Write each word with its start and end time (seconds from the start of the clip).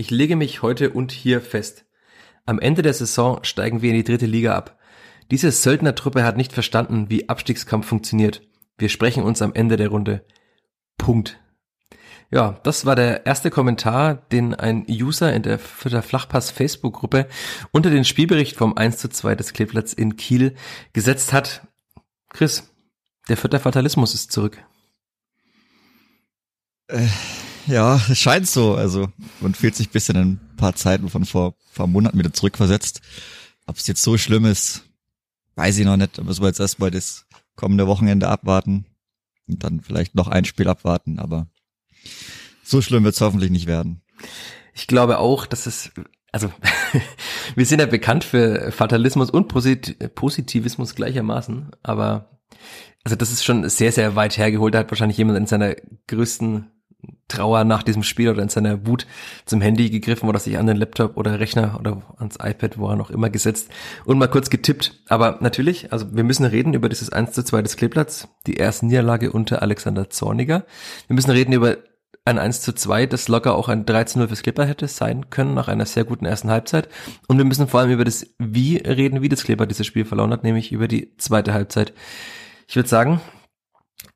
Ich 0.00 0.12
lege 0.12 0.36
mich 0.36 0.62
heute 0.62 0.90
und 0.90 1.10
hier 1.10 1.40
fest. 1.40 1.84
Am 2.46 2.60
Ende 2.60 2.82
der 2.82 2.94
Saison 2.94 3.42
steigen 3.42 3.82
wir 3.82 3.90
in 3.90 3.96
die 3.96 4.04
dritte 4.04 4.26
Liga 4.26 4.56
ab. 4.56 4.78
Diese 5.32 5.50
Söldnertruppe 5.50 6.22
hat 6.22 6.36
nicht 6.36 6.52
verstanden, 6.52 7.10
wie 7.10 7.28
Abstiegskampf 7.28 7.88
funktioniert. 7.88 8.42
Wir 8.78 8.90
sprechen 8.90 9.24
uns 9.24 9.42
am 9.42 9.54
Ende 9.54 9.76
der 9.76 9.88
Runde. 9.88 10.24
Punkt. 10.98 11.40
Ja, 12.30 12.60
das 12.62 12.86
war 12.86 12.94
der 12.94 13.26
erste 13.26 13.50
Kommentar, 13.50 14.14
den 14.14 14.54
ein 14.54 14.86
User 14.88 15.32
in 15.34 15.42
der 15.42 15.58
Vierter 15.58 16.02
Flachpass 16.02 16.52
Facebook-Gruppe 16.52 17.26
unter 17.72 17.90
den 17.90 18.04
Spielbericht 18.04 18.54
vom 18.54 18.76
1 18.76 18.98
zu 18.98 19.08
2 19.08 19.34
des 19.34 19.52
Kleeblatts 19.52 19.94
in 19.94 20.14
Kiel 20.14 20.54
gesetzt 20.92 21.32
hat. 21.32 21.66
Chris, 22.30 22.72
der 23.28 23.36
Vierter 23.36 23.58
Fatalismus 23.58 24.14
ist 24.14 24.30
zurück. 24.30 24.64
Äh, 26.86 27.08
ja, 27.68 28.00
es 28.08 28.18
scheint 28.18 28.48
so. 28.48 28.74
Also 28.74 29.08
man 29.40 29.54
fühlt 29.54 29.76
sich 29.76 29.90
bisschen 29.90 30.16
in 30.16 30.32
ein 30.32 30.56
paar 30.56 30.74
Zeiten 30.74 31.08
von 31.08 31.24
vor 31.24 31.54
paar 31.74 31.86
Monaten 31.86 32.18
wieder 32.18 32.32
zurückversetzt. 32.32 33.00
Ob 33.66 33.76
es 33.76 33.86
jetzt 33.86 34.02
so 34.02 34.18
schlimm 34.18 34.44
ist, 34.44 34.84
weiß 35.54 35.78
ich 35.78 35.84
noch 35.84 35.96
nicht. 35.96 36.22
Müssen 36.22 36.42
wir 36.42 36.48
jetzt 36.48 36.60
erstmal 36.60 36.90
das 36.90 37.26
kommende 37.54 37.86
Wochenende 37.86 38.28
abwarten 38.28 38.86
und 39.46 39.62
dann 39.62 39.80
vielleicht 39.80 40.14
noch 40.14 40.28
ein 40.28 40.44
Spiel 40.44 40.68
abwarten. 40.68 41.18
Aber 41.18 41.48
so 42.64 42.82
schlimm 42.82 43.04
wird 43.04 43.14
es 43.14 43.20
hoffentlich 43.20 43.50
nicht 43.50 43.66
werden. 43.66 44.02
Ich 44.74 44.86
glaube 44.86 45.18
auch, 45.18 45.46
dass 45.46 45.66
es, 45.66 45.90
also 46.32 46.52
wir 47.54 47.66
sind 47.66 47.80
ja 47.80 47.86
bekannt 47.86 48.24
für 48.24 48.72
Fatalismus 48.72 49.30
und 49.30 49.48
Posit 49.48 50.14
Positivismus 50.14 50.94
gleichermaßen, 50.94 51.70
aber 51.82 52.38
also 53.04 53.16
das 53.16 53.30
ist 53.30 53.44
schon 53.44 53.68
sehr, 53.68 53.92
sehr 53.92 54.16
weit 54.16 54.36
hergeholt. 54.36 54.74
Da 54.74 54.80
hat 54.80 54.90
wahrscheinlich 54.90 55.18
jemand 55.18 55.38
in 55.38 55.46
seiner 55.46 55.76
größten 56.08 56.70
Trauer 57.28 57.64
nach 57.64 57.82
diesem 57.82 58.02
Spiel 58.02 58.30
oder 58.30 58.42
in 58.42 58.48
seiner 58.48 58.86
Wut 58.86 59.06
zum 59.44 59.60
Handy 59.60 59.90
gegriffen 59.90 60.28
oder 60.28 60.40
sich 60.40 60.58
an 60.58 60.66
den 60.66 60.76
Laptop 60.76 61.16
oder 61.16 61.38
Rechner 61.38 61.76
oder 61.78 62.02
ans 62.16 62.38
iPad, 62.42 62.78
wo 62.78 62.88
er 62.88 62.96
noch 62.96 63.10
immer 63.10 63.30
gesetzt 63.30 63.70
und 64.04 64.18
mal 64.18 64.28
kurz 64.28 64.50
getippt. 64.50 65.02
Aber 65.08 65.38
natürlich, 65.40 65.92
also 65.92 66.06
wir 66.16 66.24
müssen 66.24 66.44
reden 66.44 66.74
über 66.74 66.88
dieses 66.88 67.10
1 67.10 67.32
zu 67.32 67.44
2 67.44 67.62
des 67.62 67.76
Kleeblatts, 67.76 68.28
die 68.46 68.54
erste 68.54 68.86
Niederlage 68.86 69.30
unter 69.30 69.62
Alexander 69.62 70.10
Zorniger. 70.10 70.64
Wir 71.06 71.14
müssen 71.14 71.30
reden 71.30 71.52
über 71.52 71.76
ein 72.24 72.38
1 72.38 72.62
zu 72.62 72.74
2, 72.74 73.06
das 73.06 73.28
locker 73.28 73.54
auch 73.54 73.68
ein 73.68 73.86
3 73.86 74.04
zu 74.04 74.18
0 74.18 74.28
fürs 74.28 74.42
Kleeblatt 74.42 74.68
hätte 74.68 74.88
sein 74.88 75.30
können 75.30 75.54
nach 75.54 75.68
einer 75.68 75.86
sehr 75.86 76.04
guten 76.04 76.26
ersten 76.26 76.50
Halbzeit. 76.50 76.88
Und 77.28 77.38
wir 77.38 77.44
müssen 77.44 77.68
vor 77.68 77.80
allem 77.80 77.90
über 77.90 78.04
das 78.04 78.26
Wie 78.38 78.76
reden, 78.76 79.22
wie 79.22 79.28
das 79.28 79.44
Kleeblatt 79.44 79.70
dieses 79.70 79.86
Spiel 79.86 80.04
verloren 80.04 80.32
hat, 80.32 80.44
nämlich 80.44 80.72
über 80.72 80.88
die 80.88 81.16
zweite 81.18 81.52
Halbzeit. 81.52 81.92
Ich 82.66 82.74
würde 82.74 82.88
sagen, 82.88 83.20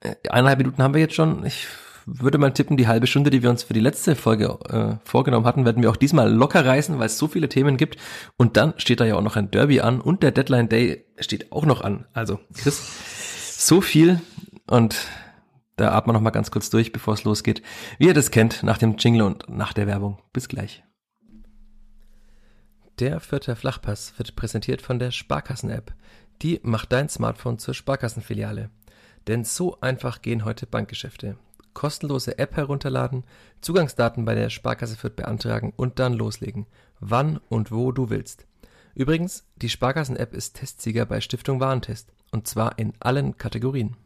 äh, 0.00 0.14
eineinhalb 0.28 0.58
Minuten 0.58 0.83
haben 0.83 0.94
wir 0.94 1.00
jetzt 1.00 1.14
schon. 1.14 1.44
Ich 1.47 1.69
würde 2.06 2.39
mal 2.39 2.53
tippen, 2.53 2.77
die 2.77 2.89
halbe 2.89 3.06
Stunde, 3.06 3.31
die 3.31 3.42
wir 3.42 3.50
uns 3.50 3.62
für 3.62 3.75
die 3.75 3.81
letzte 3.81 4.17
Folge 4.17 4.58
äh, 4.69 5.06
vorgenommen 5.06 5.47
hatten, 5.47 5.64
werden 5.64 5.83
wir 5.83 5.91
auch 5.91 5.97
diesmal 5.97 6.33
locker 6.33 6.64
reißen, 6.64 6.98
weil 6.98 7.06
es 7.06 7.19
so 7.19 7.28
viele 7.28 7.48
Themen 7.48 7.77
gibt. 7.77 7.97
Und 8.36 8.56
dann 8.56 8.75
steht 8.77 9.00
da 9.00 9.05
ja 9.05 9.17
auch 9.17 9.22
noch 9.22 9.36
ein 9.36 9.50
Derby 9.50 9.81
an 9.81 10.00
und 10.00 10.22
der 10.22 10.31
Deadline 10.33 10.69
Day 10.69 11.06
steht 11.19 11.53
auch 11.53 11.67
noch 11.67 11.81
an. 11.83 12.06
Also, 12.12 12.41
Chris, 12.55 13.67
so 13.67 13.81
viel 13.81 14.20
und 14.67 15.06
da 15.77 15.92
atmen 15.92 16.09
wir 16.09 16.19
noch 16.19 16.25
mal 16.25 16.31
ganz 16.31 16.50
kurz 16.50 16.70
durch, 16.70 16.92
bevor 16.92 17.14
es 17.14 17.25
losgeht. 17.25 17.62
Wie 17.98 18.06
ihr 18.06 18.14
das 18.14 18.31
kennt, 18.31 18.62
nach 18.62 18.78
dem 18.78 18.97
Jingle 18.98 19.22
und 19.22 19.48
nach 19.48 19.72
der 19.72 19.87
Werbung. 19.87 20.19
Bis 20.33 20.48
gleich. 20.48 20.84
Der 22.98 23.20
vierte 23.20 23.56
Flachpass 23.56 24.14
wird 24.19 24.37
präsentiert 24.37 24.83
von 24.83 24.98
der 24.98 25.11
Sparkassen-App. 25.11 25.94
Die 26.42 26.61
macht 26.62 26.92
dein 26.92 27.09
Smartphone 27.09 27.59
zur 27.59 27.75
Sparkassenfiliale. 27.75 28.70
Denn 29.27 29.44
so 29.44 29.81
einfach 29.81 30.20
gehen 30.22 30.44
heute 30.44 30.66
Bankgeschäfte 30.66 31.37
kostenlose 31.75 32.39
App 32.39 32.56
herunterladen, 32.56 33.25
Zugangsdaten 33.61 34.25
bei 34.25 34.34
der 34.34 34.51
Sparkasse 34.51 34.97
Fürth 34.97 35.17
beantragen 35.17 35.73
und 35.77 35.98
dann 35.98 36.15
loslegen, 36.15 36.67
wann 37.01 37.41
und 37.48 37.73
wo 37.73 37.92
du 37.92 38.11
willst. 38.11 38.47
Übrigens, 38.95 39.45
die 39.56 39.69
Sparkassen-App 39.69 40.34
ist 40.34 40.56
Testsieger 40.56 41.06
bei 41.06 41.20
Stiftung 41.20 41.61
Warentest 41.61 42.12
und 42.31 42.47
zwar 42.47 42.78
in 42.78 42.93
allen 43.00 43.37
Kategorien. 43.38 43.97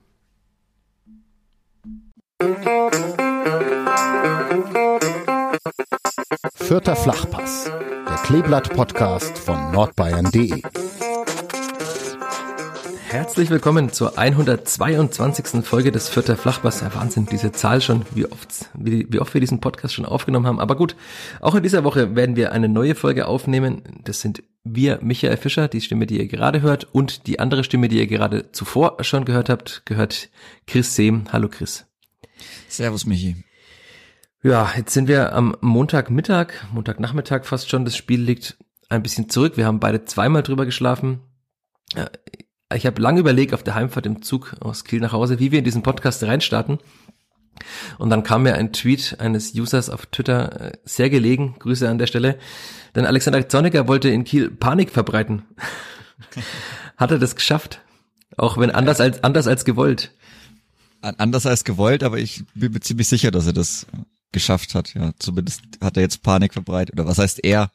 Vierter 6.54 6.96
Flachpass, 6.96 7.64
der 7.64 8.16
Kleeblatt-Podcast 8.24 9.38
von 9.38 9.72
nordbayern.de. 9.72 10.62
Herzlich 13.16 13.48
willkommen 13.48 13.94
zur 13.94 14.18
122. 14.18 15.64
Folge 15.64 15.90
des 15.90 16.10
Vierter 16.10 16.36
Flachbass. 16.36 16.82
Ja, 16.82 16.94
Wahnsinn, 16.94 17.24
diese 17.24 17.50
Zahl 17.50 17.80
schon, 17.80 18.04
wie 18.14 18.26
oft, 18.26 18.68
wie, 18.74 19.06
wie 19.10 19.20
oft 19.20 19.32
wir 19.32 19.40
diesen 19.40 19.58
Podcast 19.58 19.94
schon 19.94 20.04
aufgenommen 20.04 20.46
haben. 20.46 20.60
Aber 20.60 20.76
gut, 20.76 20.96
auch 21.40 21.54
in 21.54 21.62
dieser 21.62 21.82
Woche 21.82 22.14
werden 22.14 22.36
wir 22.36 22.52
eine 22.52 22.68
neue 22.68 22.94
Folge 22.94 23.26
aufnehmen. 23.26 23.80
Das 24.04 24.20
sind 24.20 24.42
wir, 24.64 24.98
Michael 25.00 25.38
Fischer, 25.38 25.66
die 25.66 25.80
Stimme, 25.80 26.06
die 26.06 26.18
ihr 26.18 26.28
gerade 26.28 26.60
hört, 26.60 26.92
und 26.92 27.26
die 27.26 27.40
andere 27.40 27.64
Stimme, 27.64 27.88
die 27.88 27.96
ihr 27.96 28.06
gerade 28.06 28.52
zuvor 28.52 29.02
schon 29.02 29.24
gehört 29.24 29.48
habt, 29.48 29.86
gehört 29.86 30.28
Chris 30.66 30.94
Sehm. 30.94 31.24
Hallo 31.32 31.48
Chris. 31.48 31.86
Servus 32.68 33.06
Michi. 33.06 33.42
Ja, 34.42 34.70
jetzt 34.76 34.92
sind 34.92 35.08
wir 35.08 35.32
am 35.32 35.56
Montagmittag, 35.62 36.48
Montagnachmittag 36.70 37.46
fast 37.46 37.70
schon. 37.70 37.86
Das 37.86 37.96
Spiel 37.96 38.20
liegt 38.20 38.58
ein 38.90 39.02
bisschen 39.02 39.30
zurück. 39.30 39.56
Wir 39.56 39.64
haben 39.64 39.80
beide 39.80 40.04
zweimal 40.04 40.42
drüber 40.42 40.66
geschlafen 40.66 41.20
ich 42.74 42.86
habe 42.86 43.00
lange 43.00 43.20
überlegt 43.20 43.54
auf 43.54 43.62
der 43.62 43.74
Heimfahrt 43.74 44.06
im 44.06 44.22
Zug 44.22 44.56
aus 44.60 44.84
Kiel 44.84 45.00
nach 45.00 45.12
Hause, 45.12 45.38
wie 45.38 45.52
wir 45.52 45.60
in 45.60 45.64
diesen 45.64 45.82
Podcast 45.82 46.22
reinstarten. 46.22 46.78
Und 47.98 48.10
dann 48.10 48.22
kam 48.22 48.42
mir 48.42 48.54
ein 48.54 48.72
Tweet 48.72 49.16
eines 49.18 49.54
Users 49.54 49.88
auf 49.88 50.06
Twitter 50.06 50.60
äh, 50.60 50.72
sehr 50.84 51.08
gelegen, 51.08 51.54
Grüße 51.58 51.88
an 51.88 51.98
der 51.98 52.06
Stelle, 52.06 52.38
denn 52.94 53.06
Alexander 53.06 53.48
Zorniger 53.48 53.88
wollte 53.88 54.08
in 54.08 54.24
Kiel 54.24 54.50
Panik 54.50 54.90
verbreiten. 54.90 55.42
Hat 56.96 57.10
er 57.10 57.18
das 57.18 57.36
geschafft? 57.36 57.80
Auch 58.36 58.58
wenn 58.58 58.70
anders 58.70 59.00
als, 59.00 59.22
anders 59.24 59.46
als 59.46 59.64
gewollt. 59.64 60.12
Anders 61.00 61.46
als 61.46 61.64
gewollt, 61.64 62.02
aber 62.02 62.18
ich 62.18 62.44
bin 62.54 62.72
mir 62.72 62.80
ziemlich 62.80 63.08
sicher, 63.08 63.30
dass 63.30 63.46
er 63.46 63.52
das 63.52 63.86
geschafft 64.32 64.74
hat. 64.74 64.92
Ja, 64.94 65.12
zumindest 65.18 65.62
hat 65.80 65.96
er 65.96 66.02
jetzt 66.02 66.22
Panik 66.22 66.52
verbreitet. 66.52 66.94
Oder 66.94 67.06
was 67.06 67.18
heißt 67.18 67.44
er? 67.44 67.70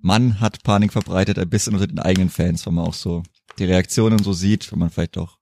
Mann 0.00 0.40
hat 0.40 0.62
Panik 0.62 0.92
verbreitet, 0.92 1.38
ein 1.38 1.48
bisschen 1.48 1.74
unter 1.74 1.86
den 1.86 1.98
eigenen 1.98 2.30
Fans, 2.30 2.66
wenn 2.66 2.74
man 2.74 2.86
auch 2.86 2.94
so 2.94 3.22
die 3.58 3.64
Reaktionen 3.64 4.22
so 4.22 4.32
sieht, 4.32 4.70
wenn 4.72 4.78
man 4.78 4.90
vielleicht 4.90 5.18
auch, 5.18 5.38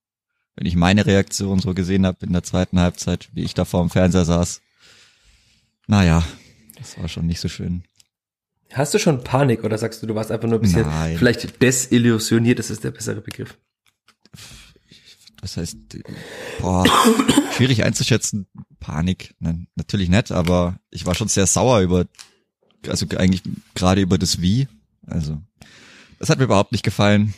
wenn 0.56 0.66
ich 0.66 0.76
meine 0.76 1.06
Reaktion 1.06 1.58
so 1.60 1.74
gesehen 1.74 2.06
habe 2.06 2.24
in 2.26 2.32
der 2.32 2.42
zweiten 2.42 2.78
Halbzeit, 2.78 3.28
wie 3.32 3.44
ich 3.44 3.54
da 3.54 3.64
vor 3.64 3.80
dem 3.82 3.90
Fernseher 3.90 4.24
saß. 4.24 4.60
Naja, 5.86 6.24
das 6.76 6.98
war 6.98 7.08
schon 7.08 7.26
nicht 7.26 7.40
so 7.40 7.48
schön. 7.48 7.84
Hast 8.72 8.92
du 8.94 8.98
schon 8.98 9.22
Panik 9.22 9.64
oder 9.64 9.78
sagst 9.78 10.02
du, 10.02 10.06
du 10.06 10.14
warst 10.14 10.30
einfach 10.30 10.48
nur 10.48 10.58
ein 10.58 10.62
bisschen 10.62 10.82
Nein. 10.82 11.16
vielleicht 11.16 11.62
desillusioniert, 11.62 12.58
das 12.58 12.70
ist 12.70 12.84
der 12.84 12.90
bessere 12.90 13.20
Begriff? 13.20 13.56
Das 15.40 15.56
heißt, 15.56 15.76
boah, 16.60 16.84
schwierig 17.52 17.84
einzuschätzen, 17.84 18.46
Panik, 18.80 19.34
Nein, 19.38 19.68
natürlich 19.76 20.08
nicht, 20.08 20.32
aber 20.32 20.80
ich 20.90 21.06
war 21.06 21.14
schon 21.14 21.28
sehr 21.28 21.46
sauer 21.46 21.80
über, 21.80 22.06
also 22.88 23.06
eigentlich 23.16 23.42
gerade 23.74 24.00
über 24.00 24.18
das 24.18 24.40
Wie. 24.40 24.66
Also, 25.06 25.40
das 26.18 26.30
hat 26.30 26.38
mir 26.38 26.44
überhaupt 26.44 26.72
nicht 26.72 26.82
gefallen. 26.84 27.34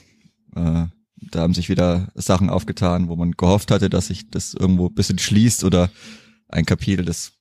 Äh, 0.58 0.86
da 1.30 1.40
haben 1.40 1.54
sich 1.54 1.68
wieder 1.68 2.10
Sachen 2.14 2.50
aufgetan, 2.50 3.08
wo 3.08 3.16
man 3.16 3.32
gehofft 3.32 3.70
hatte, 3.70 3.90
dass 3.90 4.08
sich 4.08 4.30
das 4.30 4.54
irgendwo 4.54 4.86
ein 4.86 4.94
bisschen 4.94 5.18
schließt 5.18 5.64
oder 5.64 5.90
ein 6.48 6.64
Kapitel, 6.64 7.04
das, 7.04 7.32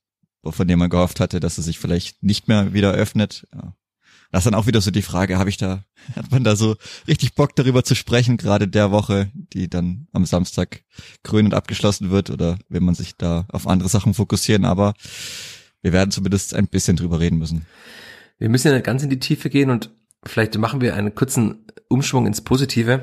von 0.44 0.68
dem 0.68 0.78
man 0.78 0.90
gehofft 0.90 1.20
hatte, 1.20 1.40
dass 1.40 1.58
es 1.58 1.64
sich 1.64 1.78
vielleicht 1.78 2.22
nicht 2.22 2.48
mehr 2.48 2.72
wieder 2.72 2.92
öffnet. 2.92 3.46
Ja. 3.54 3.74
Das 4.30 4.40
ist 4.40 4.46
dann 4.46 4.54
auch 4.54 4.66
wieder 4.66 4.80
so 4.80 4.90
die 4.90 5.02
Frage, 5.02 5.38
habe 5.38 5.48
ich 5.48 5.56
da, 5.56 5.84
hat 6.16 6.30
man 6.30 6.44
da 6.44 6.56
so 6.56 6.76
richtig 7.06 7.34
Bock 7.34 7.54
darüber 7.56 7.84
zu 7.84 7.94
sprechen, 7.94 8.36
gerade 8.36 8.68
der 8.68 8.90
Woche, 8.90 9.30
die 9.34 9.68
dann 9.68 10.08
am 10.12 10.26
Samstag 10.26 10.82
krönend 11.22 11.54
abgeschlossen 11.54 12.10
wird 12.10 12.30
oder 12.30 12.58
will 12.68 12.80
man 12.80 12.94
sich 12.94 13.16
da 13.16 13.46
auf 13.48 13.66
andere 13.66 13.88
Sachen 13.88 14.14
fokussieren, 14.14 14.64
aber 14.64 14.94
wir 15.82 15.92
werden 15.92 16.10
zumindest 16.10 16.54
ein 16.54 16.66
bisschen 16.66 16.96
drüber 16.96 17.20
reden 17.20 17.38
müssen. 17.38 17.64
Wir 18.38 18.48
müssen 18.48 18.70
ja 18.70 18.80
ganz 18.80 19.02
in 19.02 19.10
die 19.10 19.18
Tiefe 19.18 19.50
gehen 19.50 19.70
und 19.70 19.90
vielleicht 20.24 20.56
machen 20.58 20.80
wir 20.80 20.94
einen 20.94 21.14
kurzen 21.14 21.66
Umschwung 21.88 22.26
ins 22.26 22.40
Positive. 22.40 23.02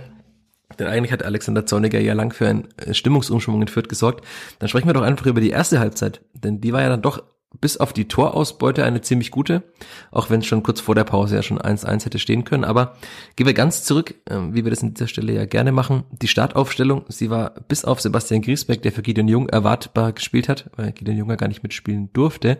Denn 0.79 0.87
eigentlich 0.87 1.11
hat 1.11 1.23
Alexander 1.23 1.65
Zorniger 1.65 1.99
ja 1.99 2.13
lang 2.13 2.33
für 2.33 2.47
einen 2.47 2.67
Stimmungsumschwung 2.91 3.61
in 3.61 3.67
Fürth 3.67 3.87
gesorgt. 3.87 4.25
Dann 4.59 4.67
sprechen 4.67 4.87
wir 4.87 4.93
doch 4.93 5.03
einfach 5.03 5.25
über 5.27 5.39
die 5.39 5.51
erste 5.51 5.79
Halbzeit. 5.79 6.21
Denn 6.33 6.59
die 6.59 6.73
war 6.73 6.81
ja 6.81 6.89
dann 6.89 7.01
doch 7.01 7.23
bis 7.61 7.77
auf 7.77 7.93
die 7.93 8.07
Torausbeute 8.07 8.83
eine 8.83 9.01
ziemlich 9.01 9.31
gute, 9.31 9.63
auch 10.11 10.29
wenn 10.29 10.41
es 10.41 10.45
schon 10.45 10.63
kurz 10.63 10.81
vor 10.81 10.95
der 10.95 11.03
Pause 11.03 11.35
ja 11.35 11.43
schon 11.43 11.59
1-1 11.59 12.05
hätte 12.05 12.19
stehen 12.19 12.43
können. 12.43 12.63
Aber 12.63 12.95
gehen 13.35 13.47
wir 13.47 13.53
ganz 13.53 13.83
zurück, 13.83 14.15
ähm, 14.29 14.53
wie 14.53 14.63
wir 14.63 14.71
das 14.71 14.83
an 14.83 14.93
dieser 14.93 15.07
Stelle 15.07 15.33
ja 15.33 15.45
gerne 15.45 15.71
machen. 15.71 16.03
Die 16.11 16.27
Startaufstellung, 16.27 17.05
sie 17.09 17.29
war 17.29 17.51
bis 17.67 17.85
auf 17.85 18.01
Sebastian 18.01 18.41
Griesbeck, 18.41 18.81
der 18.81 18.91
für 18.91 19.01
Gideon 19.01 19.27
Jung 19.27 19.49
erwartbar 19.49 20.13
gespielt 20.13 20.49
hat, 20.49 20.69
weil 20.75 20.91
Gideon 20.91 21.17
Jung 21.17 21.29
ja 21.29 21.35
gar 21.35 21.47
nicht 21.47 21.63
mitspielen 21.63 22.09
durfte, 22.13 22.57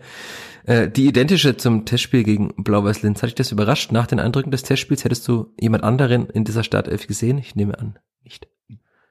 äh, 0.65 0.89
die 0.89 1.07
identische 1.07 1.57
zum 1.57 1.85
Testspiel 1.85 2.23
gegen 2.23 2.53
Blau-Weiß 2.55 3.03
Linz. 3.03 3.21
Hat 3.21 3.29
dich 3.29 3.35
das 3.35 3.51
überrascht? 3.51 3.91
Nach 3.91 4.07
den 4.07 4.19
Eindrücken 4.19 4.51
des 4.51 4.63
Testspiels 4.63 5.03
hättest 5.03 5.27
du 5.27 5.53
jemand 5.59 5.83
anderen 5.83 6.29
in 6.29 6.43
dieser 6.43 6.63
Startelf 6.63 7.07
gesehen? 7.07 7.37
Ich 7.37 7.55
nehme 7.55 7.77
an, 7.77 7.99
nicht. 8.23 8.47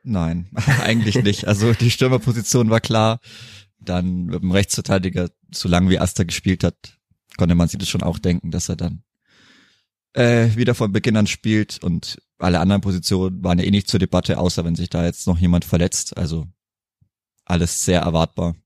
Nein, 0.04 0.48
eigentlich 0.84 1.22
nicht. 1.22 1.48
Also 1.48 1.72
die 1.72 1.90
Stürmerposition 1.90 2.70
war 2.70 2.80
klar 2.80 3.20
dann 3.84 4.26
mit 4.26 4.42
dem 4.42 4.50
Rechtsverteidiger, 4.50 5.30
so 5.52 5.68
lange 5.68 5.90
wie 5.90 5.98
Asta 5.98 6.24
gespielt 6.24 6.64
hat, 6.64 6.98
konnte 7.36 7.54
man 7.54 7.68
sich 7.68 7.78
das 7.78 7.88
schon 7.88 8.02
auch 8.02 8.18
denken, 8.18 8.50
dass 8.50 8.68
er 8.68 8.76
dann 8.76 9.02
äh, 10.14 10.54
wieder 10.56 10.74
von 10.74 10.92
Beginn 10.92 11.16
an 11.16 11.26
spielt 11.26 11.82
und 11.82 12.20
alle 12.38 12.60
anderen 12.60 12.82
Positionen 12.82 13.42
waren 13.42 13.58
ja 13.58 13.64
eh 13.64 13.70
nicht 13.70 13.88
zur 13.88 14.00
Debatte, 14.00 14.38
außer 14.38 14.64
wenn 14.64 14.76
sich 14.76 14.90
da 14.90 15.04
jetzt 15.04 15.26
noch 15.26 15.38
jemand 15.38 15.64
verletzt. 15.64 16.16
Also 16.16 16.46
alles 17.44 17.84
sehr 17.84 18.00
erwartbar. 18.00 18.56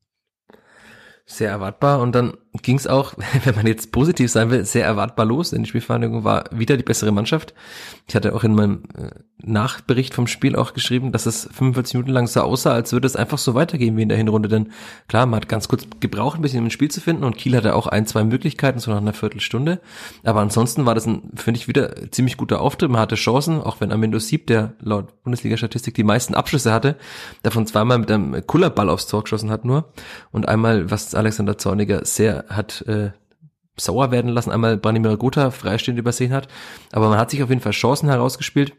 Sehr 1.26 1.50
erwartbar 1.50 2.00
und 2.00 2.12
dann 2.12 2.36
ging 2.62 2.76
es 2.76 2.86
auch, 2.86 3.14
wenn 3.44 3.54
man 3.54 3.66
jetzt 3.66 3.92
positiv 3.92 4.30
sein 4.30 4.50
will, 4.50 4.64
sehr 4.64 4.84
erwartbar 4.84 5.26
los. 5.26 5.50
Denn 5.50 5.62
die 5.62 5.68
Spielvereinigung 5.68 6.24
war 6.24 6.44
wieder 6.50 6.76
die 6.76 6.82
bessere 6.82 7.12
Mannschaft. 7.12 7.54
Ich 8.06 8.14
hatte 8.14 8.34
auch 8.34 8.44
in 8.44 8.54
meinem 8.54 8.82
äh, 8.96 9.10
Nachbericht 9.40 10.14
vom 10.14 10.26
Spiel 10.26 10.56
auch 10.56 10.74
geschrieben, 10.74 11.12
dass 11.12 11.26
es 11.26 11.48
45 11.52 11.94
Minuten 11.94 12.12
lang 12.12 12.26
so 12.26 12.40
aussah, 12.40 12.72
als 12.72 12.92
würde 12.92 13.06
es 13.06 13.16
einfach 13.16 13.38
so 13.38 13.54
weitergehen 13.54 13.96
wie 13.96 14.02
in 14.02 14.08
der 14.08 14.18
Hinrunde. 14.18 14.48
Denn 14.48 14.72
klar, 15.06 15.26
man 15.26 15.40
hat 15.40 15.48
ganz 15.48 15.68
kurz 15.68 15.86
gebraucht, 16.00 16.38
ein 16.38 16.42
bisschen 16.42 16.64
im 16.64 16.70
Spiel 16.70 16.90
zu 16.90 17.00
finden 17.00 17.24
und 17.24 17.36
Kiel 17.36 17.56
hatte 17.56 17.74
auch 17.74 17.86
ein, 17.86 18.06
zwei 18.06 18.24
Möglichkeiten, 18.24 18.80
so 18.80 18.90
nach 18.90 18.98
einer 18.98 19.12
Viertelstunde. 19.12 19.80
Aber 20.24 20.40
ansonsten 20.40 20.86
war 20.86 20.94
das 20.94 21.06
ein, 21.06 21.30
finde 21.36 21.60
ich, 21.60 21.68
wieder 21.68 22.10
ziemlich 22.10 22.36
guter 22.36 22.60
Auftritt. 22.60 22.90
Man 22.90 23.00
hatte 23.00 23.14
Chancen, 23.14 23.60
auch 23.62 23.80
wenn 23.80 23.92
Amendo 23.92 24.18
Sieb, 24.18 24.46
der 24.48 24.72
laut 24.80 25.22
Bundesliga-Statistik 25.22 25.94
die 25.94 26.04
meisten 26.04 26.34
Abschlüsse 26.34 26.72
hatte, 26.72 26.96
davon 27.42 27.66
zweimal 27.66 27.98
mit 27.98 28.10
einem 28.10 28.44
Kullerball 28.46 28.88
aufs 28.88 29.06
Tor 29.06 29.22
geschossen 29.22 29.50
hat 29.50 29.64
nur 29.64 29.92
und 30.32 30.48
einmal, 30.48 30.90
was 30.90 31.14
Alexander 31.14 31.58
Zorniger 31.58 32.04
sehr 32.04 32.47
hat 32.48 32.82
äh, 32.82 33.10
sauer 33.76 34.10
werden 34.10 34.30
lassen, 34.30 34.50
einmal 34.50 34.76
Branimir 34.76 35.16
Gotha 35.16 35.50
freistehend 35.50 35.98
übersehen 35.98 36.32
hat. 36.32 36.48
Aber 36.92 37.08
man 37.08 37.18
hat 37.18 37.30
sich 37.30 37.42
auf 37.42 37.48
jeden 37.48 37.60
Fall 37.60 37.72
Chancen 37.72 38.08
herausgespielt. 38.08 38.72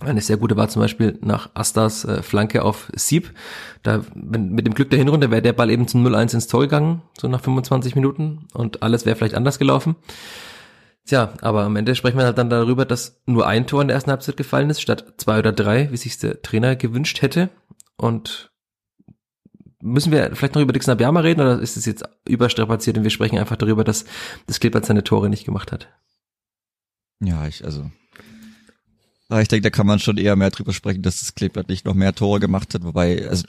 Eine 0.00 0.20
sehr 0.20 0.36
gute 0.36 0.56
war 0.56 0.68
zum 0.68 0.82
Beispiel 0.82 1.18
nach 1.22 1.48
Astas 1.54 2.04
äh, 2.04 2.22
Flanke 2.22 2.62
auf 2.62 2.90
Sieb. 2.94 3.32
Da, 3.82 4.02
wenn, 4.14 4.50
mit 4.50 4.66
dem 4.66 4.74
Glück 4.74 4.90
der 4.90 4.98
Hinrunde 4.98 5.30
wäre 5.30 5.40
der 5.40 5.54
Ball 5.54 5.70
eben 5.70 5.88
zum 5.88 6.06
0-1 6.06 6.34
ins 6.34 6.48
Tor 6.48 6.60
gegangen, 6.62 7.02
so 7.18 7.28
nach 7.28 7.40
25 7.40 7.94
Minuten 7.94 8.46
und 8.52 8.82
alles 8.82 9.06
wäre 9.06 9.16
vielleicht 9.16 9.34
anders 9.34 9.58
gelaufen. 9.58 9.96
Tja, 11.06 11.32
aber 11.40 11.62
am 11.62 11.76
Ende 11.76 11.94
sprechen 11.94 12.18
wir 12.18 12.24
halt 12.24 12.36
dann 12.36 12.50
darüber, 12.50 12.84
dass 12.84 13.22
nur 13.26 13.46
ein 13.46 13.66
Tor 13.66 13.80
in 13.80 13.88
der 13.88 13.94
ersten 13.94 14.10
Halbzeit 14.10 14.36
gefallen 14.36 14.68
ist, 14.68 14.82
statt 14.82 15.14
zwei 15.16 15.38
oder 15.38 15.52
drei, 15.52 15.90
wie 15.92 15.96
sich 15.96 16.18
der 16.18 16.42
Trainer 16.42 16.76
gewünscht 16.76 17.22
hätte. 17.22 17.48
Und 17.96 18.50
müssen 19.86 20.12
wir 20.12 20.34
vielleicht 20.34 20.54
noch 20.54 20.62
über 20.62 20.72
Dixon 20.72 20.92
Abiyama 20.92 21.20
reden 21.20 21.40
oder 21.40 21.60
ist 21.60 21.76
es 21.76 21.86
jetzt 21.86 22.04
überstrapaziert 22.28 22.98
und 22.98 23.04
wir 23.04 23.10
sprechen 23.10 23.38
einfach 23.38 23.56
darüber, 23.56 23.84
dass 23.84 24.04
das 24.46 24.60
Kleeblatt 24.60 24.86
seine 24.86 25.04
Tore 25.04 25.30
nicht 25.30 25.44
gemacht 25.44 25.72
hat? 25.72 25.88
Ja, 27.20 27.46
ich, 27.46 27.64
also. 27.64 27.90
Ich 29.40 29.48
denke, 29.48 29.62
da 29.62 29.70
kann 29.70 29.86
man 29.86 29.98
schon 29.98 30.18
eher 30.18 30.36
mehr 30.36 30.50
drüber 30.50 30.72
sprechen, 30.72 31.02
dass 31.02 31.20
das 31.20 31.34
Kleeblatt 31.34 31.68
nicht 31.68 31.84
noch 31.84 31.94
mehr 31.94 32.14
Tore 32.14 32.38
gemacht 32.38 32.74
hat, 32.74 32.84
wobei, 32.84 33.28
also 33.28 33.44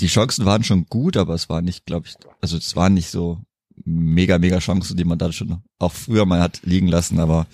die 0.00 0.06
Chancen 0.06 0.44
waren 0.44 0.64
schon 0.64 0.86
gut, 0.86 1.16
aber 1.16 1.34
es 1.34 1.48
war 1.48 1.62
nicht, 1.62 1.86
glaube 1.86 2.06
ich, 2.06 2.14
also 2.40 2.56
es 2.56 2.76
waren 2.76 2.94
nicht 2.94 3.10
so 3.10 3.40
mega, 3.84 4.38
mega 4.38 4.58
Chancen, 4.58 4.96
die 4.96 5.04
man 5.04 5.18
da 5.18 5.32
schon 5.32 5.62
auch 5.78 5.92
früher 5.92 6.26
mal 6.26 6.40
hat 6.40 6.60
liegen 6.62 6.88
lassen, 6.88 7.18
aber 7.18 7.46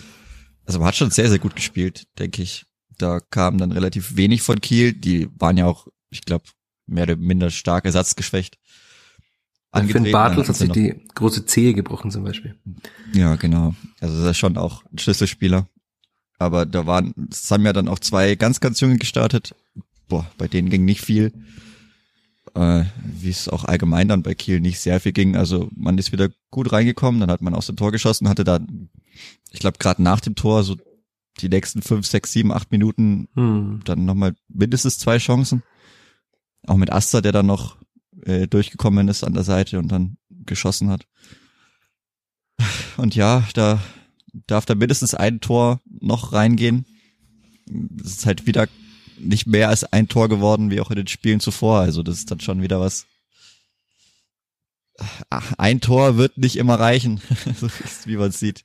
also 0.65 0.79
man 0.79 0.89
hat 0.89 0.97
schon 0.97 1.11
sehr, 1.11 1.29
sehr 1.29 1.39
gut 1.39 1.57
gespielt, 1.57 2.07
denke 2.19 2.43
ich. 2.43 2.65
Da 2.99 3.21
kam 3.21 3.59
dann 3.59 3.73
relativ 3.73 4.17
wenig 4.17 4.43
von 4.43 4.61
Kiel, 4.61 4.93
die 4.93 5.29
waren 5.39 5.57
ja 5.57 5.67
auch, 5.67 5.87
ich 6.11 6.23
glaube, 6.23 6.45
mehr 6.93 7.05
oder 7.05 7.17
minder 7.17 7.51
stark 7.51 7.85
ersatzgeschwächt. 7.85 8.59
Finn 9.87 10.13
Bartels 10.13 10.49
hat 10.49 10.57
sich 10.57 10.71
die 10.71 11.07
große 11.15 11.47
Zehe 11.47 11.73
gebrochen 11.73 12.11
zum 12.11 12.25
Beispiel. 12.25 12.57
Ja, 13.15 13.37
genau. 13.37 13.75
Also 14.01 14.21
das 14.21 14.33
ist 14.33 14.39
schon 14.39 14.59
auch 14.59 14.85
ein 14.93 14.99
Schlüsselspieler. 14.99 15.67
Aber 16.39 16.67
da 16.67 16.87
waren, 16.87 17.15
es 17.31 17.51
haben 17.51 17.65
ja 17.65 17.73
dann 17.73 17.89
auch 17.89 17.99
zwei 17.99 18.35
ganz, 18.35 18.61
ganz 18.61 18.81
junge 18.81 18.99
gestartet. 18.99 19.55
Boah, 20.09 20.27
bei 20.37 20.49
denen 20.49 20.69
ging 20.69 20.85
nicht 20.85 21.01
viel. 21.01 21.33
Äh, 22.55 22.85
wie 23.05 23.31
es 23.31 23.49
auch 23.49 23.65
allgemein 23.65 24.09
dann 24.09 24.23
bei 24.23 24.35
Kiel 24.35 24.61
nicht 24.61 24.81
sehr 24.81 25.01
viel 25.01 25.13
ging. 25.13 25.37
Also 25.37 25.71
man 25.75 25.97
ist 25.97 26.13
wieder 26.13 26.29
gut 26.51 26.71
reingekommen, 26.71 27.21
dann 27.21 27.31
hat 27.31 27.41
man 27.41 27.55
aus 27.55 27.67
dem 27.67 27.77
Tor 27.77 27.93
geschossen, 27.93 28.29
hatte 28.29 28.45
da, 28.45 28.61
ich 29.53 29.61
glaube, 29.61 29.79
gerade 29.79 30.03
nach 30.03 30.21
dem 30.21 30.35
Tor 30.35 30.65
so 30.65 30.77
die 31.41 31.49
nächsten 31.49 31.81
fünf, 31.81 32.07
sechs, 32.07 32.33
sieben, 32.33 32.53
acht 32.53 32.71
Minuten 32.71 33.29
hm. 33.35 33.81
dann 33.85 34.05
nochmal 34.05 34.35
mindestens 34.49 34.99
zwei 34.99 35.17
Chancen. 35.17 35.63
Auch 36.67 36.77
mit 36.77 36.93
Asta, 36.93 37.21
der 37.21 37.33
dann 37.33 37.47
noch 37.47 37.77
äh, 38.25 38.47
durchgekommen 38.47 39.09
ist 39.09 39.25
an 39.25 39.35
der 39.35 39.45
Seite 39.45 39.79
und 39.79 39.89
dann 39.89 40.17
geschossen 40.29 40.91
hat. 40.91 41.07
Und 42.97 43.15
ja, 43.15 43.47
da 43.55 43.81
darf 44.47 44.67
da 44.67 44.75
mindestens 44.75 45.15
ein 45.15 45.41
Tor 45.41 45.81
noch 46.01 46.33
reingehen. 46.33 46.87
Es 48.01 48.19
ist 48.19 48.27
halt 48.27 48.47
wieder 48.47 48.69
nicht 49.19 49.47
mehr 49.47 49.69
als 49.69 49.85
ein 49.85 50.09
Tor 50.09 50.29
geworden, 50.29 50.71
wie 50.71 50.81
auch 50.81 50.91
in 50.91 50.97
den 50.97 51.07
Spielen 51.07 51.41
zuvor. 51.41 51.81
Also 51.81 52.03
das 52.03 52.19
ist 52.19 52.31
dann 52.31 52.41
schon 52.41 52.63
wieder 52.63 52.81
was. 52.81 53.07
Ein 55.59 55.81
Tor 55.81 56.17
wird 56.17 56.39
nicht 56.39 56.57
immer 56.57 56.79
reichen, 56.79 57.21
wie 58.05 58.17
man 58.17 58.31
sieht. 58.31 58.65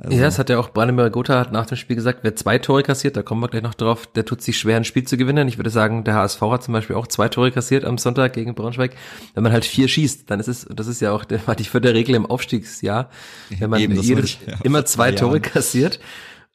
Also. 0.00 0.16
Ja, 0.16 0.22
das 0.22 0.38
hat 0.38 0.48
ja 0.48 0.60
auch 0.60 0.70
Branimir 0.70 1.10
Gotha 1.10 1.40
hat 1.40 1.50
nach 1.50 1.66
dem 1.66 1.76
Spiel 1.76 1.96
gesagt, 1.96 2.20
wer 2.22 2.36
zwei 2.36 2.58
Tore 2.58 2.84
kassiert, 2.84 3.16
da 3.16 3.22
kommen 3.22 3.42
wir 3.42 3.48
gleich 3.48 3.64
noch 3.64 3.74
drauf, 3.74 4.06
der 4.06 4.24
tut 4.24 4.40
sich 4.42 4.56
schwer, 4.56 4.76
ein 4.76 4.84
Spiel 4.84 5.02
zu 5.02 5.16
gewinnen. 5.16 5.48
Ich 5.48 5.58
würde 5.58 5.70
sagen, 5.70 6.04
der 6.04 6.14
HSV 6.14 6.40
hat 6.42 6.62
zum 6.62 6.72
Beispiel 6.72 6.94
auch 6.94 7.08
zwei 7.08 7.28
Tore 7.28 7.50
kassiert 7.50 7.84
am 7.84 7.98
Sonntag 7.98 8.32
gegen 8.32 8.54
Braunschweig. 8.54 8.94
Wenn 9.34 9.42
man 9.42 9.50
halt 9.52 9.64
vier 9.64 9.88
schießt, 9.88 10.30
dann 10.30 10.38
ist 10.38 10.46
es, 10.46 10.68
das 10.72 10.86
ist 10.86 11.00
ja 11.00 11.10
auch 11.10 11.24
der, 11.24 11.40
die 11.58 11.64
vierte 11.64 11.92
Regel 11.94 12.14
im 12.14 12.26
Aufstiegsjahr, 12.26 13.10
wenn 13.58 13.70
man 13.70 13.80
Eben, 13.80 14.00
jedes, 14.00 14.38
ja, 14.46 14.54
immer 14.62 14.84
zwei 14.84 15.10
Tore 15.10 15.40
kassiert, 15.40 15.98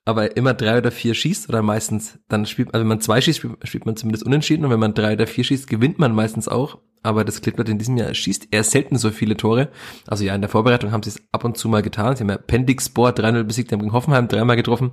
aber 0.05 0.37
immer 0.37 0.53
drei 0.53 0.77
oder 0.77 0.91
vier 0.91 1.13
schießt 1.13 1.49
oder 1.49 1.61
meistens, 1.61 2.19
dann 2.29 2.45
spielt, 2.45 2.73
also 2.73 2.79
wenn 2.79 2.87
man 2.87 3.01
zwei 3.01 3.19
schießt, 3.19 3.39
spielt, 3.39 3.67
spielt 3.67 3.85
man 3.85 3.97
zumindest 3.97 4.25
unentschieden 4.25 4.63
und 4.63 4.71
wenn 4.71 4.79
man 4.79 4.93
drei 4.93 5.13
oder 5.13 5.27
vier 5.27 5.43
schießt, 5.43 5.67
gewinnt 5.67 5.99
man 5.99 6.15
meistens 6.15 6.47
auch 6.47 6.77
aber 7.03 7.25
das 7.25 7.41
Klippert 7.41 7.69
in 7.69 7.77
diesem 7.77 7.97
Jahr 7.97 8.13
schießt 8.13 8.47
eher 8.51 8.63
selten 8.63 8.97
so 8.97 9.11
viele 9.11 9.37
Tore. 9.37 9.69
Also 10.07 10.23
ja, 10.23 10.33
in 10.33 10.41
der 10.41 10.49
Vorbereitung 10.49 10.91
haben 10.91 11.03
sie 11.03 11.09
es 11.09 11.21
ab 11.31 11.43
und 11.43 11.57
zu 11.57 11.67
mal 11.69 11.81
getan. 11.81 12.15
Sie 12.15 12.23
haben 12.23 12.29
ja 12.29 12.37
Pendixspor 12.37 13.09
3-0 13.09 13.43
besiegt, 13.43 13.71
haben 13.71 13.81
gegen 13.81 13.93
Hoffenheim 13.93 14.27
dreimal 14.27 14.55
getroffen, 14.55 14.91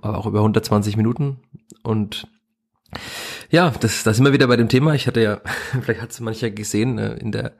aber 0.00 0.18
auch 0.18 0.26
über 0.26 0.38
120 0.38 0.96
Minuten. 0.96 1.38
Und 1.82 2.26
ja, 3.50 3.70
das, 3.80 4.02
das 4.02 4.16
sind 4.16 4.24
wir 4.24 4.32
wieder 4.32 4.48
bei 4.48 4.56
dem 4.56 4.68
Thema. 4.68 4.94
Ich 4.94 5.06
hatte 5.06 5.20
ja, 5.20 5.40
vielleicht 5.82 6.00
hat 6.00 6.10
es 6.10 6.20
mancher 6.20 6.50
gesehen, 6.50 6.98
äh, 6.98 7.14
in 7.14 7.32
der, 7.32 7.52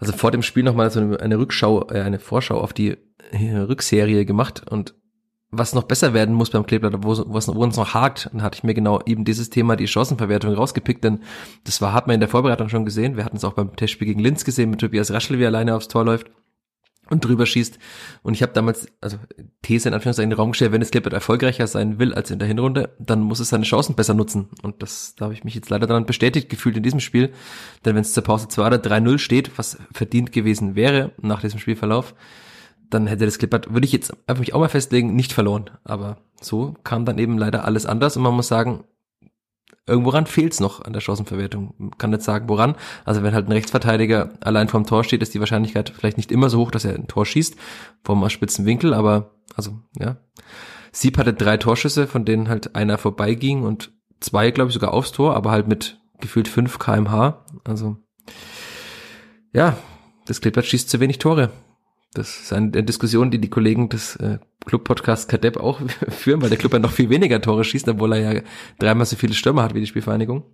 also 0.00 0.12
vor 0.12 0.30
dem 0.30 0.42
Spiel 0.42 0.64
nochmal 0.64 0.90
so 0.90 1.00
eine 1.00 1.38
Rückschau, 1.38 1.88
äh, 1.90 2.00
eine 2.00 2.18
Vorschau 2.18 2.60
auf 2.60 2.72
die 2.72 2.96
äh, 3.30 3.56
Rückserie 3.56 4.24
gemacht 4.24 4.68
und 4.68 4.94
was 5.52 5.74
noch 5.74 5.84
besser 5.84 6.14
werden 6.14 6.34
muss 6.34 6.50
beim 6.50 6.66
Kleeblatt, 6.66 6.94
wo, 7.02 7.16
wo, 7.16 7.54
wo 7.54 7.62
uns 7.62 7.76
noch 7.76 7.92
hakt, 7.92 8.30
dann 8.32 8.42
hatte 8.42 8.56
ich 8.56 8.64
mir 8.64 8.72
genau 8.72 9.00
eben 9.04 9.24
dieses 9.24 9.50
Thema, 9.50 9.76
die 9.76 9.86
Chancenverwertung 9.86 10.54
rausgepickt, 10.54 11.04
denn 11.04 11.20
das 11.64 11.82
war, 11.82 11.92
hat 11.92 12.06
man 12.06 12.14
in 12.14 12.20
der 12.20 12.28
Vorbereitung 12.30 12.70
schon 12.70 12.86
gesehen. 12.86 13.16
Wir 13.16 13.24
hatten 13.24 13.36
es 13.36 13.44
auch 13.44 13.52
beim 13.52 13.76
Testspiel 13.76 14.08
gegen 14.08 14.20
Linz 14.20 14.44
gesehen, 14.44 14.70
mit 14.70 14.80
Tobias 14.80 15.12
Raschel, 15.12 15.38
wie 15.38 15.44
er 15.44 15.48
alleine 15.48 15.76
aufs 15.76 15.88
Tor 15.88 16.06
läuft 16.06 16.30
und 17.10 17.24
drüber 17.24 17.44
schießt. 17.44 17.78
Und 18.22 18.32
ich 18.32 18.42
habe 18.42 18.52
damals, 18.54 18.88
also 19.02 19.18
These 19.60 19.88
in 19.88 19.94
Anführungszeichen 19.94 20.30
in 20.30 20.34
den 20.34 20.40
Raum 20.40 20.52
gestellt, 20.52 20.72
wenn 20.72 20.80
es 20.80 20.90
Kleeblatt 20.90 21.12
erfolgreicher 21.12 21.66
sein 21.66 21.98
will 21.98 22.14
als 22.14 22.30
in 22.30 22.38
der 22.38 22.48
Hinrunde, 22.48 22.96
dann 22.98 23.20
muss 23.20 23.38
es 23.38 23.50
seine 23.50 23.64
Chancen 23.64 23.94
besser 23.94 24.14
nutzen. 24.14 24.48
Und 24.62 24.82
das, 24.82 25.14
da 25.16 25.26
habe 25.26 25.34
ich 25.34 25.44
mich 25.44 25.54
jetzt 25.54 25.68
leider 25.68 25.86
daran 25.86 26.06
bestätigt 26.06 26.48
gefühlt 26.48 26.78
in 26.78 26.82
diesem 26.82 27.00
Spiel. 27.00 27.32
Denn 27.84 27.94
wenn 27.94 28.02
es 28.02 28.14
zur 28.14 28.24
Pause 28.24 28.48
2 28.48 28.66
oder 28.66 28.76
3-0 28.78 29.18
steht, 29.18 29.58
was 29.58 29.78
verdient 29.92 30.32
gewesen 30.32 30.74
wäre 30.74 31.12
nach 31.20 31.42
diesem 31.42 31.60
Spielverlauf, 31.60 32.14
dann 32.94 33.06
hätte 33.06 33.24
das 33.24 33.38
Clippert, 33.38 33.72
würde 33.72 33.86
ich 33.86 33.92
jetzt 33.92 34.12
einfach 34.28 34.40
mich 34.40 34.54
auch 34.54 34.60
mal 34.60 34.68
festlegen, 34.68 35.14
nicht 35.14 35.32
verloren. 35.32 35.70
Aber 35.84 36.18
so 36.40 36.74
kam 36.84 37.04
dann 37.04 37.18
eben 37.18 37.38
leider 37.38 37.64
alles 37.64 37.86
anders 37.86 38.16
und 38.16 38.22
man 38.22 38.34
muss 38.34 38.48
sagen, 38.48 38.84
irgendworan 39.86 40.26
fehlt's 40.26 40.60
noch 40.60 40.84
an 40.84 40.92
der 40.92 41.00
Chancenverwertung. 41.00 41.74
Man 41.78 41.98
kann 41.98 42.10
nicht 42.10 42.22
sagen, 42.22 42.48
woran. 42.48 42.76
Also 43.04 43.22
wenn 43.22 43.34
halt 43.34 43.48
ein 43.48 43.52
Rechtsverteidiger 43.52 44.30
allein 44.40 44.68
vorm 44.68 44.86
Tor 44.86 45.04
steht, 45.04 45.22
ist 45.22 45.34
die 45.34 45.40
Wahrscheinlichkeit 45.40 45.90
vielleicht 45.90 46.16
nicht 46.16 46.32
immer 46.32 46.50
so 46.50 46.58
hoch, 46.58 46.70
dass 46.70 46.84
er 46.84 46.94
ein 46.94 47.08
Tor 47.08 47.26
schießt, 47.26 47.56
vom 48.04 48.28
spitzen 48.28 48.66
Winkel, 48.66 48.94
aber 48.94 49.34
also, 49.56 49.78
ja. 49.98 50.16
Sieb 50.92 51.16
hatte 51.16 51.32
drei 51.32 51.56
Torschüsse, 51.56 52.06
von 52.06 52.24
denen 52.24 52.48
halt 52.48 52.74
einer 52.74 52.98
vorbeiging 52.98 53.62
und 53.62 53.92
zwei, 54.20 54.50
glaube 54.50 54.68
ich, 54.68 54.74
sogar 54.74 54.92
aufs 54.92 55.12
Tor, 55.12 55.34
aber 55.34 55.50
halt 55.50 55.66
mit 55.66 56.00
gefühlt 56.20 56.48
fünf 56.48 56.78
kmh. 56.78 57.44
Also, 57.64 57.96
ja, 59.52 59.76
das 60.26 60.40
Clippert 60.40 60.66
schießt 60.66 60.88
zu 60.88 61.00
wenig 61.00 61.18
Tore. 61.18 61.50
Das 62.14 62.40
ist 62.40 62.52
eine 62.52 62.70
Diskussion, 62.70 63.30
die 63.30 63.38
die 63.38 63.48
Kollegen 63.48 63.88
des 63.88 64.16
äh, 64.16 64.38
Club-Podcasts 64.66 65.28
Kadepp 65.28 65.56
auch 65.56 65.80
führen, 66.08 66.42
weil 66.42 66.50
der 66.50 66.58
Club 66.58 66.74
ja 66.74 66.78
noch 66.78 66.92
viel 66.92 67.08
weniger 67.08 67.40
Tore 67.40 67.64
schießt, 67.64 67.88
obwohl 67.88 68.12
er 68.12 68.34
ja 68.34 68.42
dreimal 68.78 69.06
so 69.06 69.16
viele 69.16 69.34
Stürmer 69.34 69.62
hat 69.62 69.74
wie 69.74 69.80
die 69.80 69.86
Spielvereinigung. 69.86 70.44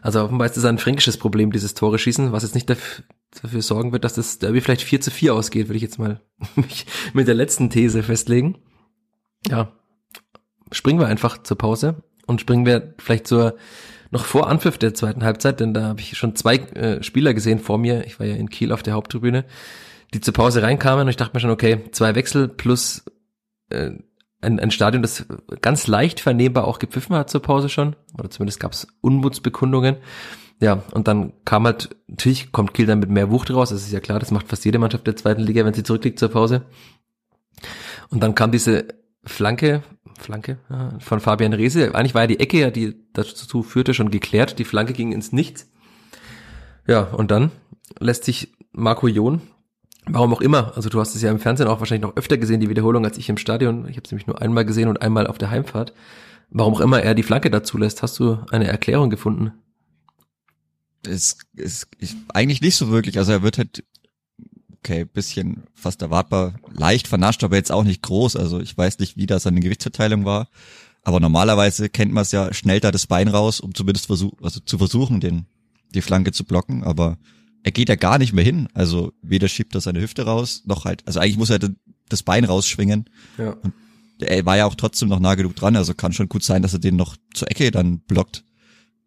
Also 0.00 0.22
offenbar 0.22 0.46
ist 0.46 0.56
das 0.56 0.64
ein 0.64 0.78
fränkisches 0.78 1.16
Problem, 1.16 1.52
dieses 1.52 1.74
Tore 1.74 1.98
schießen, 1.98 2.32
was 2.32 2.42
jetzt 2.42 2.54
nicht 2.54 2.68
dafür, 2.68 3.04
dafür 3.42 3.62
sorgen 3.62 3.92
wird, 3.92 4.04
dass 4.04 4.14
das 4.14 4.38
Derby 4.38 4.60
vielleicht 4.60 4.82
4 4.82 5.00
zu 5.00 5.10
4 5.10 5.34
ausgeht, 5.34 5.68
würde 5.68 5.76
ich 5.76 5.82
jetzt 5.82 5.98
mal 5.98 6.20
mich 6.56 6.86
mit 7.12 7.28
der 7.28 7.34
letzten 7.34 7.70
These 7.70 8.02
festlegen. 8.02 8.58
Ja, 9.48 9.72
springen 10.72 10.98
wir 10.98 11.06
einfach 11.06 11.42
zur 11.42 11.58
Pause 11.58 12.02
und 12.26 12.40
springen 12.40 12.66
wir 12.66 12.94
vielleicht 12.98 13.26
zur 13.26 13.56
noch 14.10 14.24
vor 14.26 14.48
Anpfiff 14.48 14.76
der 14.76 14.92
zweiten 14.92 15.24
Halbzeit, 15.24 15.60
denn 15.60 15.72
da 15.72 15.84
habe 15.84 16.00
ich 16.00 16.18
schon 16.18 16.36
zwei 16.36 16.56
äh, 16.56 17.02
Spieler 17.02 17.32
gesehen 17.32 17.58
vor 17.58 17.78
mir. 17.78 18.06
Ich 18.06 18.18
war 18.18 18.26
ja 18.26 18.34
in 18.34 18.50
Kiel 18.50 18.72
auf 18.72 18.82
der 18.82 18.92
Haupttribüne 18.92 19.46
die 20.14 20.20
zur 20.20 20.34
Pause 20.34 20.62
reinkamen 20.62 21.02
und 21.02 21.08
ich 21.08 21.16
dachte 21.16 21.34
mir 21.34 21.40
schon, 21.40 21.50
okay, 21.50 21.80
zwei 21.92 22.14
Wechsel 22.14 22.48
plus 22.48 23.04
äh, 23.70 23.92
ein, 24.40 24.58
ein 24.58 24.70
Stadion, 24.70 25.02
das 25.02 25.24
ganz 25.60 25.86
leicht 25.86 26.20
vernehmbar 26.20 26.66
auch 26.66 26.78
gepfiffen 26.78 27.16
hat 27.16 27.30
zur 27.30 27.42
Pause 27.42 27.68
schon, 27.68 27.96
oder 28.18 28.28
zumindest 28.30 28.60
gab 28.60 28.72
es 28.72 28.88
Unmutsbekundungen. 29.00 29.96
Ja, 30.60 30.82
und 30.92 31.08
dann 31.08 31.32
kam 31.44 31.64
halt, 31.64 31.96
natürlich 32.06 32.52
kommt 32.52 32.74
Kiel 32.74 32.86
dann 32.86 33.00
mit 33.00 33.10
mehr 33.10 33.30
Wucht 33.30 33.50
raus, 33.50 33.70
das 33.70 33.82
ist 33.82 33.92
ja 33.92 34.00
klar, 34.00 34.18
das 34.18 34.30
macht 34.30 34.48
fast 34.48 34.64
jede 34.64 34.78
Mannschaft 34.78 35.06
der 35.06 35.16
zweiten 35.16 35.42
Liga, 35.42 35.64
wenn 35.64 35.74
sie 35.74 35.82
zurückliegt 35.82 36.18
zur 36.18 36.28
Pause. 36.28 36.66
Und 38.10 38.22
dann 38.22 38.34
kam 38.34 38.52
diese 38.52 38.88
Flanke, 39.24 39.82
Flanke 40.18 40.58
ja, 40.68 40.98
von 40.98 41.20
Fabian 41.20 41.52
Rehse. 41.52 41.94
Eigentlich 41.94 42.14
war 42.14 42.22
ja 42.22 42.26
die 42.28 42.40
Ecke, 42.40 42.58
ja, 42.58 42.70
die 42.70 42.94
dazu 43.12 43.62
führte, 43.62 43.94
schon 43.94 44.10
geklärt. 44.10 44.58
Die 44.58 44.64
Flanke 44.64 44.92
ging 44.92 45.12
ins 45.12 45.32
Nichts. 45.32 45.70
Ja, 46.86 47.02
und 47.02 47.30
dann 47.30 47.50
lässt 47.98 48.24
sich 48.24 48.52
Marco 48.72 49.06
Jon, 49.06 49.40
warum 50.06 50.32
auch 50.34 50.40
immer, 50.40 50.72
also 50.76 50.88
du 50.88 51.00
hast 51.00 51.14
es 51.14 51.22
ja 51.22 51.30
im 51.30 51.38
Fernsehen 51.38 51.68
auch 51.68 51.80
wahrscheinlich 51.80 52.08
noch 52.08 52.16
öfter 52.16 52.38
gesehen, 52.38 52.60
die 52.60 52.68
Wiederholung, 52.68 53.04
als 53.04 53.18
ich 53.18 53.28
im 53.28 53.36
Stadion. 53.36 53.88
Ich 53.88 53.96
habe 53.96 54.02
es 54.04 54.10
nämlich 54.10 54.26
nur 54.26 54.40
einmal 54.40 54.64
gesehen 54.64 54.88
und 54.88 55.02
einmal 55.02 55.26
auf 55.26 55.38
der 55.38 55.50
Heimfahrt. 55.50 55.92
Warum 56.50 56.74
auch 56.74 56.80
immer 56.80 57.02
er 57.02 57.14
die 57.14 57.22
Flanke 57.22 57.50
dazu 57.50 57.78
lässt, 57.78 58.02
hast 58.02 58.18
du 58.18 58.38
eine 58.50 58.66
Erklärung 58.66 59.10
gefunden? 59.10 59.52
Es 61.06 61.38
ist 61.56 61.88
ich, 61.98 62.14
eigentlich 62.32 62.60
nicht 62.60 62.76
so 62.76 62.90
wirklich. 62.90 63.18
Also 63.18 63.32
er 63.32 63.42
wird 63.42 63.58
halt 63.58 63.84
okay, 64.82 65.04
bisschen 65.04 65.62
fast 65.74 66.02
erwartbar, 66.02 66.54
leicht 66.72 67.06
vernascht, 67.06 67.44
aber 67.44 67.56
jetzt 67.56 67.70
auch 67.70 67.84
nicht 67.84 68.02
groß. 68.02 68.36
Also 68.36 68.60
ich 68.60 68.76
weiß 68.76 68.98
nicht, 68.98 69.16
wie 69.16 69.26
da 69.26 69.38
seine 69.38 69.60
Gewichtsverteilung 69.60 70.24
war. 70.24 70.48
Aber 71.04 71.20
normalerweise 71.20 71.88
kennt 71.88 72.12
man 72.12 72.22
es 72.22 72.32
ja, 72.32 72.52
schnell 72.52 72.80
da 72.80 72.90
das 72.90 73.06
Bein 73.06 73.28
raus, 73.28 73.60
um 73.60 73.74
zumindest 73.74 74.06
versuch, 74.06 74.32
also 74.42 74.60
zu 74.60 74.78
versuchen, 74.78 75.20
den, 75.20 75.46
die 75.94 76.02
Flanke 76.02 76.32
zu 76.32 76.44
blocken. 76.44 76.84
Aber 76.84 77.16
er 77.62 77.72
geht 77.72 77.88
ja 77.88 77.96
gar 77.96 78.18
nicht 78.18 78.32
mehr 78.32 78.44
hin. 78.44 78.68
Also 78.74 79.12
weder 79.22 79.48
schiebt 79.48 79.74
er 79.74 79.80
seine 79.80 80.00
Hüfte 80.00 80.24
raus, 80.24 80.62
noch 80.66 80.84
halt, 80.84 81.06
also 81.06 81.20
eigentlich 81.20 81.38
muss 81.38 81.50
er 81.50 81.60
das 82.08 82.22
Bein 82.22 82.44
rausschwingen. 82.44 83.08
Ja. 83.38 83.52
Und 83.52 83.72
er 84.20 84.44
war 84.44 84.56
ja 84.56 84.66
auch 84.66 84.74
trotzdem 84.74 85.08
noch 85.08 85.20
nah 85.20 85.34
genug 85.34 85.56
dran, 85.56 85.76
also 85.76 85.94
kann 85.94 86.12
schon 86.12 86.28
gut 86.28 86.44
sein, 86.44 86.62
dass 86.62 86.72
er 86.72 86.78
den 86.78 86.96
noch 86.96 87.16
zur 87.34 87.50
Ecke 87.50 87.70
dann 87.70 88.00
blockt. 88.00 88.44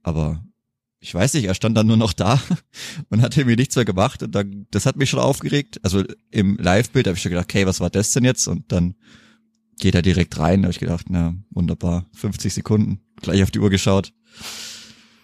Aber 0.03 0.43
ich 0.99 1.13
weiß 1.13 1.33
nicht, 1.35 1.45
er 1.45 1.53
stand 1.53 1.77
dann 1.77 1.87
nur 1.87 1.97
noch 1.97 2.13
da 2.13 2.41
und 3.09 3.21
hat 3.21 3.37
irgendwie 3.37 3.55
nichts 3.55 3.75
mehr 3.75 3.85
gemacht 3.85 4.23
und 4.23 4.33
dann, 4.33 4.67
das 4.71 4.85
hat 4.85 4.95
mich 4.95 5.09
schon 5.09 5.19
aufgeregt. 5.19 5.79
Also 5.83 6.03
im 6.31 6.57
Live-Bild 6.57 7.07
habe 7.07 7.15
ich 7.15 7.21
schon 7.21 7.31
gedacht, 7.31 7.45
okay, 7.45 7.65
was 7.65 7.79
war 7.79 7.89
das 7.89 8.11
denn 8.11 8.23
jetzt? 8.23 8.47
Und 8.47 8.71
dann 8.71 8.95
geht 9.79 9.95
er 9.95 10.01
direkt 10.01 10.37
rein, 10.39 10.61
da 10.61 10.67
habe 10.67 10.71
ich 10.71 10.79
gedacht, 10.79 11.07
na, 11.09 11.35
wunderbar, 11.49 12.05
50 12.13 12.53
Sekunden, 12.53 13.01
gleich 13.21 13.43
auf 13.43 13.51
die 13.51 13.59
Uhr 13.59 13.69
geschaut. 13.69 14.13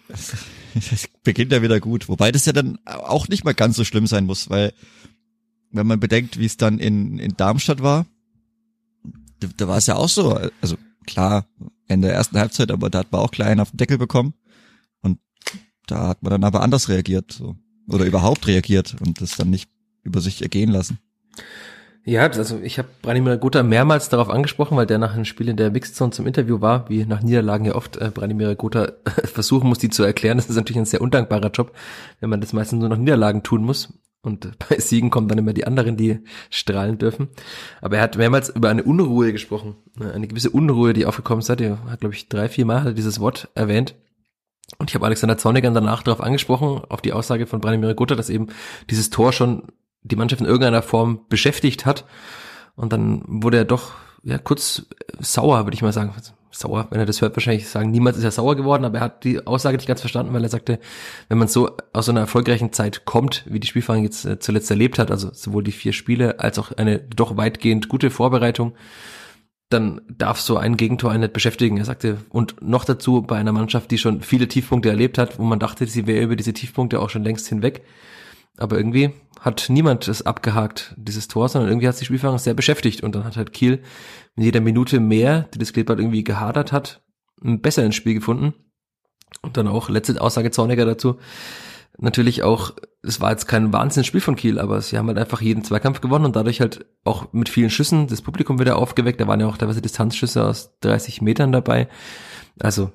Das 0.90 1.08
beginnt 1.22 1.52
ja 1.52 1.62
wieder 1.62 1.80
gut. 1.80 2.08
Wobei 2.08 2.32
das 2.32 2.46
ja 2.46 2.52
dann 2.52 2.78
auch 2.84 3.28
nicht 3.28 3.44
mal 3.44 3.54
ganz 3.54 3.76
so 3.76 3.84
schlimm 3.84 4.06
sein 4.06 4.26
muss, 4.26 4.50
weil 4.50 4.72
wenn 5.70 5.86
man 5.86 6.00
bedenkt, 6.00 6.38
wie 6.38 6.46
es 6.46 6.56
dann 6.56 6.78
in, 6.78 7.18
in 7.18 7.36
Darmstadt 7.36 7.82
war, 7.82 8.06
da, 9.40 9.48
da 9.56 9.68
war 9.68 9.78
es 9.78 9.86
ja 9.86 9.96
auch 9.96 10.08
so, 10.08 10.38
also 10.60 10.76
klar, 11.06 11.46
in 11.88 12.02
der 12.02 12.12
ersten 12.12 12.38
Halbzeit, 12.38 12.70
aber 12.70 12.90
da 12.90 13.00
hat 13.00 13.12
man 13.12 13.20
auch 13.20 13.30
klein 13.30 13.60
auf 13.60 13.70
den 13.70 13.78
Deckel 13.78 13.98
bekommen. 13.98 14.34
Und 15.00 15.18
da 15.86 16.08
hat 16.08 16.22
man 16.22 16.30
dann 16.30 16.44
aber 16.44 16.62
anders 16.62 16.88
reagiert, 16.88 17.32
so. 17.32 17.56
Oder 17.88 18.04
überhaupt 18.04 18.46
reagiert 18.46 18.96
und 19.00 19.20
das 19.20 19.36
dann 19.36 19.50
nicht 19.50 19.68
über 20.04 20.20
sich 20.20 20.40
ergehen 20.40 20.70
lassen. 20.70 20.98
Ja, 22.04 22.22
also 22.22 22.58
ich 22.58 22.78
habe 22.78 22.88
Branimir 23.00 23.36
Gotha 23.36 23.62
mehrmals 23.62 24.08
darauf 24.08 24.28
angesprochen, 24.28 24.76
weil 24.76 24.86
der 24.86 24.98
nach 24.98 25.14
einem 25.14 25.24
Spiel 25.24 25.48
in 25.48 25.56
der 25.56 25.70
Mixzone 25.70 26.10
zum 26.10 26.26
Interview 26.26 26.60
war, 26.60 26.88
wie 26.88 27.04
nach 27.04 27.22
Niederlagen 27.22 27.64
ja 27.64 27.76
oft 27.76 27.96
äh, 27.96 28.10
Branimir 28.12 28.56
Gotha 28.56 28.92
versuchen 29.24 29.68
muss, 29.68 29.78
die 29.78 29.88
zu 29.88 30.02
erklären. 30.02 30.36
Das 30.36 30.50
ist 30.50 30.56
natürlich 30.56 30.80
ein 30.80 30.84
sehr 30.84 31.00
undankbarer 31.00 31.50
Job, 31.52 31.72
wenn 32.18 32.28
man 32.28 32.40
das 32.40 32.52
meistens 32.52 32.80
nur 32.80 32.88
nach 32.88 32.96
Niederlagen 32.96 33.44
tun 33.44 33.62
muss. 33.62 33.92
Und 34.20 34.58
bei 34.68 34.78
Siegen 34.78 35.10
kommen 35.10 35.28
dann 35.28 35.38
immer 35.38 35.52
die 35.52 35.66
anderen, 35.66 35.96
die 35.96 36.18
strahlen 36.50 36.98
dürfen. 36.98 37.28
Aber 37.80 37.98
er 37.98 38.02
hat 38.02 38.16
mehrmals 38.16 38.48
über 38.48 38.68
eine 38.68 38.82
Unruhe 38.82 39.32
gesprochen. 39.32 39.76
Eine 40.00 40.26
gewisse 40.26 40.50
Unruhe, 40.50 40.94
die 40.94 41.06
aufgekommen 41.06 41.40
ist. 41.40 41.50
Er 41.50 41.84
hat, 41.88 42.00
glaube 42.00 42.16
ich, 42.16 42.28
drei, 42.28 42.48
vier 42.48 42.66
Mal 42.66 42.94
dieses 42.94 43.20
Wort 43.20 43.48
erwähnt. 43.54 43.94
Und 44.78 44.90
ich 44.90 44.96
habe 44.96 45.06
Alexander 45.06 45.38
Zorniger 45.38 45.70
danach 45.70 46.02
darauf 46.02 46.20
angesprochen, 46.20 46.82
auf 46.88 47.00
die 47.00 47.12
Aussage 47.12 47.46
von 47.46 47.60
Branimir 47.60 47.94
Gotha, 47.94 48.16
dass 48.16 48.30
eben 48.30 48.48
dieses 48.90 49.10
Tor 49.10 49.32
schon 49.32 49.64
die 50.02 50.16
Mannschaft 50.16 50.40
in 50.40 50.46
irgendeiner 50.46 50.82
Form 50.82 51.20
beschäftigt 51.28 51.86
hat. 51.86 52.04
Und 52.74 52.92
dann 52.92 53.22
wurde 53.26 53.58
er 53.58 53.64
doch 53.64 53.92
ja 54.22 54.38
kurz 54.38 54.86
sauer, 55.20 55.64
würde 55.64 55.74
ich 55.74 55.82
mal 55.82 55.92
sagen 55.92 56.12
sauer, 56.54 56.86
wenn 56.90 57.00
er 57.00 57.06
das 57.06 57.20
hört, 57.20 57.36
wahrscheinlich 57.36 57.68
sagen, 57.68 57.90
niemals 57.90 58.16
ist 58.18 58.24
er 58.24 58.30
sauer 58.30 58.56
geworden, 58.56 58.84
aber 58.84 58.98
er 58.98 59.04
hat 59.04 59.24
die 59.24 59.46
Aussage 59.46 59.76
nicht 59.76 59.88
ganz 59.88 60.00
verstanden, 60.00 60.32
weil 60.32 60.42
er 60.42 60.48
sagte, 60.48 60.78
wenn 61.28 61.38
man 61.38 61.48
so 61.48 61.76
aus 61.92 62.06
so 62.06 62.12
einer 62.12 62.20
erfolgreichen 62.20 62.72
Zeit 62.72 63.04
kommt, 63.04 63.44
wie 63.46 63.60
die 63.60 63.66
Spielverein 63.66 64.04
jetzt 64.04 64.24
äh, 64.24 64.38
zuletzt 64.38 64.70
erlebt 64.70 64.98
hat, 64.98 65.10
also 65.10 65.30
sowohl 65.32 65.64
die 65.64 65.72
vier 65.72 65.92
Spiele 65.92 66.40
als 66.40 66.58
auch 66.58 66.72
eine 66.72 66.98
doch 66.98 67.36
weitgehend 67.36 67.88
gute 67.88 68.10
Vorbereitung, 68.10 68.74
dann 69.70 70.02
darf 70.08 70.40
so 70.40 70.58
ein 70.58 70.76
Gegentor 70.76 71.10
einen 71.10 71.22
nicht 71.22 71.32
beschäftigen. 71.32 71.78
Er 71.78 71.86
sagte, 71.86 72.18
und 72.28 72.60
noch 72.60 72.84
dazu 72.84 73.22
bei 73.22 73.36
einer 73.36 73.52
Mannschaft, 73.52 73.90
die 73.90 73.96
schon 73.96 74.20
viele 74.20 74.46
Tiefpunkte 74.46 74.90
erlebt 74.90 75.16
hat, 75.16 75.38
wo 75.38 75.44
man 75.44 75.58
dachte, 75.58 75.86
sie 75.86 76.06
wäre 76.06 76.22
über 76.22 76.36
diese 76.36 76.52
Tiefpunkte 76.52 77.00
auch 77.00 77.08
schon 77.08 77.24
längst 77.24 77.48
hinweg. 77.48 77.82
Aber 78.58 78.76
irgendwie 78.76 79.12
hat 79.42 79.66
niemand 79.68 80.06
es 80.06 80.24
abgehakt, 80.24 80.94
dieses 80.96 81.26
Tor, 81.26 81.48
sondern 81.48 81.68
irgendwie 81.68 81.88
hat 81.88 81.96
sich 81.96 82.06
Spielfang 82.06 82.38
sehr 82.38 82.54
beschäftigt 82.54 83.02
und 83.02 83.14
dann 83.14 83.24
hat 83.24 83.36
halt 83.36 83.52
Kiel 83.52 83.82
mit 84.36 84.44
jeder 84.44 84.60
Minute 84.60 85.00
mehr, 85.00 85.48
die 85.52 85.58
das 85.58 85.72
Kleeblatt 85.72 85.98
irgendwie 85.98 86.22
gehadert 86.22 86.70
hat, 86.70 87.02
besser 87.40 87.84
ins 87.84 87.96
Spiel 87.96 88.14
gefunden. 88.14 88.54
Und 89.42 89.56
dann 89.56 89.66
auch 89.66 89.88
letzte 89.88 90.20
Aussage 90.20 90.52
Zorniger 90.52 90.86
dazu. 90.86 91.18
Natürlich 91.98 92.44
auch, 92.44 92.74
es 93.02 93.20
war 93.20 93.32
jetzt 93.32 93.48
kein 93.48 93.72
Wahnsinnsspiel 93.72 94.20
von 94.20 94.36
Kiel, 94.36 94.60
aber 94.60 94.80
sie 94.80 94.96
haben 94.96 95.08
halt 95.08 95.18
einfach 95.18 95.40
jeden 95.40 95.64
Zweikampf 95.64 96.00
gewonnen 96.00 96.24
und 96.24 96.36
dadurch 96.36 96.60
halt 96.60 96.86
auch 97.04 97.32
mit 97.32 97.48
vielen 97.48 97.70
Schüssen 97.70 98.06
das 98.06 98.22
Publikum 98.22 98.60
wieder 98.60 98.78
aufgeweckt. 98.78 99.20
Da 99.20 99.26
waren 99.26 99.40
ja 99.40 99.48
auch 99.48 99.58
teilweise 99.58 99.82
Distanzschüsse 99.82 100.46
aus 100.46 100.78
30 100.80 101.20
Metern 101.20 101.50
dabei. 101.50 101.88
Also, 102.60 102.92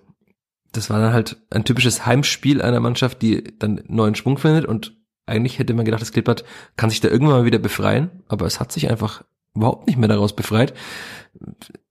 das 0.72 0.90
war 0.90 1.02
dann 1.02 1.14
halt 1.14 1.38
ein 1.50 1.66
typisches 1.66 2.06
Heimspiel 2.06 2.62
einer 2.62 2.80
Mannschaft, 2.80 3.22
die 3.22 3.58
dann 3.60 3.84
neuen 3.88 4.16
Schwung 4.16 4.38
findet 4.38 4.66
und 4.66 4.96
eigentlich 5.28 5.60
hätte 5.60 5.74
man 5.74 5.86
gedacht, 5.86 6.02
das 6.02 6.12
Klippert 6.12 6.44
kann 6.76 6.90
sich 6.90 7.02
da 7.02 7.10
irgendwann 7.10 7.40
mal 7.40 7.46
wieder 7.46 7.60
befreien, 7.60 8.10
aber 8.28 8.46
es 8.46 8.60
hat 8.60 8.72
sich 8.72 8.90
einfach 8.90 9.24
überhaupt 9.56 9.88
nicht 9.88 9.98
mehr 9.98 10.08
daraus 10.08 10.36
befreit. 10.36 10.74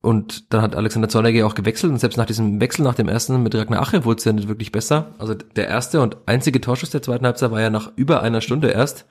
Und 0.01 0.53
dann 0.53 0.61
hat 0.61 0.75
Alexander 0.75 1.09
Zorniger 1.09 1.45
auch 1.45 1.55
gewechselt 1.55 1.91
und 1.91 1.99
selbst 1.99 2.17
nach 2.17 2.25
diesem 2.25 2.59
Wechsel, 2.59 2.83
nach 2.83 2.95
dem 2.95 3.07
ersten 3.07 3.41
mit 3.43 3.55
Ragnar 3.55 3.81
Ache, 3.81 4.03
wurde 4.05 4.19
es 4.19 4.25
ja 4.25 4.33
nicht 4.33 4.47
wirklich 4.47 4.71
besser. 4.71 5.13
Also 5.19 5.33
der 5.33 5.67
erste 5.67 6.01
und 6.01 6.17
einzige 6.25 6.59
Torschuss 6.59 6.89
der 6.89 7.01
zweiten 7.01 7.25
Halbzeit 7.25 7.51
war 7.51 7.61
ja 7.61 7.69
nach 7.69 7.91
über 7.95 8.21
einer 8.21 8.41
Stunde 8.41 8.69
erst 8.69 9.05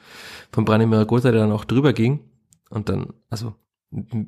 von 0.52 0.64
Branimir 0.64 1.04
Gotha, 1.06 1.30
der 1.30 1.42
dann 1.42 1.52
auch 1.52 1.64
drüber 1.64 1.92
ging. 1.92 2.20
Und 2.68 2.88
dann, 2.88 3.12
also 3.30 3.54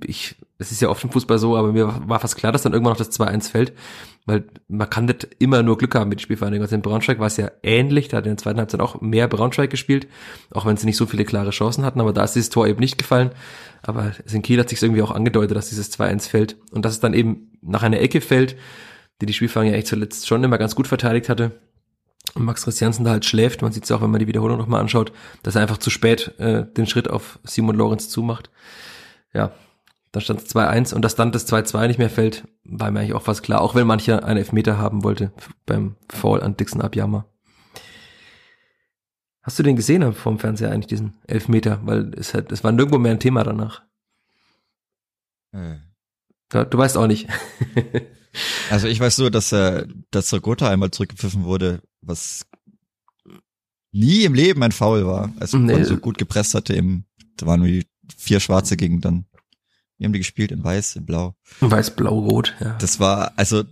ich, 0.07 0.37
es 0.59 0.71
ist 0.71 0.81
ja 0.81 0.89
oft 0.89 1.03
im 1.05 1.11
Fußball 1.11 1.39
so, 1.39 1.57
aber 1.57 1.73
mir 1.73 2.03
war 2.07 2.21
fast 2.21 2.37
klar, 2.37 2.53
dass 2.53 2.63
dann 2.63 2.73
irgendwann 2.73 2.93
noch 2.93 2.99
das 2.99 3.19
2-1 3.19 3.51
fällt, 3.51 3.73
weil 4.25 4.45
man 4.69 4.89
kann 4.89 5.07
nicht 5.07 5.29
immer 5.39 5.63
nur 5.63 5.79
Glück 5.79 5.95
haben 5.95 6.09
mit 6.09 6.21
Spielvereinigung. 6.21 6.63
Also 6.63 6.77
in 6.77 6.83
Braunschweig 6.83 7.19
war 7.19 7.27
es 7.27 7.37
ja 7.37 7.51
ähnlich, 7.63 8.09
da 8.09 8.19
hat 8.19 8.27
in 8.27 8.31
der 8.31 8.39
zweiten 8.39 8.59
Halbzeit 8.59 8.81
auch 8.81 9.01
mehr 9.01 9.27
Braunschweig 9.27 9.71
gespielt, 9.71 10.07
auch 10.53 10.65
wenn 10.65 10.77
sie 10.77 10.87
nicht 10.87 10.97
so 10.97 11.07
viele 11.07 11.25
klare 11.25 11.51
Chancen 11.51 11.85
hatten, 11.85 12.01
aber 12.01 12.13
da 12.13 12.25
ist 12.25 12.35
dieses 12.35 12.51
Tor 12.51 12.67
eben 12.67 12.81
nicht 12.81 12.99
gefallen. 12.99 13.31
Aber 13.83 14.13
in 14.33 14.43
Kiel 14.43 14.61
hat 14.61 14.69
sich 14.69 14.83
irgendwie 14.83 15.03
auch 15.03 15.11
angedeutet, 15.11 15.57
dass 15.57 15.69
dieses 15.69 15.93
2-1 15.93 16.29
fällt 16.29 16.57
und 16.71 16.85
dass 16.85 16.93
es 16.93 17.01
dann 17.01 17.15
eben 17.15 17.53
nach 17.61 17.83
einer 17.83 18.01
Ecke 18.01 18.21
fällt, 18.21 18.57
die 19.21 19.27
die 19.27 19.33
Spielvereinigung 19.33 19.75
ja 19.75 19.79
echt 19.79 19.89
zuletzt 19.89 20.27
schon 20.27 20.45
immer 20.45 20.59
ganz 20.59 20.75
gut 20.77 20.87
verteidigt 20.87 21.29
hatte. 21.29 21.53
Und 22.35 22.45
Max 22.45 22.65
Christiansen 22.65 23.05
da 23.05 23.13
halt 23.13 23.25
schläft, 23.25 23.63
man 23.63 23.73
sieht 23.73 23.85
es 23.85 23.91
auch, 23.91 24.03
wenn 24.03 24.11
man 24.11 24.21
die 24.21 24.27
Wiederholung 24.27 24.59
nochmal 24.59 24.81
anschaut, 24.81 25.13
dass 25.43 25.57
er 25.57 25.63
einfach 25.63 25.79
zu 25.79 25.91
spät 25.91 26.39
äh, 26.39 26.65
den 26.77 26.87
Schritt 26.87 27.09
auf 27.09 27.39
Simon 27.43 27.75
Lorenz 27.75 28.09
zumacht 28.09 28.51
ja, 29.33 29.53
da 30.13 30.21
stand 30.21 30.41
es 30.41 30.55
2-1 30.55 30.95
und 30.95 31.03
dass 31.03 31.17
dann 31.17 31.33
das 31.33 31.47
2-2 31.53 31.87
nicht 31.87 31.99
mehr 31.99 32.11
fällt, 32.11 32.49
war 32.65 32.91
mir 32.91 33.01
eigentlich 33.01 33.15
auch 33.15 33.23
fast 33.23 33.43
klar, 33.43 33.61
auch 33.61 33.75
wenn 33.75 33.87
mancher 33.87 34.25
einen 34.25 34.39
Elfmeter 34.39 34.79
haben 34.79 35.05
wollte 35.05 35.33
beim 35.67 35.97
Fall 36.09 36.43
an 36.43 36.57
Dixon 36.57 36.81
Abjama. 36.81 37.27
Hast 39.43 39.59
du 39.59 39.63
den 39.63 39.77
gesehen 39.77 40.13
vom 40.13 40.39
Fernseher 40.39 40.71
eigentlich, 40.71 40.89
diesen 40.89 41.17
Elfmeter? 41.27 41.81
Weil 41.85 42.13
es, 42.15 42.35
hat, 42.35 42.53
es 42.53 42.65
war 42.65 42.73
nirgendwo 42.73 42.99
mehr 42.99 43.13
ein 43.13 43.21
Thema 43.21 43.45
danach. 43.45 43.83
Äh. 45.53 45.77
Ja, 46.53 46.65
du 46.65 46.79
weißt 46.79 46.97
auch 46.97 47.07
nicht. 47.07 47.29
also 48.71 48.89
ich 48.89 49.01
weiß 49.01 49.19
nur, 49.19 49.31
dass, 49.31 49.53
äh, 49.53 49.87
dass 50.11 50.31
Gotha 50.43 50.69
einmal 50.69 50.91
zurückgepfiffen 50.91 51.45
wurde, 51.45 51.83
was 52.01 52.47
nie 53.93 54.25
im 54.25 54.35
Leben 54.35 54.63
ein 54.63 54.73
Foul 54.73 55.07
war. 55.07 55.33
Also 55.41 55.59
nee. 55.59 55.73
man 55.73 55.85
so 55.85 55.97
gut 55.97 56.19
gepresst 56.19 56.55
hatte 56.55 56.75
im, 56.75 57.05
da 57.37 57.47
waren 57.47 57.65
wie 57.65 57.87
vier 58.17 58.41
Schwarze 58.41 58.77
gegen 58.77 59.01
dann, 59.01 59.27
wie 59.99 60.05
haben 60.05 60.13
die 60.13 60.21
gespielt? 60.21 60.53
In 60.53 60.63
Weiß, 60.63 60.97
in 60.97 61.07
Blau. 61.07 61.35
Weiß, 61.61 61.97
Blau, 61.97 62.19
Rot, 62.19 62.55
ja. 62.61 62.77
Das 62.79 63.01
war, 63.01 63.33
also, 63.37 63.65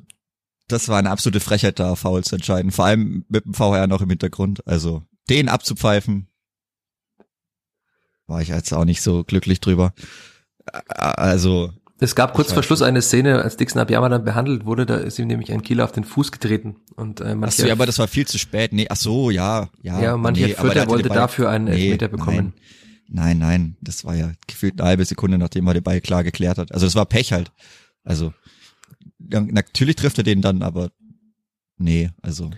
das 0.69 0.88
war 0.88 0.99
eine 0.99 1.11
absolute 1.11 1.40
Frechheit 1.40 1.78
da, 1.78 1.95
Foul 1.95 2.25
zu 2.25 2.35
entscheiden. 2.35 2.73
Vor 2.73 2.85
allem 2.85 3.25
mit 3.28 3.45
dem 3.45 3.55
VR 3.55 3.87
noch 3.87 4.02
im 4.02 4.11
Hintergrund. 4.11 4.66
Also, 4.66 5.05
den 5.28 5.49
abzupfeifen, 5.49 6.28
war 8.26 8.43
ich 8.43 8.49
jetzt 8.49 8.73
auch 8.73 8.85
nicht 8.85 9.02
so 9.02 9.25
glücklich 9.25 9.61
drüber. 9.61 9.93
Also. 10.88 11.73
Es 11.99 12.14
gab 12.14 12.35
kurz 12.35 12.52
vor 12.52 12.62
Schluss 12.62 12.83
eine 12.83 13.00
Szene, 13.00 13.40
als 13.40 13.57
Dixon 13.57 13.81
Abiyama 13.81 14.09
dann 14.09 14.25
behandelt 14.25 14.66
wurde, 14.66 14.85
da 14.85 14.97
ist 14.97 15.19
ihm 15.19 15.28
nämlich 15.28 15.50
ein 15.52 15.62
Kieler 15.62 15.85
auf 15.85 15.93
den 15.93 16.05
Fuß 16.05 16.31
getreten. 16.31 16.76
Und, 16.95 17.21
äh, 17.21 17.35
manche, 17.35 17.47
ach 17.47 17.62
so, 17.62 17.66
ja, 17.69 17.73
aber 17.73 17.87
das 17.87 17.99
war 17.99 18.09
viel 18.09 18.26
zu 18.26 18.38
spät. 18.38 18.73
Nee, 18.73 18.87
ach 18.90 18.97
so, 18.97 19.31
ja, 19.31 19.71
ja. 19.81 20.00
Ja, 20.00 20.16
mancher 20.16 20.49
nee, 20.49 20.55
Vierter 20.55 20.88
wollte 20.88 21.09
dafür 21.09 21.49
einen 21.49 21.66
nee, 21.66 21.85
Elfmeter 21.85 22.09
bekommen. 22.09 22.37
Nein. 22.37 22.52
Nein, 23.08 23.38
nein, 23.38 23.76
das 23.80 24.04
war 24.04 24.14
ja 24.14 24.32
gefühlt 24.46 24.80
eine 24.80 24.88
halbe 24.88 25.04
Sekunde, 25.04 25.38
nachdem 25.38 25.66
er 25.66 25.75
den 25.75 25.82
Ball 25.82 26.00
klar 26.00 26.25
geklärt 26.25 26.58
hat. 26.58 26.72
Also 26.72 26.86
es 26.86 26.94
war 26.94 27.06
Pech 27.06 27.32
halt. 27.32 27.52
Also 28.02 28.32
natürlich 29.18 29.96
trifft 29.96 30.18
er 30.18 30.25
den 30.25 30.42
dann, 30.42 30.62
aber 30.62 30.90
nee, 31.78 32.10
also. 32.22 32.50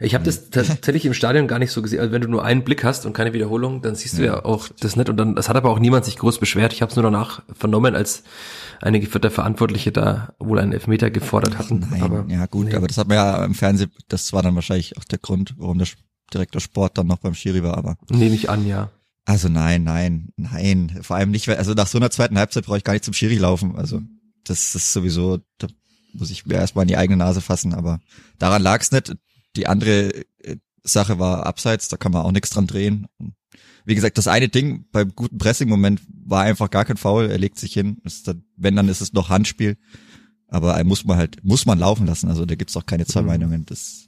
Ich 0.00 0.14
habe 0.14 0.24
das 0.24 0.50
tatsächlich 0.50 1.06
im 1.06 1.14
Stadion 1.14 1.48
gar 1.48 1.58
nicht 1.58 1.72
so 1.72 1.82
gesehen. 1.82 1.98
Also 1.98 2.12
wenn 2.12 2.22
du 2.22 2.28
nur 2.28 2.44
einen 2.44 2.62
Blick 2.62 2.84
hast 2.84 3.04
und 3.04 3.14
keine 3.14 3.32
Wiederholung, 3.32 3.82
dann 3.82 3.96
siehst 3.96 4.16
du 4.16 4.22
ja, 4.22 4.34
ja 4.34 4.44
auch 4.44 4.68
das 4.80 4.94
nicht. 4.94 5.08
Und 5.08 5.16
dann, 5.16 5.34
das 5.34 5.48
hat 5.48 5.56
aber 5.56 5.70
auch 5.70 5.80
niemand 5.80 6.04
sich 6.04 6.16
groß 6.16 6.38
beschwert. 6.38 6.72
Ich 6.72 6.82
habe 6.82 6.90
es 6.90 6.96
nur 6.96 7.02
danach 7.02 7.42
vernommen, 7.52 7.96
als 7.96 8.22
einige 8.80 9.08
Vierter 9.08 9.32
Verantwortliche 9.32 9.90
da 9.90 10.34
wohl 10.38 10.60
einen 10.60 10.72
Elfmeter 10.72 11.10
gefordert 11.10 11.58
hatten. 11.58 11.84
Nein, 11.90 12.02
aber, 12.02 12.24
ja 12.28 12.46
gut, 12.46 12.66
nee. 12.66 12.74
aber 12.74 12.86
das 12.86 12.96
hat 12.96 13.08
man 13.08 13.16
ja 13.16 13.44
im 13.44 13.54
Fernsehen, 13.54 13.90
das 14.06 14.32
war 14.32 14.42
dann 14.42 14.54
wahrscheinlich 14.54 14.96
auch 14.96 15.04
der 15.04 15.18
Grund, 15.18 15.54
warum 15.56 15.78
der 15.78 15.88
Direktor 16.32 16.60
Sport 16.60 16.96
dann 16.96 17.08
noch 17.08 17.18
beim 17.18 17.34
Schiri 17.34 17.64
war, 17.64 17.76
aber. 17.76 17.96
Nehme 18.08 18.36
ich 18.36 18.48
an, 18.50 18.68
ja. 18.68 18.90
Also 19.28 19.50
nein, 19.50 19.82
nein, 19.82 20.30
nein. 20.38 21.00
Vor 21.02 21.16
allem 21.16 21.30
nicht, 21.30 21.46
also 21.50 21.74
nach 21.74 21.86
so 21.86 21.98
einer 21.98 22.10
zweiten 22.10 22.38
Halbzeit 22.38 22.64
brauche 22.64 22.78
ich 22.78 22.84
gar 22.84 22.94
nicht 22.94 23.04
zum 23.04 23.12
Schiri 23.12 23.36
laufen. 23.36 23.76
Also 23.76 24.00
das 24.44 24.74
ist 24.74 24.90
sowieso, 24.90 25.40
da 25.58 25.66
muss 26.14 26.30
ich 26.30 26.46
mir 26.46 26.54
erstmal 26.54 26.84
in 26.84 26.88
die 26.88 26.96
eigene 26.96 27.18
Nase 27.18 27.42
fassen, 27.42 27.74
aber 27.74 28.00
daran 28.38 28.62
lag 28.62 28.80
es 28.80 28.90
nicht. 28.90 29.14
Die 29.54 29.66
andere 29.66 30.14
äh, 30.38 30.56
Sache 30.82 31.18
war 31.18 31.44
abseits, 31.44 31.88
da 31.88 31.98
kann 31.98 32.12
man 32.12 32.22
auch 32.22 32.32
nichts 32.32 32.48
dran 32.48 32.66
drehen. 32.66 33.06
Wie 33.84 33.94
gesagt, 33.94 34.16
das 34.16 34.28
eine 34.28 34.48
Ding 34.48 34.86
beim 34.92 35.14
guten 35.14 35.36
Pressing-Moment 35.36 36.00
war 36.24 36.44
einfach 36.44 36.70
gar 36.70 36.86
kein 36.86 36.96
Foul. 36.96 37.30
Er 37.30 37.36
legt 37.36 37.58
sich 37.58 37.74
hin. 37.74 38.00
Dann, 38.24 38.44
wenn, 38.56 38.76
dann 38.76 38.88
ist 38.88 39.02
es 39.02 39.12
noch 39.12 39.28
Handspiel. 39.28 39.76
Aber 40.46 40.82
muss 40.84 41.04
man 41.04 41.18
halt, 41.18 41.44
muss 41.44 41.66
man 41.66 41.78
laufen 41.78 42.06
lassen. 42.06 42.30
Also 42.30 42.46
da 42.46 42.54
gibt's 42.54 42.78
auch 42.78 42.86
keine 42.86 43.04
zwei 43.04 43.20
mhm. 43.20 43.26
Meinungen. 43.26 43.66
Das, 43.66 44.07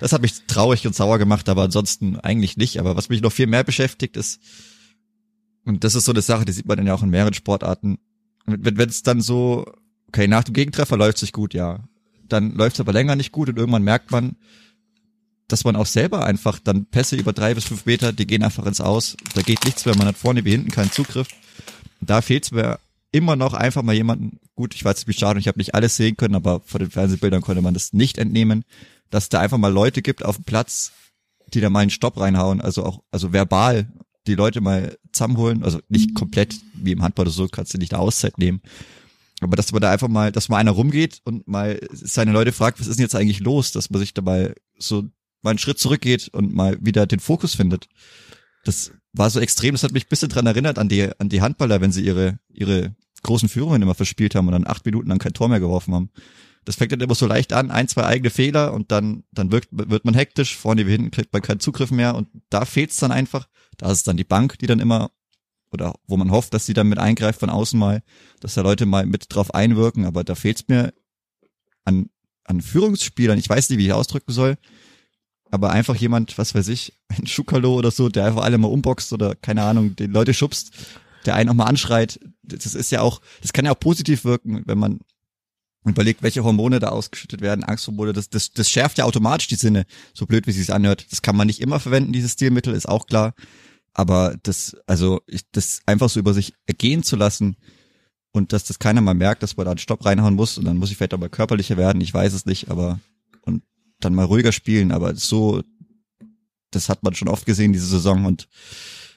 das 0.00 0.12
hat 0.12 0.22
mich 0.22 0.46
traurig 0.46 0.86
und 0.86 0.94
sauer 0.94 1.18
gemacht, 1.18 1.48
aber 1.48 1.62
ansonsten 1.62 2.16
eigentlich 2.16 2.56
nicht. 2.56 2.78
Aber 2.78 2.96
was 2.96 3.08
mich 3.08 3.22
noch 3.22 3.32
viel 3.32 3.46
mehr 3.46 3.64
beschäftigt 3.64 4.16
ist, 4.16 4.40
und 5.64 5.84
das 5.84 5.94
ist 5.94 6.06
so 6.06 6.12
eine 6.12 6.22
Sache, 6.22 6.44
die 6.44 6.52
sieht 6.52 6.66
man 6.66 6.78
dann 6.78 6.86
ja 6.86 6.94
auch 6.94 7.02
in 7.02 7.10
mehreren 7.10 7.34
Sportarten, 7.34 7.98
wenn 8.46 8.88
es 8.88 9.02
dann 9.02 9.20
so, 9.20 9.66
okay, 10.08 10.26
nach 10.26 10.44
dem 10.44 10.54
Gegentreffer 10.54 10.96
läuft 10.96 11.18
sich 11.18 11.32
gut, 11.32 11.52
ja. 11.52 11.84
Dann 12.28 12.54
läuft 12.54 12.76
es 12.76 12.80
aber 12.80 12.92
länger 12.92 13.16
nicht 13.16 13.32
gut 13.32 13.48
und 13.48 13.58
irgendwann 13.58 13.82
merkt 13.82 14.10
man, 14.10 14.36
dass 15.46 15.64
man 15.64 15.76
auch 15.76 15.86
selber 15.86 16.24
einfach 16.24 16.58
dann 16.58 16.86
Pässe 16.86 17.16
über 17.16 17.32
drei 17.32 17.54
bis 17.54 17.64
fünf 17.64 17.86
Meter, 17.86 18.12
die 18.12 18.26
gehen 18.26 18.42
einfach 18.42 18.66
ins 18.66 18.80
Aus. 18.80 19.16
Da 19.34 19.42
geht 19.42 19.64
nichts 19.64 19.84
mehr, 19.84 19.96
man 19.96 20.06
hat 20.06 20.16
vorne 20.16 20.44
wie 20.44 20.50
hinten 20.50 20.70
keinen 20.70 20.92
Zugriff. 20.92 21.28
Da 22.00 22.22
fehlt 22.22 22.44
es 22.44 22.50
mir 22.50 22.78
immer 23.12 23.36
noch 23.36 23.54
einfach 23.54 23.82
mal 23.82 23.94
jemanden, 23.94 24.38
gut, 24.54 24.74
ich 24.74 24.84
weiß 24.84 24.96
nicht 24.96 25.08
wie 25.08 25.18
schade, 25.18 25.40
ich 25.40 25.48
habe 25.48 25.58
nicht 25.58 25.74
alles 25.74 25.96
sehen 25.96 26.16
können, 26.16 26.34
aber 26.34 26.60
vor 26.60 26.80
den 26.80 26.90
Fernsehbildern 26.90 27.40
konnte 27.40 27.62
man 27.62 27.74
das 27.74 27.92
nicht 27.92 28.18
entnehmen, 28.18 28.64
dass 29.10 29.28
da 29.28 29.40
einfach 29.40 29.58
mal 29.58 29.72
Leute 29.72 30.02
gibt 30.02 30.24
auf 30.24 30.36
dem 30.36 30.44
Platz, 30.44 30.92
die 31.54 31.60
da 31.60 31.70
mal 31.70 31.80
einen 31.80 31.90
Stopp 31.90 32.18
reinhauen, 32.18 32.60
also 32.60 32.84
auch, 32.84 33.02
also 33.10 33.32
verbal 33.32 33.88
die 34.26 34.34
Leute 34.34 34.60
mal 34.60 34.98
zusammenholen, 35.12 35.62
also 35.62 35.80
nicht 35.88 36.14
komplett 36.14 36.54
wie 36.74 36.92
im 36.92 37.02
Handball 37.02 37.24
oder 37.24 37.32
so, 37.32 37.48
kannst 37.48 37.72
du 37.72 37.78
nicht 37.78 37.94
eine 37.94 38.02
Auszeit 38.02 38.38
nehmen. 38.38 38.60
Aber 39.40 39.56
dass 39.56 39.72
man 39.72 39.80
da 39.80 39.90
einfach 39.90 40.08
mal, 40.08 40.32
dass 40.32 40.48
mal 40.48 40.58
einer 40.58 40.72
rumgeht 40.72 41.20
und 41.24 41.46
mal 41.46 41.80
seine 41.90 42.32
Leute 42.32 42.52
fragt, 42.52 42.80
was 42.80 42.86
ist 42.86 42.98
denn 42.98 43.04
jetzt 43.04 43.14
eigentlich 43.14 43.40
los, 43.40 43.72
dass 43.72 43.90
man 43.90 44.00
sich 44.00 44.12
da 44.12 44.22
mal 44.22 44.54
so 44.78 45.04
mal 45.42 45.50
einen 45.50 45.58
Schritt 45.58 45.78
zurückgeht 45.78 46.28
und 46.28 46.52
mal 46.52 46.76
wieder 46.80 47.06
den 47.06 47.20
Fokus 47.20 47.54
findet. 47.54 47.88
Das 48.64 48.92
war 49.12 49.30
so 49.30 49.40
extrem, 49.40 49.74
das 49.74 49.84
hat 49.84 49.92
mich 49.92 50.06
ein 50.06 50.10
bisschen 50.10 50.28
dran 50.28 50.46
erinnert 50.46 50.78
an 50.78 50.88
die, 50.88 51.08
an 51.18 51.28
die 51.28 51.40
Handballer, 51.40 51.80
wenn 51.80 51.92
sie 51.92 52.04
ihre, 52.04 52.38
ihre 52.48 52.94
großen 53.22 53.48
Führungen 53.48 53.82
immer 53.82 53.94
verspielt 53.94 54.34
haben 54.34 54.48
und 54.48 54.52
dann 54.52 54.66
acht 54.66 54.84
Minuten 54.84 55.08
lang 55.08 55.18
kein 55.18 55.32
Tor 55.32 55.48
mehr 55.48 55.60
geworfen 55.60 55.94
haben. 55.94 56.10
Das 56.68 56.76
fängt 56.76 56.92
dann 56.92 57.00
immer 57.00 57.14
so 57.14 57.24
leicht 57.24 57.54
an, 57.54 57.70
ein, 57.70 57.88
zwei 57.88 58.04
eigene 58.04 58.28
Fehler 58.28 58.74
und 58.74 58.92
dann, 58.92 59.24
dann 59.32 59.50
wirkt, 59.50 59.68
wird 59.70 60.04
man 60.04 60.12
hektisch, 60.12 60.54
vorne 60.54 60.86
wie 60.86 60.90
hinten 60.90 61.10
kriegt 61.10 61.32
man 61.32 61.40
keinen 61.40 61.60
Zugriff 61.60 61.90
mehr 61.90 62.14
und 62.14 62.28
da 62.50 62.66
fehlt's 62.66 62.98
dann 62.98 63.10
einfach. 63.10 63.48
Da 63.78 63.90
ist 63.90 64.06
dann 64.06 64.18
die 64.18 64.24
Bank, 64.24 64.58
die 64.58 64.66
dann 64.66 64.78
immer, 64.78 65.10
oder 65.72 65.94
wo 66.06 66.18
man 66.18 66.30
hofft, 66.30 66.52
dass 66.52 66.66
sie 66.66 66.74
dann 66.74 66.90
mit 66.90 66.98
eingreift 66.98 67.40
von 67.40 67.48
außen 67.48 67.80
mal, 67.80 68.02
dass 68.40 68.52
da 68.52 68.60
Leute 68.60 68.84
mal 68.84 69.06
mit 69.06 69.34
drauf 69.34 69.54
einwirken, 69.54 70.04
aber 70.04 70.24
da 70.24 70.34
fehlt's 70.34 70.66
mir 70.68 70.92
an, 71.86 72.10
an 72.44 72.60
Führungsspielern, 72.60 73.38
ich 73.38 73.48
weiß 73.48 73.70
nicht, 73.70 73.78
wie 73.78 73.86
ich 73.86 73.94
ausdrücken 73.94 74.32
soll, 74.32 74.58
aber 75.50 75.70
einfach 75.70 75.96
jemand, 75.96 76.36
was 76.36 76.54
weiß 76.54 76.68
ich, 76.68 76.92
ein 77.08 77.26
Schukalo 77.26 77.76
oder 77.76 77.90
so, 77.90 78.10
der 78.10 78.26
einfach 78.26 78.42
alle 78.42 78.58
mal 78.58 78.68
umboxt 78.68 79.14
oder 79.14 79.34
keine 79.36 79.62
Ahnung, 79.62 79.96
die 79.96 80.04
Leute 80.04 80.34
schubst, 80.34 80.72
der 81.24 81.34
einen 81.34 81.48
auch 81.48 81.54
mal 81.54 81.64
anschreit, 81.64 82.20
das 82.42 82.74
ist 82.74 82.92
ja 82.92 83.00
auch, 83.00 83.22
das 83.40 83.54
kann 83.54 83.64
ja 83.64 83.72
auch 83.72 83.80
positiv 83.80 84.26
wirken, 84.26 84.64
wenn 84.66 84.76
man 84.76 85.00
überlegt, 85.84 86.22
welche 86.22 86.44
Hormone 86.44 86.80
da 86.80 86.88
ausgeschüttet 86.88 87.40
werden, 87.40 87.64
Angsthormone, 87.64 88.12
das, 88.12 88.28
das, 88.28 88.52
das 88.52 88.68
schärft 88.70 88.98
ja 88.98 89.04
automatisch 89.04 89.48
die 89.48 89.54
Sinne, 89.54 89.86
so 90.12 90.26
blöd 90.26 90.46
wie 90.46 90.50
es 90.50 90.56
sich 90.56 90.72
anhört. 90.72 91.06
Das 91.10 91.22
kann 91.22 91.36
man 91.36 91.46
nicht 91.46 91.60
immer 91.60 91.80
verwenden, 91.80 92.12
dieses 92.12 92.32
Stilmittel, 92.32 92.74
ist 92.74 92.88
auch 92.88 93.06
klar. 93.06 93.34
Aber 93.94 94.36
das, 94.42 94.76
also, 94.86 95.20
ich, 95.26 95.42
das 95.50 95.80
einfach 95.86 96.08
so 96.08 96.20
über 96.20 96.34
sich 96.34 96.54
ergehen 96.66 97.02
zu 97.02 97.16
lassen 97.16 97.56
und 98.32 98.52
dass 98.52 98.64
das 98.64 98.78
keiner 98.78 99.00
mal 99.00 99.14
merkt, 99.14 99.42
dass 99.42 99.56
man 99.56 99.64
da 99.64 99.72
einen 99.72 99.78
Stopp 99.78 100.04
reinhauen 100.04 100.34
muss 100.34 100.58
und 100.58 100.64
dann 100.64 100.76
muss 100.76 100.90
ich 100.90 100.96
vielleicht 100.96 101.14
auch 101.14 101.18
mal 101.18 101.30
körperlicher 101.30 101.76
werden, 101.76 102.00
ich 102.00 102.12
weiß 102.12 102.32
es 102.32 102.46
nicht, 102.46 102.70
aber 102.70 103.00
und 103.42 103.62
dann 104.00 104.14
mal 104.14 104.26
ruhiger 104.26 104.52
spielen, 104.52 104.92
aber 104.92 105.16
so, 105.16 105.62
das 106.70 106.88
hat 106.88 107.02
man 107.02 107.14
schon 107.14 107.28
oft 107.28 107.46
gesehen 107.46 107.72
diese 107.72 107.86
Saison 107.86 108.26
und 108.26 108.48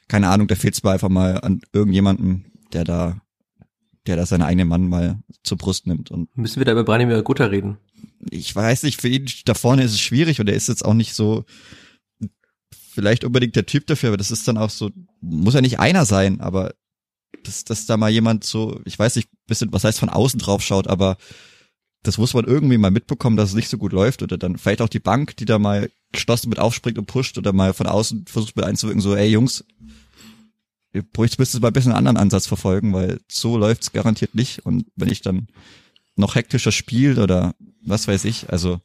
keine 0.07 0.29
Ahnung, 0.29 0.47
da 0.47 0.55
fehlt 0.55 0.73
es 0.73 0.83
mir 0.83 0.91
einfach 0.91 1.09
mal 1.09 1.39
an 1.41 1.61
irgendjemanden, 1.73 2.45
der 2.73 2.83
da, 2.83 3.21
der 4.07 4.15
da 4.15 4.25
seinen 4.25 4.41
eigenen 4.41 4.67
Mann 4.67 4.87
mal 4.87 5.19
zur 5.43 5.57
Brust 5.57 5.87
nimmt 5.87 6.11
und. 6.11 6.35
Müssen 6.35 6.59
wir 6.59 6.65
da 6.65 6.71
über 6.71 6.83
Branimir 6.83 7.21
Gutter 7.21 7.51
reden? 7.51 7.77
Ich 8.29 8.55
weiß 8.55 8.83
nicht, 8.83 9.01
für 9.01 9.07
ihn 9.07 9.29
da 9.45 9.53
vorne 9.53 9.83
ist 9.83 9.93
es 9.93 10.01
schwierig 10.01 10.39
und 10.39 10.49
er 10.49 10.55
ist 10.55 10.67
jetzt 10.67 10.85
auch 10.85 10.93
nicht 10.93 11.13
so, 11.13 11.45
vielleicht 12.91 13.23
unbedingt 13.23 13.55
der 13.55 13.65
Typ 13.65 13.87
dafür, 13.87 14.09
aber 14.09 14.17
das 14.17 14.31
ist 14.31 14.47
dann 14.47 14.57
auch 14.57 14.69
so, 14.69 14.91
muss 15.21 15.53
ja 15.53 15.61
nicht 15.61 15.79
einer 15.79 16.05
sein, 16.05 16.41
aber 16.41 16.73
dass, 17.43 17.63
dass 17.63 17.85
da 17.85 17.97
mal 17.97 18.11
jemand 18.11 18.43
so, 18.43 18.81
ich 18.85 18.97
weiß 18.97 19.15
nicht, 19.15 19.29
bisschen, 19.47 19.71
was 19.71 19.83
heißt 19.83 19.99
von 19.99 20.09
außen 20.09 20.39
drauf 20.39 20.61
schaut, 20.61 20.87
aber 20.87 21.17
das 22.03 22.17
muss 22.17 22.33
man 22.33 22.45
irgendwie 22.45 22.77
mal 22.77 22.91
mitbekommen, 22.91 23.37
dass 23.37 23.49
es 23.49 23.55
nicht 23.55 23.69
so 23.69 23.77
gut 23.77 23.93
läuft 23.93 24.23
oder 24.23 24.37
dann 24.37 24.57
vielleicht 24.57 24.81
auch 24.81 24.89
die 24.89 24.99
Bank, 24.99 25.37
die 25.37 25.45
da 25.45 25.59
mal 25.59 25.89
geschlossen 26.11 26.49
mit 26.49 26.59
aufspringt 26.59 26.97
und 26.97 27.05
pusht 27.05 27.37
oder 27.37 27.53
mal 27.53 27.73
von 27.73 27.87
außen 27.87 28.25
versucht 28.27 28.55
mit 28.55 28.65
einzuwirken, 28.65 29.01
so, 29.01 29.15
ey 29.15 29.29
Jungs, 29.29 29.63
ihr 30.93 31.03
müsst 31.37 31.61
mal 31.61 31.67
ein 31.67 31.73
bisschen 31.73 31.91
einen 31.91 32.07
anderen 32.07 32.17
Ansatz 32.17 32.47
verfolgen, 32.47 32.93
weil 32.93 33.19
so 33.29 33.57
läuft's 33.57 33.91
garantiert 33.91 34.35
nicht 34.35 34.65
und 34.65 34.85
wenn 34.95 35.09
ich 35.09 35.21
dann 35.21 35.47
noch 36.15 36.35
hektischer 36.35 36.71
spiele 36.71 37.21
oder 37.23 37.55
was 37.83 38.07
weiß 38.07 38.25
ich, 38.25 38.49
also 38.49 38.81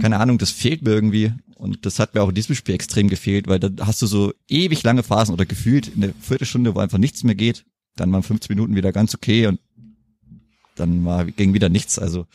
keine 0.00 0.20
Ahnung, 0.20 0.38
das 0.38 0.50
fehlt 0.50 0.82
mir 0.82 0.92
irgendwie 0.92 1.32
und 1.56 1.84
das 1.84 1.98
hat 1.98 2.14
mir 2.14 2.22
auch 2.22 2.28
in 2.28 2.34
diesem 2.34 2.54
Spiel 2.54 2.74
extrem 2.74 3.08
gefehlt, 3.08 3.48
weil 3.48 3.58
da 3.58 3.86
hast 3.86 4.00
du 4.02 4.06
so 4.06 4.32
ewig 4.48 4.82
lange 4.82 5.02
Phasen 5.02 5.34
oder 5.34 5.46
gefühlt 5.46 5.88
in 5.88 6.00
der 6.00 6.14
Viertelstunde, 6.20 6.74
wo 6.74 6.78
einfach 6.78 6.98
nichts 6.98 7.24
mehr 7.24 7.34
geht, 7.34 7.64
dann 7.96 8.12
waren 8.12 8.22
15 8.22 8.54
Minuten 8.54 8.76
wieder 8.76 8.92
ganz 8.92 9.14
okay 9.14 9.46
und 9.46 9.60
dann 10.76 11.04
war 11.04 11.26
ging 11.26 11.52
wieder 11.52 11.68
nichts. 11.68 11.98
Also 11.98 12.26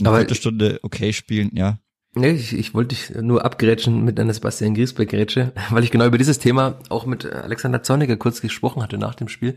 eine 0.00 0.10
Aber 0.10 0.18
Viertelstunde 0.18 0.80
okay 0.82 1.12
spielen, 1.12 1.50
ja. 1.54 1.78
Nee, 2.18 2.32
ich, 2.32 2.52
ich 2.52 2.74
wollte 2.74 2.96
dich 2.96 3.10
nur 3.14 3.44
abgrätschen 3.44 4.04
mit 4.04 4.18
einer 4.18 4.34
Sebastian 4.34 4.74
Griesbeck-Grätsche, 4.74 5.52
weil 5.70 5.84
ich 5.84 5.92
genau 5.92 6.04
über 6.04 6.18
dieses 6.18 6.40
Thema 6.40 6.78
auch 6.88 7.06
mit 7.06 7.24
Alexander 7.24 7.82
Zorniger 7.84 8.16
kurz 8.16 8.40
gesprochen 8.40 8.82
hatte 8.82 8.98
nach 8.98 9.14
dem 9.14 9.28
Spiel, 9.28 9.56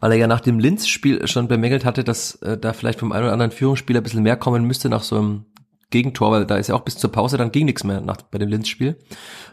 weil 0.00 0.12
er 0.12 0.18
ja 0.18 0.26
nach 0.26 0.40
dem 0.40 0.58
Linz-Spiel 0.58 1.26
schon 1.28 1.48
bemängelt 1.48 1.84
hatte, 1.84 2.04
dass 2.04 2.36
äh, 2.36 2.56
da 2.56 2.72
vielleicht 2.72 3.00
vom 3.00 3.12
einen 3.12 3.24
oder 3.24 3.32
anderen 3.34 3.52
Führungsspieler 3.52 4.00
ein 4.00 4.02
bisschen 4.02 4.22
mehr 4.22 4.36
kommen 4.36 4.64
müsste 4.64 4.88
nach 4.88 5.02
so 5.02 5.16
einem 5.16 5.44
Gegentor, 5.90 6.30
weil 6.30 6.46
da 6.46 6.56
ist 6.56 6.68
ja 6.68 6.74
auch 6.74 6.82
bis 6.82 6.96
zur 6.96 7.12
Pause 7.12 7.36
dann 7.36 7.52
ging 7.52 7.66
nichts 7.66 7.84
mehr 7.84 8.00
nach, 8.00 8.16
bei 8.22 8.38
dem 8.38 8.48
Linz-Spiel. 8.48 8.96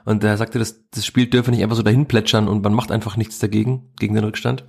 Und 0.05 0.23
er 0.23 0.37
sagte, 0.37 0.57
das, 0.57 0.87
das 0.91 1.05
Spiel 1.05 1.27
dürfe 1.27 1.51
nicht 1.51 1.63
einfach 1.63 1.75
so 1.75 1.83
dahin 1.83 2.05
plätschern 2.05 2.47
und 2.47 2.63
man 2.63 2.73
macht 2.73 2.91
einfach 2.91 3.17
nichts 3.17 3.39
dagegen, 3.39 3.91
gegen 3.99 4.15
den 4.15 4.23
Rückstand. 4.23 4.63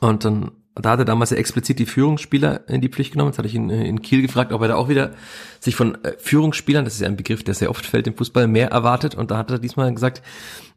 Und 0.00 0.26
dann 0.26 0.52
da 0.82 0.90
hat 0.90 0.98
er 0.98 1.04
damals 1.06 1.30
ja 1.30 1.38
explizit 1.38 1.78
die 1.78 1.86
Führungsspieler 1.86 2.68
in 2.68 2.82
die 2.82 2.88
Pflicht 2.88 3.12
genommen. 3.12 3.30
Jetzt 3.30 3.38
hatte 3.38 3.48
ich 3.48 3.54
ihn 3.54 3.70
äh, 3.70 3.86
in 3.86 4.02
Kiel 4.02 4.20
gefragt, 4.20 4.52
ob 4.52 4.60
er 4.60 4.68
da 4.68 4.74
auch 4.76 4.88
wieder 4.88 5.12
sich 5.58 5.74
von 5.74 6.02
äh, 6.04 6.14
Führungsspielern, 6.18 6.84
das 6.84 6.94
ist 6.94 7.00
ja 7.00 7.06
ein 7.06 7.16
Begriff, 7.16 7.42
der 7.42 7.54
sehr 7.54 7.70
oft 7.70 7.86
fällt 7.86 8.06
im 8.06 8.14
Fußball, 8.14 8.46
mehr 8.46 8.70
erwartet. 8.70 9.14
Und 9.14 9.30
da 9.30 9.38
hat 9.38 9.50
er 9.50 9.58
diesmal 9.58 9.92
gesagt, 9.94 10.22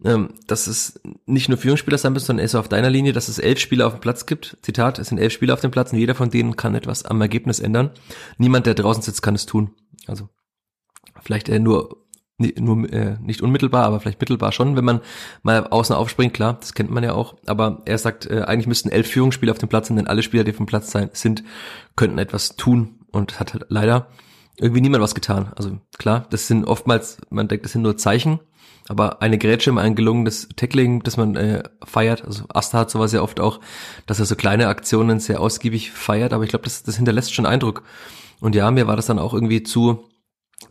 ähm, 0.05 0.29
dass 0.47 0.67
es 0.67 1.01
nicht 1.25 1.49
nur 1.49 1.57
Führungsspieler 1.57 1.97
sein 1.97 2.13
müssen, 2.13 2.27
sondern 2.27 2.43
er 2.43 2.45
ist 2.45 2.55
auf 2.55 2.69
deiner 2.69 2.89
Linie, 2.89 3.11
dass 3.11 3.27
es 3.27 3.39
elf 3.39 3.59
Spieler 3.59 3.87
auf 3.87 3.93
dem 3.93 4.01
Platz 4.01 4.25
gibt. 4.25 4.57
Zitat, 4.61 4.99
es 4.99 5.07
sind 5.07 5.17
elf 5.17 5.33
Spieler 5.33 5.53
auf 5.53 5.61
dem 5.61 5.71
Platz 5.71 5.91
und 5.91 5.99
jeder 5.99 6.15
von 6.15 6.29
denen 6.29 6.55
kann 6.55 6.75
etwas 6.75 7.03
am 7.03 7.19
Ergebnis 7.19 7.59
ändern. 7.59 7.91
Niemand, 8.37 8.67
der 8.67 8.75
draußen 8.75 9.03
sitzt, 9.03 9.21
kann 9.21 9.35
es 9.35 9.45
tun. 9.45 9.71
Also 10.07 10.29
vielleicht 11.21 11.49
äh, 11.49 11.59
nur 12.39 12.51
nur 12.59 12.91
äh, 12.91 13.17
nicht 13.21 13.41
unmittelbar, 13.41 13.85
aber 13.85 13.99
vielleicht 13.99 14.19
mittelbar 14.19 14.51
schon, 14.51 14.75
wenn 14.75 14.85
man 14.85 15.01
mal 15.43 15.67
außen 15.67 15.95
aufspringt, 15.95 16.33
klar, 16.33 16.57
das 16.59 16.73
kennt 16.73 16.89
man 16.89 17.03
ja 17.03 17.13
auch. 17.13 17.35
Aber 17.45 17.81
er 17.85 17.97
sagt, 17.97 18.25
äh, 18.25 18.41
eigentlich 18.41 18.67
müssten 18.67 18.89
elf 18.89 19.07
Führungsspieler 19.07 19.51
auf 19.51 19.57
dem 19.57 19.69
Platz 19.69 19.89
sein, 19.89 19.97
denn 19.97 20.07
alle 20.07 20.23
Spieler, 20.23 20.43
die 20.43 20.51
auf 20.51 20.57
dem 20.57 20.65
Platz 20.65 20.91
sein, 20.91 21.09
sind, 21.13 21.43
könnten 21.95 22.17
etwas 22.17 22.55
tun 22.55 22.99
und 23.11 23.39
hat 23.39 23.53
halt 23.53 23.65
leider 23.69 24.07
irgendwie 24.57 24.81
niemand 24.81 25.03
was 25.03 25.15
getan. 25.15 25.51
Also 25.55 25.77
klar, 25.97 26.25
das 26.29 26.47
sind 26.47 26.65
oftmals, 26.65 27.17
man 27.29 27.47
denkt, 27.47 27.65
das 27.65 27.73
sind 27.73 27.81
nur 27.81 27.97
Zeichen, 27.97 28.39
aber 28.87 29.21
eine 29.21 29.37
Grätsche, 29.37 29.71
ein 29.77 29.95
gelungenes 29.95 30.49
Tackling, 30.55 31.03
das 31.03 31.17
man 31.17 31.35
äh, 31.35 31.63
feiert, 31.85 32.25
also 32.25 32.45
Asta 32.49 32.79
hat 32.79 32.89
sowas 32.89 33.13
ja 33.13 33.21
oft 33.21 33.39
auch, 33.39 33.59
dass 34.05 34.19
er 34.19 34.25
so 34.25 34.35
kleine 34.35 34.67
Aktionen 34.67 35.19
sehr 35.19 35.39
ausgiebig 35.41 35.91
feiert, 35.91 36.33
aber 36.33 36.43
ich 36.43 36.49
glaube, 36.49 36.63
das, 36.63 36.83
das 36.83 36.95
hinterlässt 36.95 37.33
schon 37.33 37.45
Eindruck. 37.45 37.83
Und 38.41 38.55
ja, 38.55 38.71
mir 38.71 38.87
war 38.87 38.95
das 38.95 39.05
dann 39.05 39.19
auch 39.19 39.33
irgendwie 39.33 39.63
zu 39.63 40.09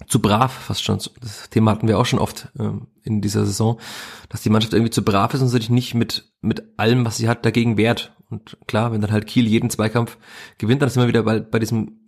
zu 0.06 0.20
brav, 0.20 0.52
fast 0.52 0.82
schon. 0.82 0.98
Das 1.20 1.50
Thema 1.50 1.70
hatten 1.70 1.88
wir 1.88 1.98
auch 1.98 2.06
schon 2.06 2.18
oft 2.18 2.48
ähm, 2.58 2.86
in 3.02 3.20
dieser 3.20 3.44
Saison, 3.46 3.80
dass 4.28 4.42
die 4.42 4.50
Mannschaft 4.50 4.74
irgendwie 4.74 4.90
zu 4.90 5.02
brav 5.02 5.34
ist 5.34 5.40
und 5.40 5.48
sich 5.48 5.70
nicht 5.70 5.94
mit, 5.94 6.30
mit 6.40 6.62
allem, 6.76 7.04
was 7.04 7.16
sie 7.16 7.28
hat, 7.28 7.44
dagegen 7.44 7.76
wehrt. 7.76 8.12
Und 8.30 8.58
klar, 8.66 8.92
wenn 8.92 9.00
dann 9.00 9.12
halt 9.12 9.26
Kiel 9.26 9.46
jeden 9.46 9.70
Zweikampf 9.70 10.18
gewinnt, 10.58 10.82
dann 10.82 10.88
ist 10.88 10.96
immer 10.96 11.08
wieder 11.08 11.22
bei, 11.22 11.40
bei 11.40 11.58
diesem 11.58 11.98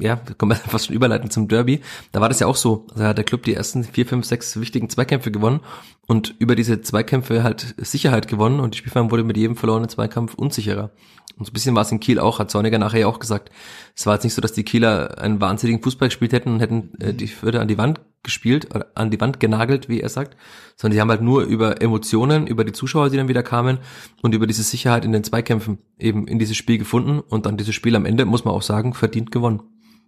ja, 0.00 0.16
kommen 0.36 0.52
wir 0.52 0.56
fast 0.70 0.86
schon 0.86 0.96
überleiten 0.96 1.30
zum 1.30 1.48
Derby. 1.48 1.80
Da 2.12 2.20
war 2.20 2.28
das 2.28 2.40
ja 2.40 2.46
auch 2.46 2.56
so. 2.56 2.86
Also 2.90 3.04
hat 3.04 3.18
der 3.18 3.24
Club 3.24 3.44
die 3.44 3.54
ersten 3.54 3.84
vier, 3.84 4.06
fünf, 4.06 4.26
sechs 4.26 4.58
wichtigen 4.58 4.88
Zweikämpfe 4.88 5.30
gewonnen 5.30 5.60
und 6.06 6.34
über 6.38 6.56
diese 6.56 6.80
Zweikämpfe 6.80 7.42
halt 7.42 7.74
Sicherheit 7.78 8.28
gewonnen 8.28 8.60
und 8.60 8.74
die 8.74 8.78
Spielform 8.78 9.10
wurde 9.10 9.24
mit 9.24 9.36
jedem 9.36 9.56
verlorenen 9.56 9.88
Zweikampf 9.88 10.34
unsicherer. 10.34 10.90
Und 11.36 11.44
so 11.44 11.50
ein 11.50 11.52
bisschen 11.52 11.74
war 11.74 11.82
es 11.82 11.92
in 11.92 12.00
Kiel 12.00 12.18
auch, 12.18 12.38
hat 12.38 12.50
Zorniger 12.50 12.78
nachher 12.78 13.00
ja 13.00 13.06
auch 13.06 13.18
gesagt. 13.18 13.50
Es 13.94 14.06
war 14.06 14.14
jetzt 14.14 14.24
nicht 14.24 14.34
so, 14.34 14.40
dass 14.40 14.52
die 14.52 14.64
Kieler 14.64 15.18
einen 15.18 15.40
wahnsinnigen 15.40 15.82
Fußball 15.82 16.08
gespielt 16.08 16.32
hätten 16.32 16.52
und 16.54 16.60
hätten 16.60 16.92
äh, 17.00 17.14
die 17.14 17.28
Fürther 17.28 17.60
an 17.60 17.68
die 17.68 17.78
Wand 17.78 18.00
gespielt, 18.22 18.74
oder 18.74 18.86
an 18.94 19.10
die 19.10 19.20
Wand 19.20 19.40
genagelt, 19.40 19.88
wie 19.88 20.00
er 20.00 20.08
sagt, 20.08 20.36
sondern 20.76 20.96
die 20.96 21.00
haben 21.00 21.10
halt 21.10 21.22
nur 21.22 21.42
über 21.44 21.80
Emotionen, 21.80 22.46
über 22.46 22.64
die 22.64 22.72
Zuschauer, 22.72 23.10
die 23.10 23.16
dann 23.16 23.28
wieder 23.28 23.42
kamen 23.42 23.78
und 24.22 24.34
über 24.34 24.46
diese 24.46 24.62
Sicherheit 24.62 25.04
in 25.04 25.12
den 25.12 25.24
Zweikämpfen 25.24 25.78
eben 25.98 26.26
in 26.26 26.38
dieses 26.38 26.56
Spiel 26.56 26.78
gefunden 26.78 27.20
und 27.20 27.46
dann 27.46 27.56
dieses 27.56 27.74
Spiel 27.74 27.94
am 27.94 28.04
Ende, 28.04 28.24
muss 28.24 28.44
man 28.44 28.54
auch 28.54 28.62
sagen, 28.62 28.92
verdient 28.94 29.30
gewonnen. 29.30 29.62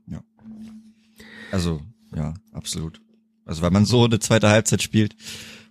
Ja. 0.08 0.22
Also, 1.52 1.80
ja, 2.14 2.34
absolut. 2.52 3.00
Also, 3.44 3.62
weil 3.62 3.70
man 3.70 3.84
so 3.84 4.04
eine 4.04 4.18
zweite 4.18 4.48
Halbzeit 4.48 4.82
spielt, 4.82 5.14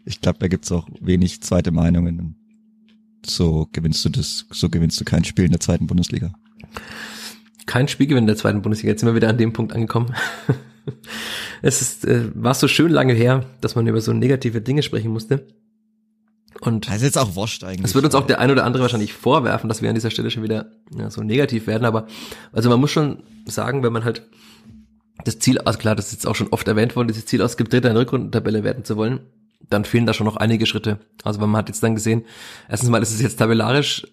ich 0.06 0.22
glaube, 0.22 0.40
da 0.40 0.48
gibt's 0.48 0.72
auch 0.72 0.88
wenig 1.02 1.44
zweite 1.44 1.72
Meinungen. 1.72 2.38
So 3.25 3.67
gewinnst 3.71 4.03
du 4.05 4.10
das, 4.10 4.45
so 4.51 4.69
gewinnst 4.69 4.99
du 4.99 5.05
kein 5.05 5.23
Spiel 5.23 5.45
in 5.45 5.51
der 5.51 5.60
zweiten 5.60 5.88
Bundesliga. 5.88 6.32
Kein 7.65 7.88
Spielgewinn 7.88 8.23
in 8.23 8.27
der 8.27 8.36
zweiten 8.36 8.62
Bundesliga. 8.62 8.91
Jetzt 8.91 9.01
sind 9.01 9.10
wir 9.10 9.15
wieder 9.15 9.29
an 9.29 9.38
dem 9.38 9.53
Punkt 9.53 9.73
angekommen. 9.73 10.15
es 11.62 11.82
ist, 11.82 12.05
äh, 12.05 12.32
war 12.34 12.53
so 12.53 12.67
schön 12.67 12.91
lange 12.91 13.13
her, 13.13 13.45
dass 13.62 13.75
man 13.75 13.86
über 13.88 14.01
so 14.01 14.13
negative 14.13 14.62
Dinge 14.62 14.84
sprechen 14.84 15.12
musste. 15.12 15.47
Und 16.62 16.88
das 16.88 16.97
ist 16.97 17.03
jetzt 17.03 17.17
auch 17.17 17.36
wurscht 17.36 17.63
eigentlich. 17.63 17.86
Es 17.86 17.95
wird 17.95 18.05
uns 18.05 18.15
auch 18.15 18.27
der 18.27 18.39
ein 18.39 18.51
oder 18.51 18.65
andere 18.65 18.82
wahrscheinlich 18.82 19.13
vorwerfen, 19.13 19.69
dass 19.69 19.82
wir 19.82 19.89
an 19.89 19.95
dieser 19.95 20.12
Stelle 20.12 20.32
schon 20.32 20.43
wieder 20.43 20.71
ja, 20.97 21.10
so 21.10 21.21
negativ 21.21 21.67
werden. 21.67 21.86
Aber 21.86 22.08
also 22.51 22.69
man 22.69 22.79
muss 22.79 22.91
schon 22.91 23.23
sagen, 23.45 23.84
wenn 23.84 23.93
man 23.93 24.03
halt 24.03 24.27
das 25.23 25.39
Ziel, 25.39 25.60
also 25.60 25.79
klar, 25.79 25.95
das 25.95 26.08
ist 26.08 26.13
jetzt 26.13 26.27
auch 26.27 26.36
schon 26.36 26.49
oft 26.49 26.67
erwähnt 26.67 26.95
worden, 26.95 27.08
dieses 27.08 27.25
Ziel 27.25 27.41
ausgibt, 27.41 27.71
Dritter 27.71 27.89
in 27.89 27.95
der 27.95 28.01
Rückrundentabelle 28.01 28.63
werden 28.63 28.84
zu 28.84 28.97
wollen, 28.97 29.21
dann 29.69 29.86
fehlen 29.86 30.05
da 30.05 30.13
schon 30.13 30.25
noch 30.25 30.38
einige 30.38 30.65
Schritte. 30.65 30.99
Also 31.23 31.39
man 31.39 31.55
hat 31.55 31.69
jetzt 31.69 31.84
dann 31.84 31.95
gesehen, 31.95 32.25
erstens 32.67 32.89
mal 32.89 33.01
ist 33.01 33.13
es 33.13 33.21
jetzt 33.21 33.38
tabellarisch 33.38 34.05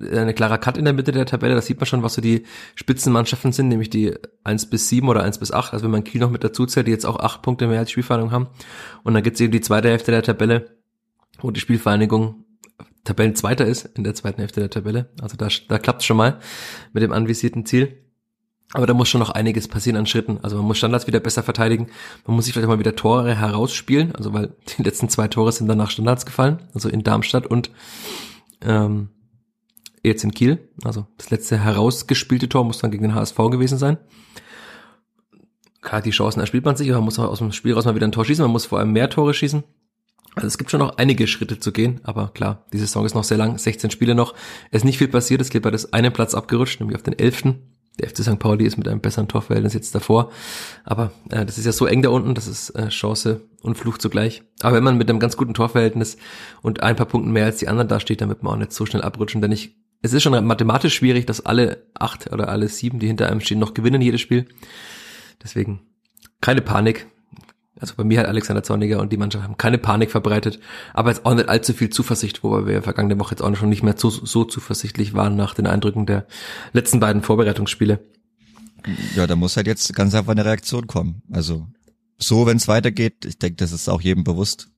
eine 0.00 0.34
klarer 0.34 0.58
Cut 0.58 0.76
in 0.76 0.84
der 0.84 0.94
Mitte 0.94 1.12
der 1.12 1.26
Tabelle, 1.26 1.54
da 1.54 1.62
sieht 1.62 1.78
man 1.78 1.86
schon, 1.86 2.02
was 2.02 2.14
so 2.14 2.20
die 2.20 2.44
Spitzenmannschaften 2.74 3.52
sind, 3.52 3.68
nämlich 3.68 3.90
die 3.90 4.14
1 4.44 4.66
bis 4.66 4.88
7 4.88 5.08
oder 5.08 5.22
1 5.22 5.38
bis 5.38 5.52
8, 5.52 5.72
also 5.72 5.84
wenn 5.84 5.90
man 5.90 6.04
Kiel 6.04 6.20
noch 6.20 6.30
mit 6.30 6.44
dazu 6.44 6.66
zählt, 6.66 6.86
die 6.86 6.92
jetzt 6.92 7.06
auch 7.06 7.18
8 7.18 7.42
Punkte 7.42 7.66
mehr 7.66 7.80
als 7.80 7.90
Spielvereinigung 7.90 8.32
haben. 8.32 8.48
Und 9.02 9.14
dann 9.14 9.22
gibt's 9.22 9.40
eben 9.40 9.52
die 9.52 9.60
zweite 9.60 9.88
Hälfte 9.88 10.12
der 10.12 10.22
Tabelle, 10.22 10.76
wo 11.40 11.50
die 11.50 11.60
Spielvereinigung 11.60 12.44
Tabellenzweiter 13.04 13.64
ist 13.66 13.86
in 13.96 14.04
der 14.04 14.14
zweiten 14.14 14.40
Hälfte 14.40 14.60
der 14.60 14.70
Tabelle. 14.70 15.10
Also 15.20 15.36
da, 15.36 15.48
da 15.68 15.78
klappt 15.78 16.02
schon 16.02 16.16
mal 16.16 16.38
mit 16.92 17.02
dem 17.02 17.12
anvisierten 17.12 17.64
Ziel. 17.64 18.04
Aber 18.74 18.86
da 18.86 18.92
muss 18.92 19.08
schon 19.08 19.20
noch 19.20 19.30
einiges 19.30 19.66
passieren 19.66 19.96
an 19.96 20.06
Schritten. 20.06 20.38
Also 20.42 20.56
man 20.56 20.66
muss 20.66 20.78
Standards 20.78 21.06
wieder 21.06 21.20
besser 21.20 21.42
verteidigen. 21.42 21.88
Man 22.26 22.36
muss 22.36 22.44
sich 22.44 22.52
vielleicht 22.52 22.68
mal 22.68 22.78
wieder 22.78 22.94
Tore 22.94 23.34
herausspielen. 23.34 24.14
Also 24.14 24.34
weil 24.34 24.54
die 24.78 24.82
letzten 24.82 25.08
zwei 25.08 25.28
Tore 25.28 25.52
sind 25.52 25.68
dann 25.68 25.78
nach 25.78 25.90
Standards 25.90 26.26
gefallen. 26.26 26.58
Also 26.74 26.88
in 26.88 27.02
Darmstadt 27.02 27.46
und 27.46 27.70
ähm, 28.60 29.08
jetzt 30.02 30.22
in 30.22 30.32
Kiel. 30.32 30.68
Also 30.84 31.06
das 31.16 31.30
letzte 31.30 31.58
herausgespielte 31.58 32.48
Tor 32.48 32.64
muss 32.64 32.78
dann 32.78 32.90
gegen 32.90 33.04
den 33.04 33.14
HSV 33.14 33.36
gewesen 33.36 33.78
sein. 33.78 33.96
Klar, 35.80 36.02
die 36.02 36.10
Chancen 36.10 36.40
erspielt 36.40 36.64
man 36.64 36.76
sich, 36.76 36.88
aber 36.88 36.98
man 36.98 37.06
muss 37.06 37.18
auch 37.18 37.28
aus 37.28 37.38
dem 37.38 37.52
Spiel 37.52 37.72
raus 37.72 37.86
mal 37.86 37.94
wieder 37.94 38.06
ein 38.06 38.12
Tor 38.12 38.24
schießen. 38.24 38.44
Man 38.44 38.52
muss 38.52 38.66
vor 38.66 38.78
allem 38.80 38.92
mehr 38.92 39.08
Tore 39.08 39.32
schießen. 39.32 39.64
Also 40.34 40.46
es 40.46 40.58
gibt 40.58 40.70
schon 40.70 40.80
noch 40.80 40.98
einige 40.98 41.26
Schritte 41.26 41.58
zu 41.58 41.72
gehen, 41.72 42.00
aber 42.04 42.28
klar, 42.28 42.66
die 42.72 42.78
Saison 42.78 43.04
ist 43.04 43.14
noch 43.14 43.24
sehr 43.24 43.38
lang, 43.38 43.58
16 43.58 43.90
Spiele 43.90 44.14
noch. 44.14 44.34
Es 44.70 44.78
ist 44.78 44.84
nicht 44.84 44.98
viel 44.98 45.08
passiert, 45.08 45.40
es 45.40 45.50
geht 45.50 45.62
bei 45.62 45.70
das 45.70 45.92
einen 45.92 46.12
Platz 46.12 46.34
abgerutscht, 46.34 46.78
nämlich 46.78 46.96
auf 46.96 47.02
den 47.02 47.18
11. 47.18 47.54
Der 47.98 48.08
FC 48.08 48.18
St. 48.18 48.38
Pauli 48.38 48.64
ist 48.64 48.76
mit 48.76 48.86
einem 48.86 49.00
besseren 49.00 49.28
Torverhältnis 49.28 49.74
jetzt 49.74 49.94
davor. 49.94 50.30
Aber 50.84 51.12
äh, 51.30 51.44
das 51.44 51.58
ist 51.58 51.64
ja 51.64 51.72
so 51.72 51.86
eng 51.86 52.02
da 52.02 52.10
unten, 52.10 52.34
das 52.34 52.46
ist 52.46 52.70
äh, 52.70 52.88
Chance 52.88 53.42
und 53.62 53.76
Fluch 53.76 53.98
zugleich. 53.98 54.42
Aber 54.60 54.76
wenn 54.76 54.84
man 54.84 54.96
mit 54.96 55.10
einem 55.10 55.18
ganz 55.18 55.36
guten 55.36 55.54
Torverhältnis 55.54 56.16
und 56.62 56.82
ein 56.82 56.96
paar 56.96 57.06
Punkten 57.06 57.32
mehr 57.32 57.46
als 57.46 57.58
die 57.58 57.68
anderen 57.68 57.88
dasteht, 57.88 58.20
dann 58.20 58.28
wird 58.28 58.42
man 58.42 58.54
auch 58.54 58.58
nicht 58.58 58.72
so 58.72 58.86
schnell 58.86 59.02
abrutschen. 59.02 59.42
Denn 59.42 59.52
ich, 59.52 59.76
es 60.02 60.12
ist 60.12 60.22
schon 60.22 60.44
mathematisch 60.46 60.94
schwierig, 60.94 61.26
dass 61.26 61.44
alle 61.44 61.86
acht 61.94 62.32
oder 62.32 62.48
alle 62.48 62.68
sieben, 62.68 63.00
die 63.00 63.08
hinter 63.08 63.28
einem 63.28 63.40
stehen, 63.40 63.58
noch 63.58 63.74
gewinnen 63.74 64.00
jedes 64.00 64.20
Spiel. 64.20 64.46
Deswegen 65.42 65.80
keine 66.40 66.62
Panik 66.62 67.06
also 67.80 67.94
bei 67.96 68.04
mir 68.04 68.20
hat 68.20 68.26
Alexander 68.26 68.62
Zorniger 68.62 69.00
und 69.00 69.12
die 69.12 69.16
Mannschaft 69.16 69.44
haben 69.44 69.56
keine 69.56 69.78
Panik 69.78 70.10
verbreitet, 70.10 70.58
aber 70.94 71.10
jetzt 71.10 71.24
auch 71.24 71.34
nicht 71.34 71.48
allzu 71.48 71.72
viel 71.72 71.90
Zuversicht, 71.90 72.42
wobei 72.42 72.66
wir 72.66 72.82
vergangene 72.82 73.18
Woche 73.18 73.32
jetzt 73.34 73.42
auch 73.42 73.54
schon 73.56 73.68
nicht 73.68 73.82
mehr 73.82 73.94
so, 73.96 74.10
so 74.10 74.44
zuversichtlich 74.44 75.14
waren 75.14 75.36
nach 75.36 75.54
den 75.54 75.66
Eindrücken 75.66 76.06
der 76.06 76.26
letzten 76.72 77.00
beiden 77.00 77.22
Vorbereitungsspiele. 77.22 78.00
Ja, 79.14 79.26
da 79.26 79.36
muss 79.36 79.56
halt 79.56 79.66
jetzt 79.66 79.94
ganz 79.94 80.14
einfach 80.14 80.32
eine 80.32 80.44
Reaktion 80.44 80.86
kommen. 80.86 81.22
Also 81.30 81.68
so, 82.16 82.46
wenn 82.46 82.56
es 82.56 82.68
weitergeht, 82.68 83.24
ich 83.24 83.38
denke, 83.38 83.56
das 83.56 83.72
ist 83.72 83.88
auch 83.88 84.00
jedem 84.00 84.24
bewusst, 84.24 84.68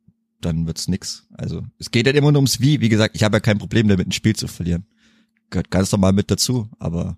dann 0.40 0.66
wird's 0.66 0.88
nix. 0.88 1.26
Also 1.32 1.62
es 1.78 1.90
geht 1.90 2.06
halt 2.06 2.16
immer 2.16 2.32
nur 2.32 2.40
ums 2.40 2.60
Wie. 2.60 2.80
Wie 2.80 2.88
gesagt, 2.88 3.14
ich 3.14 3.22
habe 3.22 3.36
ja 3.36 3.40
kein 3.40 3.58
Problem 3.58 3.88
damit, 3.88 4.08
ein 4.08 4.12
Spiel 4.12 4.36
zu 4.36 4.48
verlieren. 4.48 4.86
Gehört 5.50 5.70
ganz 5.70 5.92
normal 5.92 6.12
mit 6.12 6.30
dazu, 6.30 6.68
aber 6.78 7.16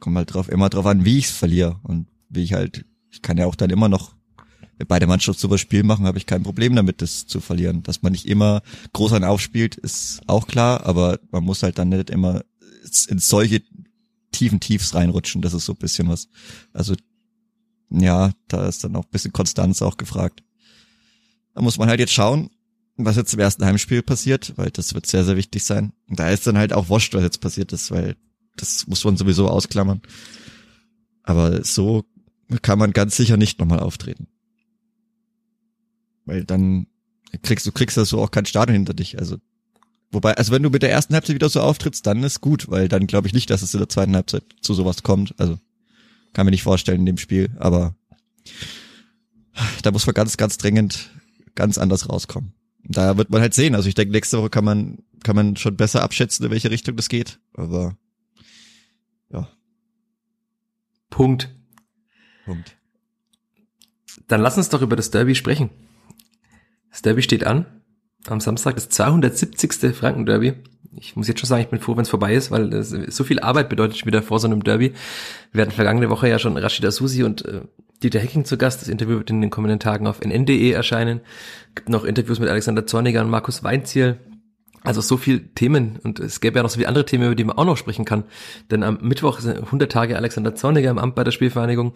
kommt 0.00 0.16
halt 0.16 0.32
drauf, 0.32 0.48
immer 0.48 0.68
drauf 0.68 0.86
an, 0.86 1.04
wie 1.04 1.18
ich's 1.18 1.30
verliere 1.30 1.80
und 1.82 2.08
wie 2.28 2.42
ich 2.42 2.52
halt, 2.52 2.84
ich 3.10 3.22
kann 3.22 3.38
ja 3.38 3.46
auch 3.46 3.54
dann 3.54 3.70
immer 3.70 3.88
noch 3.88 4.15
beide 4.84 5.06
Mannschaften 5.06 5.40
super 5.40 5.58
Spiel 5.58 5.82
machen, 5.82 6.06
habe 6.06 6.18
ich 6.18 6.26
kein 6.26 6.42
Problem 6.42 6.76
damit, 6.76 7.00
das 7.00 7.26
zu 7.26 7.40
verlieren. 7.40 7.82
Dass 7.82 8.02
man 8.02 8.12
nicht 8.12 8.26
immer 8.26 8.62
groß 8.92 9.14
an 9.14 9.24
aufspielt, 9.24 9.76
ist 9.76 10.20
auch 10.26 10.46
klar, 10.46 10.84
aber 10.84 11.18
man 11.30 11.44
muss 11.44 11.62
halt 11.62 11.78
dann 11.78 11.88
nicht 11.88 12.10
immer 12.10 12.44
in 13.08 13.18
solche 13.18 13.62
tiefen 14.32 14.60
Tiefs 14.60 14.94
reinrutschen. 14.94 15.42
Das 15.42 15.54
ist 15.54 15.64
so 15.64 15.72
ein 15.72 15.78
bisschen 15.78 16.08
was. 16.08 16.28
Also 16.72 16.94
ja, 17.90 18.32
da 18.48 18.68
ist 18.68 18.84
dann 18.84 18.96
auch 18.96 19.04
ein 19.04 19.10
bisschen 19.10 19.32
Konstanz 19.32 19.80
auch 19.80 19.96
gefragt. 19.96 20.42
Da 21.54 21.62
muss 21.62 21.78
man 21.78 21.88
halt 21.88 22.00
jetzt 22.00 22.12
schauen, 22.12 22.50
was 22.96 23.16
jetzt 23.16 23.32
im 23.32 23.40
ersten 23.40 23.64
Heimspiel 23.64 24.02
passiert, 24.02 24.52
weil 24.56 24.70
das 24.70 24.94
wird 24.94 25.06
sehr, 25.06 25.24
sehr 25.24 25.36
wichtig 25.36 25.64
sein. 25.64 25.92
Und 26.08 26.18
da 26.18 26.28
ist 26.30 26.46
dann 26.46 26.58
halt 26.58 26.72
auch 26.72 26.88
wurscht, 26.88 27.14
was 27.14 27.22
jetzt 27.22 27.40
passiert 27.40 27.72
ist, 27.72 27.90
weil 27.90 28.16
das 28.56 28.86
muss 28.86 29.04
man 29.04 29.16
sowieso 29.16 29.48
ausklammern. 29.48 30.00
Aber 31.22 31.64
so 31.64 32.04
kann 32.62 32.78
man 32.78 32.92
ganz 32.92 33.16
sicher 33.16 33.36
nicht 33.36 33.58
nochmal 33.58 33.80
auftreten. 33.80 34.28
Weil 36.26 36.44
dann 36.44 36.86
kriegst 37.42 37.66
du 37.66 37.72
kriegst 37.72 37.96
das 37.96 38.10
so 38.10 38.20
auch 38.20 38.30
kein 38.30 38.46
Stadion 38.46 38.74
hinter 38.74 38.94
dich. 38.94 39.18
Also 39.18 39.36
wobei, 40.10 40.36
also 40.36 40.52
wenn 40.52 40.62
du 40.62 40.70
mit 40.70 40.82
der 40.82 40.90
ersten 40.90 41.14
Halbzeit 41.14 41.34
wieder 41.34 41.48
so 41.48 41.60
auftrittst, 41.60 42.06
dann 42.06 42.22
ist 42.22 42.40
gut, 42.40 42.68
weil 42.70 42.88
dann 42.88 43.06
glaube 43.06 43.26
ich 43.26 43.34
nicht, 43.34 43.48
dass 43.50 43.62
es 43.62 43.74
in 43.74 43.80
der 43.80 43.88
zweiten 43.88 44.14
Halbzeit 44.14 44.44
zu 44.60 44.74
sowas 44.74 45.02
kommt. 45.02 45.34
Also 45.38 45.58
kann 46.32 46.44
mir 46.44 46.50
nicht 46.50 46.62
vorstellen 46.62 47.00
in 47.00 47.06
dem 47.06 47.18
Spiel, 47.18 47.50
aber 47.58 47.94
da 49.82 49.90
muss 49.90 50.06
man 50.06 50.14
ganz, 50.14 50.36
ganz 50.36 50.58
dringend 50.58 51.10
ganz 51.54 51.78
anders 51.78 52.08
rauskommen. 52.08 52.52
Da 52.84 53.16
wird 53.16 53.30
man 53.30 53.40
halt 53.40 53.54
sehen. 53.54 53.74
Also 53.74 53.88
ich 53.88 53.94
denke, 53.94 54.12
nächste 54.12 54.38
Woche 54.38 54.50
kann 54.50 54.64
man, 54.64 54.98
kann 55.24 55.34
man 55.34 55.56
schon 55.56 55.76
besser 55.76 56.02
abschätzen, 56.02 56.44
in 56.44 56.52
welche 56.52 56.70
Richtung 56.70 56.94
das 56.94 57.08
geht. 57.08 57.40
Aber 57.54 57.96
ja. 59.30 59.48
Punkt. 61.10 61.52
Punkt. 62.44 62.76
Dann 64.28 64.40
lass 64.40 64.56
uns 64.56 64.68
doch 64.68 64.82
über 64.82 64.94
das 64.94 65.10
Derby 65.10 65.34
sprechen. 65.34 65.70
Das 66.96 67.02
Derby 67.02 67.20
steht 67.20 67.44
an. 67.44 67.66
Am 68.26 68.40
Samstag 68.40 68.76
das 68.76 68.88
270. 68.88 69.94
Franken-Derby. 69.94 70.54
Ich 70.98 71.14
muss 71.14 71.28
jetzt 71.28 71.40
schon 71.40 71.46
sagen, 71.46 71.60
ich 71.60 71.68
bin 71.68 71.78
froh, 71.78 71.94
wenn 71.94 72.04
es 72.04 72.08
vorbei 72.08 72.34
ist, 72.34 72.50
weil 72.50 72.70
das 72.70 72.88
so 72.88 73.22
viel 73.22 73.38
Arbeit 73.38 73.68
bedeutet 73.68 73.98
schon 73.98 74.06
wieder 74.06 74.22
vor 74.22 74.40
so 74.40 74.46
einem 74.48 74.64
Derby. 74.64 74.94
Wir 75.52 75.60
hatten 75.60 75.72
vergangene 75.72 76.08
Woche 76.08 76.26
ja 76.26 76.38
schon 76.38 76.56
Rashida 76.56 76.90
Susi 76.90 77.22
und 77.22 77.44
äh, 77.44 77.60
Dieter 78.02 78.18
Hecking 78.18 78.46
zu 78.46 78.56
Gast. 78.56 78.80
Das 78.80 78.88
Interview 78.88 79.18
wird 79.18 79.28
in 79.28 79.42
den 79.42 79.50
kommenden 79.50 79.78
Tagen 79.78 80.06
auf 80.06 80.22
nn.de 80.22 80.70
erscheinen. 80.70 81.20
Gibt 81.74 81.90
noch 81.90 82.02
Interviews 82.06 82.38
mit 82.38 82.48
Alexander 82.48 82.86
Zorniger 82.86 83.20
und 83.20 83.28
Markus 83.28 83.62
Weinziel. 83.62 84.16
Also 84.82 85.02
so 85.02 85.18
viel 85.18 85.48
Themen 85.54 85.98
und 86.02 86.18
es 86.18 86.40
gäbe 86.40 86.56
ja 86.56 86.62
noch 86.62 86.70
so 86.70 86.76
viele 86.76 86.88
andere 86.88 87.04
Themen, 87.04 87.26
über 87.26 87.34
die 87.34 87.44
man 87.44 87.58
auch 87.58 87.66
noch 87.66 87.76
sprechen 87.76 88.06
kann. 88.06 88.24
Denn 88.70 88.82
am 88.82 89.00
Mittwoch 89.02 89.40
sind 89.40 89.58
100 89.58 89.92
Tage 89.92 90.16
Alexander 90.16 90.54
Zorniger 90.54 90.92
im 90.92 90.98
Amt 90.98 91.14
bei 91.14 91.24
der 91.24 91.32
Spielvereinigung. 91.32 91.92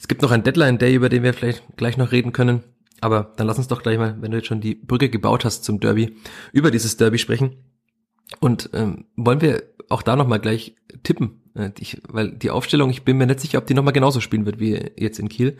Es 0.00 0.08
gibt 0.08 0.20
noch 0.20 0.32
einen 0.32 0.42
Deadline-Day, 0.42 0.96
über 0.96 1.08
den 1.08 1.22
wir 1.22 1.32
vielleicht 1.32 1.62
gleich 1.76 1.96
noch 1.96 2.10
reden 2.10 2.32
können. 2.32 2.64
Aber 3.02 3.32
dann 3.36 3.48
lass 3.48 3.58
uns 3.58 3.66
doch 3.66 3.82
gleich 3.82 3.98
mal, 3.98 4.16
wenn 4.20 4.30
du 4.30 4.36
jetzt 4.36 4.46
schon 4.46 4.60
die 4.60 4.76
Brücke 4.76 5.10
gebaut 5.10 5.44
hast 5.44 5.64
zum 5.64 5.80
Derby, 5.80 6.16
über 6.52 6.70
dieses 6.70 6.96
Derby 6.96 7.18
sprechen. 7.18 7.56
Und 8.38 8.70
ähm, 8.72 9.06
wollen 9.16 9.40
wir 9.40 9.64
auch 9.88 10.02
da 10.02 10.14
nochmal 10.14 10.38
gleich 10.38 10.76
tippen, 11.02 11.42
äh, 11.56 11.70
ich, 11.80 12.00
weil 12.08 12.30
die 12.30 12.50
Aufstellung, 12.50 12.90
ich 12.90 13.02
bin 13.02 13.18
mir 13.18 13.26
nicht 13.26 13.40
sicher, 13.40 13.58
ob 13.58 13.66
die 13.66 13.74
nochmal 13.74 13.92
genauso 13.92 14.20
spielen 14.20 14.46
wird 14.46 14.60
wie 14.60 14.92
jetzt 14.96 15.18
in 15.18 15.28
Kiel. 15.28 15.58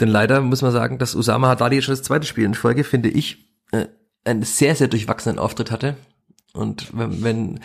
Denn 0.00 0.08
leider 0.08 0.40
muss 0.40 0.62
man 0.62 0.72
sagen, 0.72 0.98
dass 0.98 1.14
Usama 1.14 1.48
Haddadi 1.48 1.82
schon 1.82 1.92
das 1.92 2.02
zweite 2.02 2.26
Spiel 2.26 2.44
in 2.44 2.54
Folge, 2.54 2.82
finde 2.82 3.10
ich, 3.10 3.52
äh, 3.70 3.86
einen 4.24 4.42
sehr, 4.42 4.74
sehr 4.74 4.88
durchwachsenen 4.88 5.38
Auftritt 5.38 5.70
hatte. 5.70 5.98
Und 6.54 6.96
wenn, 6.96 7.22
wenn 7.22 7.60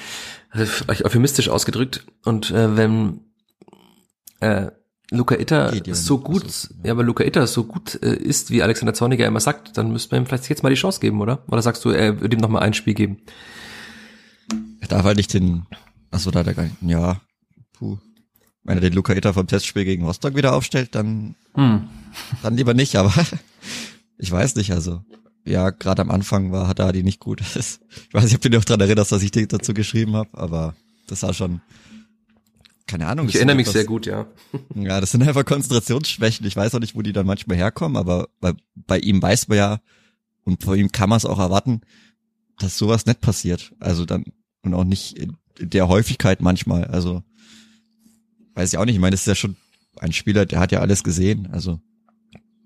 also 0.50 0.84
euphemistisch 0.90 1.48
ausgedrückt, 1.48 2.06
und 2.26 2.52
äh, 2.52 2.76
wenn 2.76 3.22
äh, 4.42 4.72
Luca 5.12 5.36
Itter 5.36 5.74
so 5.96 6.20
gut, 6.20 6.52
so, 6.52 6.68
ja. 6.84 6.92
aber 6.92 7.04
Luca 7.04 7.24
Itter 7.24 7.48
so 7.48 7.64
gut 7.64 8.02
äh, 8.04 8.16
ist, 8.16 8.52
wie 8.52 8.62
Alexander 8.62 8.94
Zorniger 8.94 9.26
immer 9.26 9.40
sagt, 9.40 9.78
dann 9.78 9.92
müsste 9.92 10.14
man 10.16 10.24
ihm 10.24 10.28
vielleicht 10.28 10.50
jetzt 10.50 10.62
mal 10.62 10.70
die 10.70 10.76
Chance 10.76 11.00
geben, 11.00 11.20
oder? 11.20 11.44
Oder 11.48 11.62
sagst 11.62 11.84
du, 11.84 11.90
er 11.90 12.22
würde 12.22 12.36
ihm 12.36 12.42
noch 12.42 12.50
mal 12.50 12.60
ein 12.60 12.74
Spiel 12.76 12.94
geben? 12.94 13.18
Er 14.82 14.88
darf 14.88 15.04
halt 15.04 15.18
nicht 15.18 15.34
den, 15.34 15.66
achso, 16.12 16.30
da 16.32 16.40
hat 16.40 16.48
er 16.48 16.54
gar 16.54 16.64
nicht, 16.64 16.76
ja, 16.82 17.20
puh. 17.74 17.98
wenn 18.64 18.78
er 18.78 18.82
den 18.82 18.94
Luca 18.94 19.14
Itter 19.14 19.34
vom 19.34 19.48
Testspiel 19.48 19.84
gegen 19.86 20.06
Rostock 20.06 20.36
wieder 20.36 20.54
aufstellt, 20.54 20.94
dann, 20.94 21.36
Hm. 21.56 21.88
dann 22.44 22.56
lieber 22.56 22.76
nicht, 22.76 22.96
aber 22.96 23.14
ich 24.20 24.32
weiß 24.32 24.56
nicht, 24.56 24.72
also. 24.72 25.04
Ja, 25.46 25.72
gerade 25.72 26.04
am 26.04 26.12
Anfang 26.12 26.52
war 26.52 26.68
Haddadi 26.68 27.02
nicht 27.02 27.20
gut. 27.20 27.42
Ich 27.56 28.14
weiß 28.14 28.26
nicht, 28.26 28.36
ob 28.36 28.42
du 28.42 28.50
dich 28.50 28.60
noch 28.60 28.66
dran 28.66 28.82
erinnerst, 28.82 29.12
dass 29.12 29.24
ich 29.24 29.32
dir 29.32 29.48
dazu 29.48 29.74
geschrieben 29.74 30.16
habe, 30.16 30.30
aber 30.34 30.76
das 31.08 31.24
war 31.24 31.34
schon, 31.34 31.62
keine 32.90 33.08
Ahnung. 33.08 33.28
Ich 33.30 33.36
erinnere 33.36 33.56
mich 33.56 33.66
etwas- 33.66 33.74
sehr 33.74 33.86
gut, 33.86 34.06
ja. 34.06 34.28
Ja, 34.76 35.00
das 35.00 35.12
sind 35.12 35.22
einfach 35.24 35.46
Konzentrationsschwächen. 35.46 36.46
Ich 36.48 36.56
weiß 36.56 36.74
auch 36.76 36.80
nicht, 36.80 36.96
wo 36.96 37.02
die 37.02 37.14
dann 37.14 37.26
manchmal 37.28 37.56
herkommen, 37.58 37.96
aber 37.98 38.28
bei, 38.40 38.54
bei 38.76 38.98
ihm 39.00 39.22
weiß 39.22 39.48
man 39.48 39.58
ja, 39.58 39.80
und 40.44 40.64
vor 40.64 40.76
ihm 40.76 40.92
kann 40.92 41.10
man 41.10 41.18
es 41.18 41.26
auch 41.26 41.40
erwarten, 41.40 41.82
dass 42.58 42.78
sowas 42.78 43.06
nicht 43.06 43.22
passiert. 43.22 43.74
Also 43.80 44.06
dann, 44.06 44.26
und 44.64 44.74
auch 44.74 44.84
nicht 44.84 45.18
in 45.18 45.38
der 45.60 45.88
Häufigkeit 45.88 46.42
manchmal. 46.42 46.86
Also, 46.86 47.24
weiß 48.56 48.74
ich 48.74 48.78
auch 48.80 48.86
nicht. 48.86 48.96
Ich 48.96 49.02
meine, 49.02 49.12
das 49.12 49.22
ist 49.22 49.28
ja 49.28 49.36
schon 49.36 49.56
ein 50.00 50.12
Spieler, 50.14 50.46
der 50.46 50.60
hat 50.60 50.72
ja 50.72 50.80
alles 50.80 51.04
gesehen. 51.04 51.48
Also, 51.52 51.80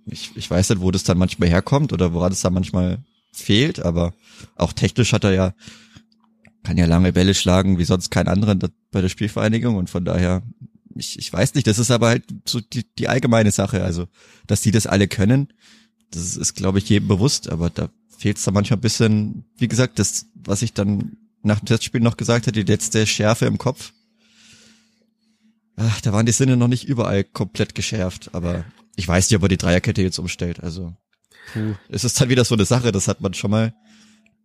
ich, 0.05 0.31
ich 0.35 0.49
weiß 0.49 0.69
nicht, 0.69 0.81
wo 0.81 0.91
das 0.91 1.03
dann 1.03 1.17
manchmal 1.17 1.49
herkommt 1.49 1.93
oder 1.93 2.13
woran 2.13 2.31
es 2.31 2.41
dann 2.41 2.53
manchmal 2.53 3.03
fehlt, 3.31 3.79
aber 3.79 4.13
auch 4.55 4.73
technisch 4.73 5.11
hat 5.13 5.23
er 5.23 5.33
ja, 5.33 5.53
kann 6.63 6.77
ja 6.77 6.85
lange 6.85 7.11
Bälle 7.13 7.33
schlagen, 7.33 7.77
wie 7.77 7.83
sonst 7.85 8.09
kein 8.11 8.27
anderer 8.27 8.55
da- 8.55 8.69
bei 8.93 9.01
der 9.01 9.09
Spielvereinigung 9.09 9.75
und 9.75 9.89
von 9.89 10.05
daher, 10.05 10.43
ich, 10.95 11.19
ich 11.19 11.33
weiß 11.33 11.55
nicht, 11.55 11.67
das 11.67 11.79
ist 11.79 11.91
aber 11.91 12.07
halt 12.07 12.23
so 12.45 12.61
die, 12.61 12.85
die 12.97 13.09
allgemeine 13.09 13.51
Sache, 13.51 13.83
also, 13.83 14.07
dass 14.47 14.61
die 14.61 14.71
das 14.71 14.87
alle 14.87 15.09
können, 15.09 15.51
das 16.11 16.23
ist, 16.23 16.37
ist 16.37 16.53
glaube 16.53 16.77
ich, 16.77 16.87
jedem 16.87 17.09
bewusst, 17.09 17.49
aber 17.49 17.69
da 17.69 17.89
fehlt 18.17 18.37
es 18.37 18.43
da 18.43 18.51
manchmal 18.51 18.77
ein 18.77 18.81
bisschen, 18.81 19.45
wie 19.57 19.67
gesagt, 19.67 19.99
das, 19.99 20.27
was 20.35 20.61
ich 20.61 20.73
dann 20.73 21.17
nach 21.41 21.59
dem 21.59 21.65
Testspiel 21.65 21.99
noch 21.99 22.15
gesagt 22.15 22.47
hatte, 22.47 22.63
die 22.63 22.71
letzte 22.71 23.05
Schärfe 23.05 23.45
im 23.47 23.57
Kopf. 23.57 23.91
Ach, 25.75 25.99
da 26.01 26.13
waren 26.13 26.25
die 26.25 26.31
Sinne 26.31 26.55
noch 26.55 26.67
nicht 26.67 26.85
überall 26.85 27.23
komplett 27.23 27.75
geschärft, 27.75 28.29
aber 28.33 28.63
ich 28.95 29.07
weiß 29.07 29.29
nicht, 29.29 29.37
ob 29.37 29.43
er 29.43 29.49
die 29.49 29.57
Dreierkette 29.57 30.03
jetzt 30.03 30.19
umstellt, 30.19 30.63
also, 30.63 30.95
puh, 31.51 31.73
es 31.89 32.03
ist 32.03 32.21
dann 32.21 32.29
wieder 32.29 32.45
so 32.45 32.55
eine 32.55 32.65
Sache, 32.65 32.91
das 32.91 33.07
hat 33.07 33.21
man 33.21 33.33
schon 33.33 33.51
mal, 33.51 33.73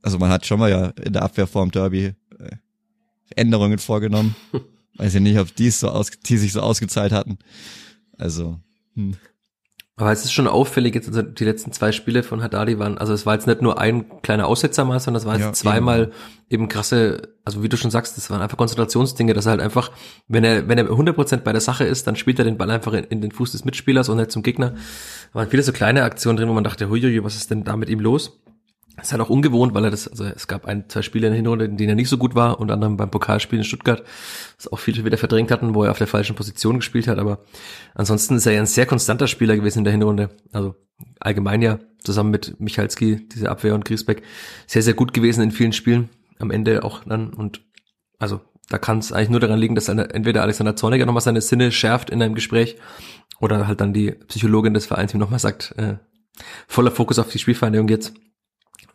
also 0.02 0.18
man 0.18 0.30
hat 0.30 0.46
schon 0.46 0.58
mal 0.58 0.70
ja 0.70 0.86
in 1.04 1.12
der 1.12 1.22
Abwehr 1.22 1.46
vorm 1.46 1.70
Derby 1.70 2.14
Änderungen 3.36 3.78
vorgenommen. 3.78 4.34
Weiß 4.96 5.14
ich 5.14 5.20
nicht, 5.20 5.38
ob 5.38 5.54
die 5.54 5.68
es 5.68 5.80
so 5.80 5.88
aus, 5.88 6.10
die 6.10 6.38
sich 6.38 6.52
so 6.52 6.60
ausgezahlt 6.60 7.12
hatten. 7.12 7.38
Also, 8.16 8.58
hm. 8.94 9.14
Aber 9.98 10.12
es 10.12 10.24
ist 10.24 10.32
schon 10.32 10.46
auffällig, 10.46 10.94
jetzt 10.94 11.08
also 11.08 11.22
die 11.22 11.44
letzten 11.44 11.72
zwei 11.72 11.90
Spiele 11.90 12.22
von 12.22 12.40
Haddadi 12.40 12.78
waren, 12.78 12.98
also 12.98 13.12
es 13.12 13.26
war 13.26 13.34
jetzt 13.34 13.48
nicht 13.48 13.62
nur 13.62 13.80
ein 13.80 14.22
kleiner 14.22 14.46
Aussetzer 14.46 14.84
mal, 14.84 15.00
sondern 15.00 15.20
es 15.20 15.26
war 15.26 15.34
jetzt 15.34 15.44
Ja, 15.44 15.52
zweimal 15.52 16.12
eben. 16.48 16.68
krasse, 16.68 17.34
also 17.44 17.64
wie 17.64 17.68
du 17.68 17.76
schon 17.76 17.90
sagst, 17.90 18.16
das 18.16 18.30
waren 18.30 18.40
einfach 18.40 18.56
Konzentrationsdinge, 18.56 19.34
dass 19.34 19.46
er 19.46 19.50
halt 19.50 19.60
einfach, 19.60 19.90
wenn 20.28 20.44
er, 20.44 20.68
wenn 20.68 20.78
er 20.78 20.88
100% 20.88 21.38
bei 21.38 21.50
der 21.50 21.60
Sache 21.60 21.82
ist, 21.82 22.06
dann 22.06 22.14
spielt 22.14 22.38
er 22.38 22.44
den 22.44 22.56
Ball 22.56 22.70
einfach 22.70 22.92
in, 22.92 23.04
in 23.04 23.20
den 23.20 23.32
Fuß 23.32 23.50
des 23.50 23.64
Mitspielers 23.64 24.08
und 24.08 24.18
nicht 24.18 24.30
zum 24.30 24.44
Gegner. 24.44 24.70
Da 24.70 25.40
waren 25.40 25.50
viele 25.50 25.64
so 25.64 25.72
kleine 25.72 26.04
Aktionen 26.04 26.36
drin, 26.36 26.48
wo 26.48 26.52
man 26.52 26.64
dachte, 26.64 26.88
huiuiui, 26.88 27.24
was 27.24 27.34
ist 27.34 27.50
denn 27.50 27.64
da 27.64 27.76
mit 27.76 27.88
ihm 27.88 27.98
los? 27.98 28.40
Ist 29.00 29.12
halt 29.12 29.22
auch 29.22 29.30
ungewohnt, 29.30 29.74
weil 29.74 29.84
er 29.84 29.90
das, 29.90 30.08
also 30.08 30.24
es 30.24 30.48
gab 30.48 30.66
ein, 30.66 30.88
zwei 30.88 31.02
Spiele 31.02 31.28
in 31.28 31.32
der 31.32 31.36
Hinrunde, 31.36 31.66
in 31.66 31.76
denen 31.76 31.90
er 31.90 31.94
nicht 31.94 32.08
so 32.08 32.18
gut 32.18 32.34
war, 32.34 32.58
unter 32.58 32.74
anderem 32.74 32.96
beim 32.96 33.10
Pokalspiel 33.10 33.58
in 33.58 33.64
Stuttgart, 33.64 34.02
das 34.56 34.72
auch 34.72 34.78
viele 34.78 35.04
wieder 35.04 35.18
verdrängt 35.18 35.50
hatten, 35.52 35.74
wo 35.74 35.84
er 35.84 35.92
auf 35.92 35.98
der 35.98 36.08
falschen 36.08 36.34
Position 36.34 36.80
gespielt 36.80 37.06
hat, 37.06 37.18
aber 37.18 37.44
ansonsten 37.94 38.36
ist 38.36 38.46
er 38.46 38.54
ja 38.54 38.60
ein 38.60 38.66
sehr 38.66 38.86
konstanter 38.86 39.28
Spieler 39.28 39.56
gewesen 39.56 39.78
in 39.78 39.84
der 39.84 39.92
Hinrunde, 39.92 40.30
also 40.52 40.74
allgemein 41.20 41.62
ja, 41.62 41.78
zusammen 42.02 42.30
mit 42.30 42.58
Michalski, 42.58 43.28
diese 43.28 43.50
Abwehr 43.50 43.74
und 43.74 43.84
Griesbeck, 43.84 44.22
sehr, 44.66 44.82
sehr 44.82 44.94
gut 44.94 45.14
gewesen 45.14 45.42
in 45.42 45.52
vielen 45.52 45.72
Spielen, 45.72 46.08
am 46.40 46.50
Ende 46.50 46.82
auch 46.82 47.04
dann 47.04 47.32
und 47.32 47.62
also 48.18 48.40
da 48.68 48.78
kann 48.78 48.98
es 48.98 49.12
eigentlich 49.12 49.30
nur 49.30 49.40
daran 49.40 49.58
liegen, 49.58 49.74
dass 49.74 49.88
eine, 49.88 50.10
entweder 50.10 50.42
Alexander 50.42 50.76
Zorniger 50.76 51.06
nochmal 51.06 51.22
seine 51.22 51.40
Sinne 51.40 51.72
schärft 51.72 52.10
in 52.10 52.20
einem 52.20 52.34
Gespräch 52.34 52.76
oder 53.40 53.66
halt 53.66 53.80
dann 53.80 53.94
die 53.94 54.10
Psychologin 54.10 54.74
des 54.74 54.86
Vereins 54.86 55.14
ihm 55.14 55.20
nochmal 55.20 55.38
sagt, 55.38 55.74
äh, 55.78 55.96
voller 56.66 56.90
Fokus 56.90 57.18
auf 57.18 57.30
die 57.30 57.38
Spielvereinigung 57.38 57.88
jetzt 57.88 58.12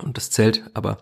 und 0.01 0.17
das 0.17 0.29
zählt. 0.29 0.63
Aber 0.73 0.97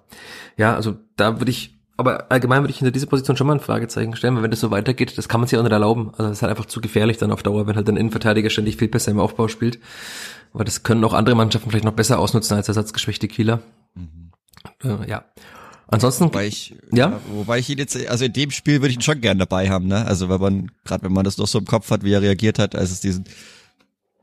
ja, 0.58 0.76
also 0.76 0.96
da 1.16 1.40
würde 1.40 1.52
ich, 1.52 1.80
aber 1.98 2.32
allgemein 2.32 2.64
würde 2.64 2.72
ich 2.72 2.80
hinter 2.80 2.92
dieser 2.92 3.08
Position 3.08 3.38
schon 3.38 3.48
mal 3.48 3.54
ein 3.54 3.60
Fragezeichen 3.60 4.16
stellen, 4.16 4.36
weil 4.36 4.44
wenn 4.44 4.52
das 4.52 4.60
so 4.60 4.72
weitergeht, 4.72 5.18
das 5.18 5.30
kann 5.30 5.40
man 5.42 5.48
sich 5.48 5.58
auch 5.58 5.64
nicht 5.64 5.72
erlauben. 5.72 6.10
Also 6.12 6.24
das 6.24 6.38
ist 6.38 6.42
halt 6.42 6.50
einfach 6.52 6.66
zu 6.66 6.82
gefährlich 6.82 7.18
dann 7.18 7.32
auf 7.32 7.44
Dauer, 7.44 7.68
wenn 7.68 7.76
halt 7.76 7.88
ein 7.90 7.98
Innenverteidiger 7.98 8.50
ständig 8.50 8.78
viel 8.78 8.88
besser 8.88 9.12
im 9.12 9.20
Aufbau 9.20 9.48
spielt. 9.48 9.80
Aber 10.54 10.64
das 10.66 10.84
können 10.84 11.04
auch 11.04 11.14
andere 11.14 11.36
Mannschaften 11.36 11.70
vielleicht 11.70 11.86
noch 11.86 11.94
besser 11.94 12.20
ausnutzen 12.20 12.58
als 12.58 12.68
ersatzgeschwächte 12.68 13.28
Kieler. 13.28 13.62
Äh, 14.84 15.10
ja. 15.10 15.26
Ansonsten, 15.88 16.26
wobei 16.26 16.48
ich, 16.48 16.76
Ja? 16.92 17.20
wobei 17.34 17.60
ich 17.60 17.70
ihn 17.70 17.78
jetzt, 17.78 17.98
also 18.08 18.24
in 18.26 18.32
dem 18.34 18.52
Spiel 18.52 18.76
würde 18.82 18.90
ich 18.90 18.96
ihn 18.96 19.02
schon 19.02 19.20
gern 19.20 19.40
dabei 19.40 19.70
haben, 19.70 19.88
ne? 19.88 20.06
Also 20.06 20.30
wenn 20.30 20.40
man, 20.40 20.72
gerade 20.86 21.04
wenn 21.04 21.12
man 21.12 21.26
das 21.26 21.38
noch 21.38 21.48
so 21.48 21.60
im 21.60 21.66
Kopf 21.66 21.92
hat, 21.92 22.04
wie 22.04 22.14
er 22.14 22.22
reagiert 22.22 22.60
hat, 22.60 22.76
als 22.76 22.92
es 22.92 23.02
diesen 23.02 23.26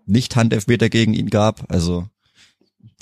Nicht-Handelfmeter 0.07 0.89
gegen 0.89 1.13
ihn 1.13 1.29
gab, 1.29 1.71
also 1.71 2.07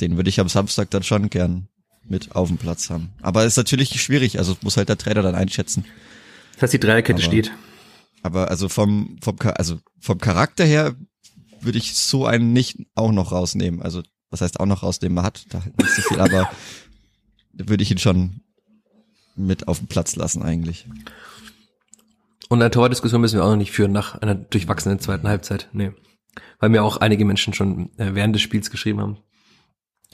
den 0.00 0.16
würde 0.16 0.28
ich 0.30 0.40
am 0.40 0.48
Samstag 0.48 0.90
dann 0.90 1.02
schon 1.02 1.30
gern 1.30 1.68
mit 2.08 2.34
auf 2.36 2.48
dem 2.48 2.58
Platz 2.58 2.90
haben. 2.90 3.10
Aber 3.20 3.44
ist 3.44 3.56
natürlich 3.56 4.00
schwierig, 4.00 4.38
also 4.38 4.56
muss 4.62 4.76
halt 4.76 4.88
der 4.88 4.98
Trainer 4.98 5.22
dann 5.22 5.34
einschätzen. 5.34 5.84
das 6.54 6.62
heißt, 6.62 6.74
die 6.74 6.80
Dreierkette 6.80 7.22
Aber- 7.22 7.22
steht. 7.26 7.52
Aber 8.22 8.50
also 8.50 8.68
vom, 8.68 9.18
vom, 9.22 9.36
also 9.54 9.78
vom 10.00 10.18
Charakter 10.18 10.64
her 10.64 10.96
würde 11.60 11.78
ich 11.78 11.94
so 11.94 12.26
einen 12.26 12.52
nicht 12.52 12.78
auch 12.94 13.12
noch 13.12 13.30
rausnehmen. 13.32 13.82
Also, 13.82 14.02
was 14.30 14.40
heißt 14.40 14.58
auch 14.58 14.66
noch 14.66 14.82
rausnehmen? 14.82 15.14
Man 15.14 15.24
hat 15.24 15.46
da 15.50 15.62
halt 15.62 15.78
nicht 15.78 15.90
so 15.94 16.02
viel, 16.02 16.20
aber 16.20 16.50
würde 17.52 17.82
ich 17.82 17.90
ihn 17.90 17.98
schon 17.98 18.40
mit 19.36 19.68
auf 19.68 19.78
den 19.78 19.86
Platz 19.86 20.16
lassen 20.16 20.42
eigentlich. 20.42 20.86
Und 22.48 22.60
eine 22.60 22.70
Torwart-Diskussion 22.70 23.20
müssen 23.20 23.36
wir 23.36 23.44
auch 23.44 23.50
noch 23.50 23.56
nicht 23.56 23.72
führen 23.72 23.92
nach 23.92 24.14
einer 24.16 24.34
durchwachsenen 24.34 24.98
zweiten 25.00 25.28
Halbzeit. 25.28 25.68
Nee. 25.72 25.92
Weil 26.58 26.70
mir 26.70 26.82
auch 26.84 26.96
einige 26.98 27.24
Menschen 27.24 27.54
schon 27.54 27.90
äh, 27.98 28.14
während 28.14 28.34
des 28.34 28.42
Spiels 28.42 28.70
geschrieben 28.70 29.00
haben, 29.00 29.18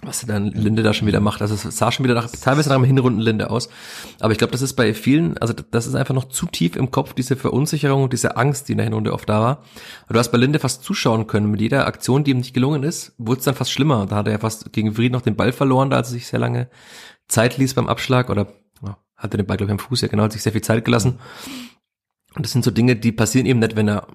was 0.05 0.27
dann 0.27 0.49
Linde 0.49 0.83
da 0.83 0.93
schon 0.93 1.07
wieder 1.07 1.21
macht. 1.21 1.41
Also 1.43 1.55
es 1.55 1.63
sah 1.63 1.93
schon 1.93 2.05
wieder 2.05 2.15
nach, 2.15 2.29
teilweise 2.29 2.69
nach 2.69 2.77
einem 2.77 2.85
Hinrunden-Linde 2.85 3.51
aus. 3.51 3.69
Aber 4.19 4.33
ich 4.33 4.39
glaube, 4.39 4.51
das 4.51 4.61
ist 4.61 4.75
bei 4.75 4.95
vielen, 4.95 5.39
also 5.39 5.55
das 5.55 5.87
ist 5.87 5.95
einfach 5.95 6.15
noch 6.15 6.25
zu 6.25 6.47
tief 6.47 6.75
im 6.75 6.91
Kopf, 6.91 7.15
diese 7.15 7.37
Verunsicherung 7.37 8.03
und 8.05 8.13
diese 8.13 8.37
Angst, 8.37 8.69
die 8.69 8.73
in 8.73 8.79
der 8.79 8.85
Hinrunde 8.85 9.13
oft 9.13 9.29
da 9.29 9.41
war. 9.41 9.65
Du 10.09 10.19
hast 10.19 10.31
bei 10.31 10.39
Linde 10.39 10.59
fast 10.59 10.83
zuschauen 10.83 11.29
können. 11.29 11.51
Mit 11.51 11.61
jeder 11.61 11.87
Aktion, 11.87 12.25
die 12.25 12.33
ihm 12.33 12.39
nicht 12.39 12.53
gelungen 12.53 12.83
ist, 12.83 13.15
wurde 13.17 13.39
es 13.39 13.45
dann 13.45 13.55
fast 13.55 13.71
schlimmer. 13.71 14.07
Da 14.07 14.17
hat 14.17 14.27
er 14.27 14.33
ja 14.33 14.39
fast 14.39 14.73
gegen 14.73 14.95
Fried 14.95 15.13
noch 15.13 15.23
den 15.23 15.37
Ball 15.37 15.53
verloren, 15.53 15.91
da 15.91 15.99
als 15.99 16.09
er 16.09 16.15
sich 16.15 16.27
sehr 16.27 16.41
lange 16.41 16.69
Zeit 17.29 17.57
ließ 17.57 17.75
beim 17.75 17.87
Abschlag 17.87 18.29
oder 18.29 18.49
ja, 18.85 18.99
hatte 19.17 19.37
den 19.37 19.47
Ball, 19.47 19.57
glaube 19.57 19.71
ich, 19.71 19.73
am 19.73 19.79
Fuß, 19.79 20.01
ja 20.01 20.09
genau, 20.09 20.25
hat 20.25 20.33
sich 20.33 20.43
sehr 20.43 20.53
viel 20.53 20.63
Zeit 20.63 20.85
gelassen. 20.85 21.21
Und 22.35 22.45
das 22.45 22.51
sind 22.51 22.65
so 22.65 22.73
Dinge, 22.73 22.97
die 22.97 23.13
passieren 23.13 23.47
eben 23.47 23.61
nicht, 23.61 23.77
wenn 23.77 23.89
er, 23.89 24.09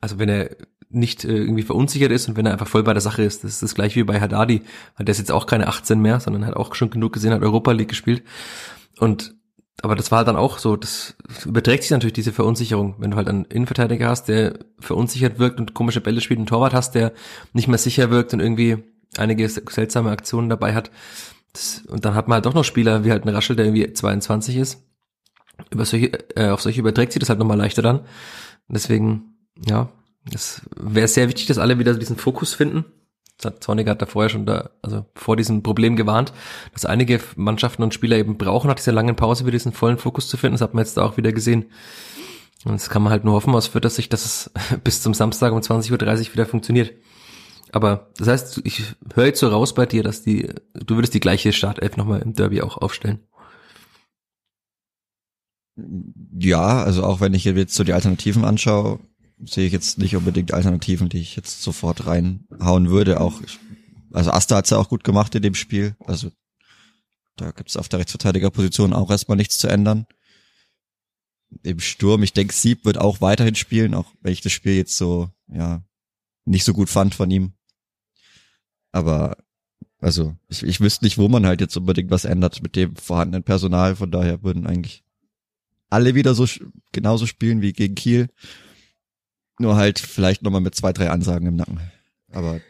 also 0.00 0.18
wenn 0.18 0.28
er 0.28 0.50
nicht 0.90 1.24
äh, 1.24 1.36
irgendwie 1.36 1.62
verunsichert 1.62 2.12
ist 2.12 2.28
und 2.28 2.36
wenn 2.36 2.46
er 2.46 2.52
einfach 2.52 2.66
voll 2.66 2.82
bei 2.82 2.94
der 2.94 3.02
Sache 3.02 3.22
ist. 3.22 3.44
Das 3.44 3.52
ist 3.52 3.62
das 3.62 3.74
gleiche 3.74 3.96
wie 3.96 4.04
bei 4.04 4.20
Haddadi, 4.20 4.62
weil 4.96 5.04
der 5.04 5.12
ist 5.12 5.18
jetzt 5.18 5.32
auch 5.32 5.46
keine 5.46 5.68
18 5.68 6.00
mehr, 6.00 6.20
sondern 6.20 6.46
hat 6.46 6.56
auch 6.56 6.74
schon 6.74 6.90
genug 6.90 7.12
gesehen, 7.12 7.32
hat 7.32 7.42
Europa 7.42 7.72
League 7.72 7.88
gespielt. 7.88 8.22
Und 8.98 9.34
aber 9.80 9.94
das 9.94 10.10
war 10.10 10.18
halt 10.18 10.28
dann 10.28 10.36
auch 10.36 10.58
so, 10.58 10.76
das 10.76 11.14
überträgt 11.44 11.84
sich 11.84 11.92
natürlich 11.92 12.14
diese 12.14 12.32
Verunsicherung, 12.32 12.96
wenn 12.98 13.12
du 13.12 13.16
halt 13.16 13.28
einen 13.28 13.44
Innenverteidiger 13.44 14.08
hast, 14.08 14.24
der 14.24 14.58
verunsichert 14.80 15.38
wirkt 15.38 15.60
und 15.60 15.74
komische 15.74 16.00
Bälle 16.00 16.20
spielt, 16.20 16.38
einen 16.38 16.46
Torwart 16.46 16.74
hast, 16.74 16.96
der 16.96 17.12
nicht 17.52 17.68
mehr 17.68 17.78
sicher 17.78 18.10
wirkt 18.10 18.34
und 18.34 18.40
irgendwie 18.40 18.78
einige 19.16 19.48
seltsame 19.48 20.10
Aktionen 20.10 20.48
dabei 20.48 20.74
hat. 20.74 20.90
Das, 21.52 21.82
und 21.86 22.04
dann 22.04 22.14
hat 22.14 22.26
man 22.26 22.36
halt 22.36 22.46
doch 22.46 22.54
noch 22.54 22.64
Spieler 22.64 23.04
wie 23.04 23.12
halt 23.12 23.24
ein 23.24 23.28
Raschel, 23.28 23.54
der 23.54 23.66
irgendwie 23.66 23.92
22 23.92 24.56
ist. 24.56 24.82
Über 25.70 25.84
solche, 25.84 26.12
äh, 26.36 26.48
auf 26.48 26.60
solche 26.60 26.80
überträgt 26.80 27.12
sich 27.12 27.20
das 27.20 27.28
halt 27.28 27.38
nochmal 27.38 27.56
leichter 27.56 27.82
dann. 27.82 28.00
Deswegen, 28.68 29.27
ja, 29.66 29.88
es 30.32 30.62
wäre 30.76 31.08
sehr 31.08 31.28
wichtig, 31.28 31.46
dass 31.46 31.58
alle 31.58 31.78
wieder 31.78 31.94
diesen 31.94 32.16
Fokus 32.16 32.54
finden. 32.54 32.84
Zorniger 33.60 33.92
hat 33.92 34.02
da 34.02 34.06
vorher 34.06 34.28
schon 34.28 34.46
da, 34.46 34.70
also 34.82 35.06
vor 35.14 35.36
diesem 35.36 35.62
Problem 35.62 35.94
gewarnt, 35.94 36.32
dass 36.72 36.84
einige 36.84 37.20
Mannschaften 37.36 37.84
und 37.84 37.94
Spieler 37.94 38.16
eben 38.16 38.36
brauchen, 38.36 38.66
nach 38.66 38.74
dieser 38.74 38.92
langen 38.92 39.14
Pause 39.14 39.44
wieder 39.44 39.52
diesen 39.52 39.72
vollen 39.72 39.98
Fokus 39.98 40.28
zu 40.28 40.36
finden. 40.36 40.54
Das 40.54 40.60
hat 40.60 40.74
man 40.74 40.84
jetzt 40.84 40.96
da 40.96 41.04
auch 41.04 41.16
wieder 41.16 41.32
gesehen. 41.32 41.66
Und 42.64 42.72
das 42.72 42.90
kann 42.90 43.02
man 43.02 43.12
halt 43.12 43.24
nur 43.24 43.34
hoffen 43.34 43.54
aus 43.54 43.68
Fürth, 43.68 43.84
dass 43.84 43.94
sich 43.94 44.08
das 44.08 44.50
bis 44.84 45.02
zum 45.02 45.14
Samstag 45.14 45.52
um 45.52 45.60
20.30 45.60 45.92
Uhr 45.92 46.32
wieder 46.32 46.46
funktioniert. 46.46 46.92
Aber 47.70 48.10
das 48.16 48.28
heißt, 48.28 48.60
ich 48.64 48.82
höre 49.14 49.26
jetzt 49.26 49.40
so 49.40 49.48
raus 49.48 49.74
bei 49.74 49.86
dir, 49.86 50.02
dass 50.02 50.22
die, 50.22 50.48
du 50.74 50.96
würdest 50.96 51.14
die 51.14 51.20
gleiche 51.20 51.52
Startelf 51.52 51.96
nochmal 51.96 52.22
im 52.22 52.32
Derby 52.32 52.62
auch 52.62 52.78
aufstellen. 52.78 53.20
Ja, 55.76 56.82
also 56.82 57.04
auch 57.04 57.20
wenn 57.20 57.34
ich 57.34 57.44
jetzt 57.44 57.74
so 57.74 57.84
die 57.84 57.92
Alternativen 57.92 58.44
anschaue, 58.44 58.98
sehe 59.44 59.66
ich 59.66 59.72
jetzt 59.72 59.98
nicht 59.98 60.16
unbedingt 60.16 60.52
Alternativen, 60.52 61.08
die 61.08 61.20
ich 61.20 61.36
jetzt 61.36 61.62
sofort 61.62 62.06
reinhauen 62.06 62.90
würde. 62.90 63.20
Auch 63.20 63.40
also 64.12 64.30
Asta 64.30 64.56
hat's 64.56 64.70
ja 64.70 64.78
auch 64.78 64.88
gut 64.88 65.04
gemacht 65.04 65.34
in 65.34 65.42
dem 65.42 65.54
Spiel. 65.54 65.96
Also 66.04 66.30
da 67.36 67.50
gibt's 67.52 67.76
auf 67.76 67.88
der 67.88 68.00
Rechtsverteidigerposition 68.00 68.92
auch 68.92 69.10
erstmal 69.10 69.36
nichts 69.36 69.58
zu 69.58 69.68
ändern. 69.68 70.06
Im 71.62 71.80
Sturm, 71.80 72.22
ich 72.22 72.32
denke, 72.32 72.52
Sieb 72.52 72.84
wird 72.84 72.98
auch 72.98 73.20
weiterhin 73.20 73.54
spielen, 73.54 73.94
auch 73.94 74.12
wenn 74.20 74.32
ich 74.32 74.40
das 74.40 74.52
Spiel 74.52 74.74
jetzt 74.74 74.96
so, 74.96 75.30
ja, 75.46 75.82
nicht 76.44 76.64
so 76.64 76.72
gut 76.72 76.90
fand 76.90 77.14
von 77.14 77.30
ihm. 77.30 77.52
Aber 78.92 79.36
also 80.00 80.36
ich, 80.48 80.62
ich 80.62 80.80
wüsste 80.80 81.04
nicht, 81.04 81.18
wo 81.18 81.28
man 81.28 81.46
halt 81.46 81.60
jetzt 81.60 81.76
unbedingt 81.76 82.10
was 82.10 82.24
ändert 82.24 82.62
mit 82.62 82.76
dem 82.76 82.96
vorhandenen 82.96 83.44
Personal. 83.44 83.96
Von 83.96 84.10
daher 84.10 84.42
würden 84.42 84.66
eigentlich 84.66 85.04
alle 85.90 86.14
wieder 86.14 86.34
so 86.34 86.46
genauso 86.92 87.26
spielen 87.26 87.62
wie 87.62 87.72
gegen 87.72 87.94
Kiel. 87.94 88.28
Nur 89.58 89.76
halt 89.76 89.98
vielleicht 89.98 90.42
nochmal 90.42 90.60
mit 90.60 90.74
zwei, 90.74 90.92
drei 90.92 91.10
Ansagen 91.10 91.48
im 91.48 91.56
Nacken. 91.56 91.80
Aber 92.32 92.60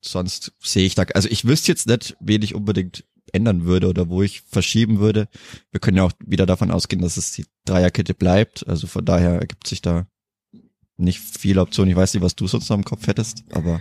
sonst 0.00 0.52
sehe 0.60 0.86
ich 0.86 0.94
da, 0.94 1.02
also 1.14 1.28
ich 1.28 1.44
wüsste 1.44 1.72
jetzt 1.72 1.86
nicht, 1.86 2.16
wen 2.20 2.42
ich 2.42 2.54
unbedingt 2.54 3.04
ändern 3.32 3.64
würde 3.64 3.88
oder 3.88 4.08
wo 4.08 4.22
ich 4.22 4.42
verschieben 4.42 5.00
würde. 5.00 5.28
Wir 5.70 5.80
können 5.80 5.96
ja 5.96 6.04
auch 6.04 6.12
wieder 6.24 6.46
davon 6.46 6.70
ausgehen, 6.70 7.02
dass 7.02 7.16
es 7.16 7.32
die 7.32 7.44
Dreierkette 7.64 8.14
bleibt. 8.14 8.66
Also 8.66 8.86
von 8.86 9.04
daher 9.04 9.40
ergibt 9.40 9.66
sich 9.66 9.82
da 9.82 10.06
nicht 10.96 11.20
viele 11.20 11.60
Optionen. 11.60 11.90
Ich 11.90 11.96
weiß 11.96 12.14
nicht, 12.14 12.22
was 12.22 12.36
du 12.36 12.46
sonst 12.46 12.68
noch 12.68 12.76
im 12.76 12.84
Kopf 12.84 13.06
hättest, 13.06 13.44
aber. 13.52 13.80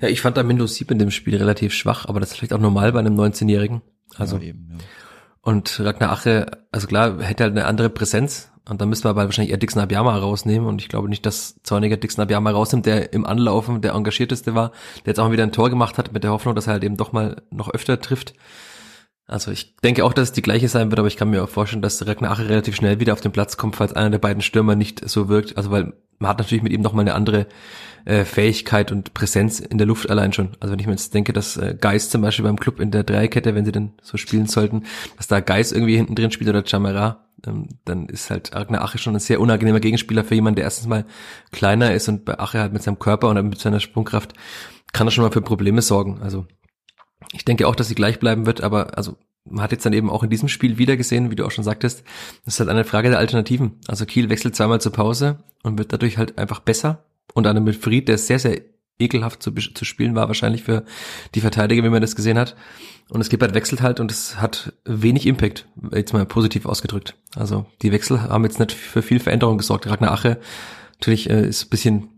Ja, 0.00 0.08
ich 0.08 0.20
fand 0.20 0.36
da 0.36 0.46
Windows 0.46 0.74
7 0.76 0.92
in 0.92 0.98
dem 0.98 1.10
Spiel 1.10 1.36
relativ 1.36 1.72
schwach, 1.72 2.06
aber 2.06 2.20
das 2.20 2.30
ist 2.30 2.38
vielleicht 2.38 2.52
auch 2.52 2.60
normal 2.60 2.92
bei 2.92 3.00
einem 3.00 3.18
19-Jährigen. 3.18 3.82
Also. 4.16 4.36
Ja, 4.36 4.42
eben, 4.42 4.68
ja. 4.70 4.78
Und 5.40 5.80
Ragnar 5.80 6.10
Ache, 6.10 6.66
also 6.72 6.86
klar, 6.86 7.22
hätte 7.22 7.44
halt 7.44 7.52
eine 7.52 7.66
andere 7.66 7.90
Präsenz. 7.90 8.50
Und 8.68 8.80
dann 8.80 8.88
müssen 8.88 9.04
wir 9.04 9.10
aber 9.10 9.24
wahrscheinlich 9.24 9.52
eher 9.52 9.58
Dixon 9.58 9.82
Abiyama 9.82 10.16
rausnehmen. 10.16 10.68
Und 10.68 10.82
ich 10.82 10.88
glaube 10.88 11.08
nicht, 11.08 11.24
dass 11.24 11.60
Zorniger 11.62 11.96
Dixon 11.96 12.22
Abiyama 12.22 12.50
rausnimmt, 12.50 12.86
der 12.86 13.12
im 13.12 13.26
Anlaufen 13.26 13.80
der 13.80 13.94
engagierteste 13.94 14.54
war, 14.54 14.72
der 15.04 15.12
jetzt 15.12 15.20
auch 15.20 15.30
wieder 15.30 15.42
ein 15.42 15.52
Tor 15.52 15.70
gemacht 15.70 15.98
hat, 15.98 16.12
mit 16.12 16.24
der 16.24 16.32
Hoffnung, 16.32 16.54
dass 16.54 16.66
er 16.66 16.74
halt 16.74 16.84
eben 16.84 16.96
doch 16.96 17.12
mal 17.12 17.42
noch 17.50 17.70
öfter 17.70 18.00
trifft. 18.00 18.34
Also 19.26 19.50
ich 19.50 19.76
denke 19.76 20.04
auch, 20.04 20.14
dass 20.14 20.28
es 20.28 20.32
die 20.32 20.42
gleiche 20.42 20.68
sein 20.68 20.90
wird, 20.90 20.98
aber 20.98 21.08
ich 21.08 21.16
kann 21.16 21.28
mir 21.28 21.44
auch 21.44 21.48
vorstellen, 21.48 21.82
dass 21.82 22.06
Ragnar 22.06 22.30
Ache 22.30 22.48
relativ 22.48 22.76
schnell 22.76 22.98
wieder 22.98 23.12
auf 23.12 23.20
den 23.20 23.32
Platz 23.32 23.58
kommt, 23.58 23.76
falls 23.76 23.92
einer 23.92 24.10
der 24.10 24.18
beiden 24.18 24.42
Stürmer 24.42 24.74
nicht 24.74 25.06
so 25.06 25.28
wirkt. 25.28 25.56
Also 25.56 25.70
weil 25.70 25.92
man 26.18 26.30
hat 26.30 26.38
natürlich 26.38 26.62
mit 26.62 26.72
ihm 26.72 26.80
nochmal 26.80 27.04
eine 27.04 27.14
andere 27.14 27.46
äh, 28.04 28.24
Fähigkeit 28.24 28.90
und 28.90 29.14
Präsenz 29.14 29.60
in 29.60 29.78
der 29.78 29.86
Luft 29.86 30.10
allein 30.10 30.32
schon. 30.32 30.56
Also 30.60 30.72
wenn 30.72 30.78
ich 30.78 30.86
mir 30.86 30.92
jetzt 30.92 31.14
denke, 31.14 31.32
dass 31.32 31.56
äh, 31.56 31.76
Geist 31.78 32.10
zum 32.10 32.22
Beispiel 32.22 32.44
beim 32.44 32.58
Club 32.58 32.80
in 32.80 32.90
der 32.90 33.04
Dreikette, 33.04 33.54
wenn 33.54 33.64
sie 33.64 33.72
denn 33.72 33.92
so 34.02 34.16
spielen 34.16 34.46
sollten, 34.46 34.84
dass 35.16 35.28
da 35.28 35.40
Geist 35.40 35.72
irgendwie 35.72 35.96
hinten 35.96 36.14
drin 36.14 36.30
spielt 36.30 36.50
oder 36.50 36.66
Chamera, 36.66 37.28
ähm, 37.46 37.68
dann 37.84 38.06
ist 38.06 38.30
halt 38.30 38.54
Ragnar 38.54 38.82
Ache 38.82 38.98
schon 38.98 39.14
ein 39.14 39.20
sehr 39.20 39.40
unangenehmer 39.40 39.80
Gegenspieler 39.80 40.24
für 40.24 40.34
jemanden, 40.34 40.56
der 40.56 40.64
erstens 40.64 40.88
mal 40.88 41.04
kleiner 41.52 41.92
ist 41.92 42.08
und 42.08 42.24
bei 42.24 42.38
Ache 42.38 42.58
halt 42.58 42.72
mit 42.72 42.82
seinem 42.82 42.98
Körper 42.98 43.28
und 43.28 43.48
mit 43.48 43.60
seiner 43.60 43.80
Sprungkraft 43.80 44.34
kann 44.92 45.06
er 45.06 45.10
schon 45.10 45.24
mal 45.24 45.30
für 45.30 45.42
Probleme 45.42 45.82
sorgen. 45.82 46.20
Also 46.22 46.46
ich 47.32 47.44
denke 47.44 47.68
auch, 47.68 47.76
dass 47.76 47.88
sie 47.88 47.94
gleich 47.94 48.18
bleiben 48.18 48.46
wird, 48.46 48.62
aber 48.62 48.96
also 48.96 49.16
man 49.50 49.62
hat 49.62 49.72
jetzt 49.72 49.86
dann 49.86 49.92
eben 49.92 50.10
auch 50.10 50.22
in 50.22 50.30
diesem 50.30 50.48
Spiel 50.48 50.78
wieder 50.78 50.96
gesehen, 50.96 51.30
wie 51.30 51.36
du 51.36 51.44
auch 51.44 51.50
schon 51.50 51.64
sagtest, 51.64 52.04
das 52.44 52.54
ist 52.54 52.60
halt 52.60 52.70
eine 52.70 52.84
Frage 52.84 53.10
der 53.10 53.18
Alternativen. 53.18 53.72
Also 53.86 54.06
Kiel 54.06 54.28
wechselt 54.28 54.56
zweimal 54.56 54.80
zur 54.80 54.92
Pause 54.92 55.38
und 55.62 55.78
wird 55.78 55.92
dadurch 55.92 56.18
halt 56.18 56.38
einfach 56.38 56.60
besser. 56.60 57.04
Und 57.34 57.44
dann 57.44 57.62
mit 57.62 57.76
Fried, 57.76 58.08
der 58.08 58.18
sehr, 58.18 58.38
sehr 58.38 58.60
ekelhaft 58.98 59.42
zu, 59.42 59.52
zu 59.52 59.84
spielen 59.84 60.14
war, 60.14 60.28
wahrscheinlich 60.28 60.64
für 60.64 60.84
die 61.34 61.40
Verteidiger, 61.40 61.84
wie 61.84 61.88
man 61.88 62.02
das 62.02 62.16
gesehen 62.16 62.38
hat. 62.38 62.56
Und 63.10 63.20
es 63.20 63.28
gibt 63.28 63.42
halt 63.42 63.54
wechselt 63.54 63.80
halt 63.80 64.00
und 64.00 64.10
es 64.10 64.40
hat 64.40 64.72
wenig 64.84 65.26
Impact, 65.26 65.66
jetzt 65.92 66.12
mal 66.12 66.26
positiv 66.26 66.66
ausgedrückt. 66.66 67.14
Also 67.36 67.66
die 67.82 67.92
Wechsel 67.92 68.22
haben 68.22 68.44
jetzt 68.44 68.58
nicht 68.58 68.72
für 68.72 69.02
viel 69.02 69.20
Veränderung 69.20 69.58
gesorgt. 69.58 69.86
Ragnar 69.86 70.12
Ache 70.12 70.38
natürlich 70.94 71.30
äh, 71.30 71.46
ist 71.46 71.70
bisschen 71.70 72.08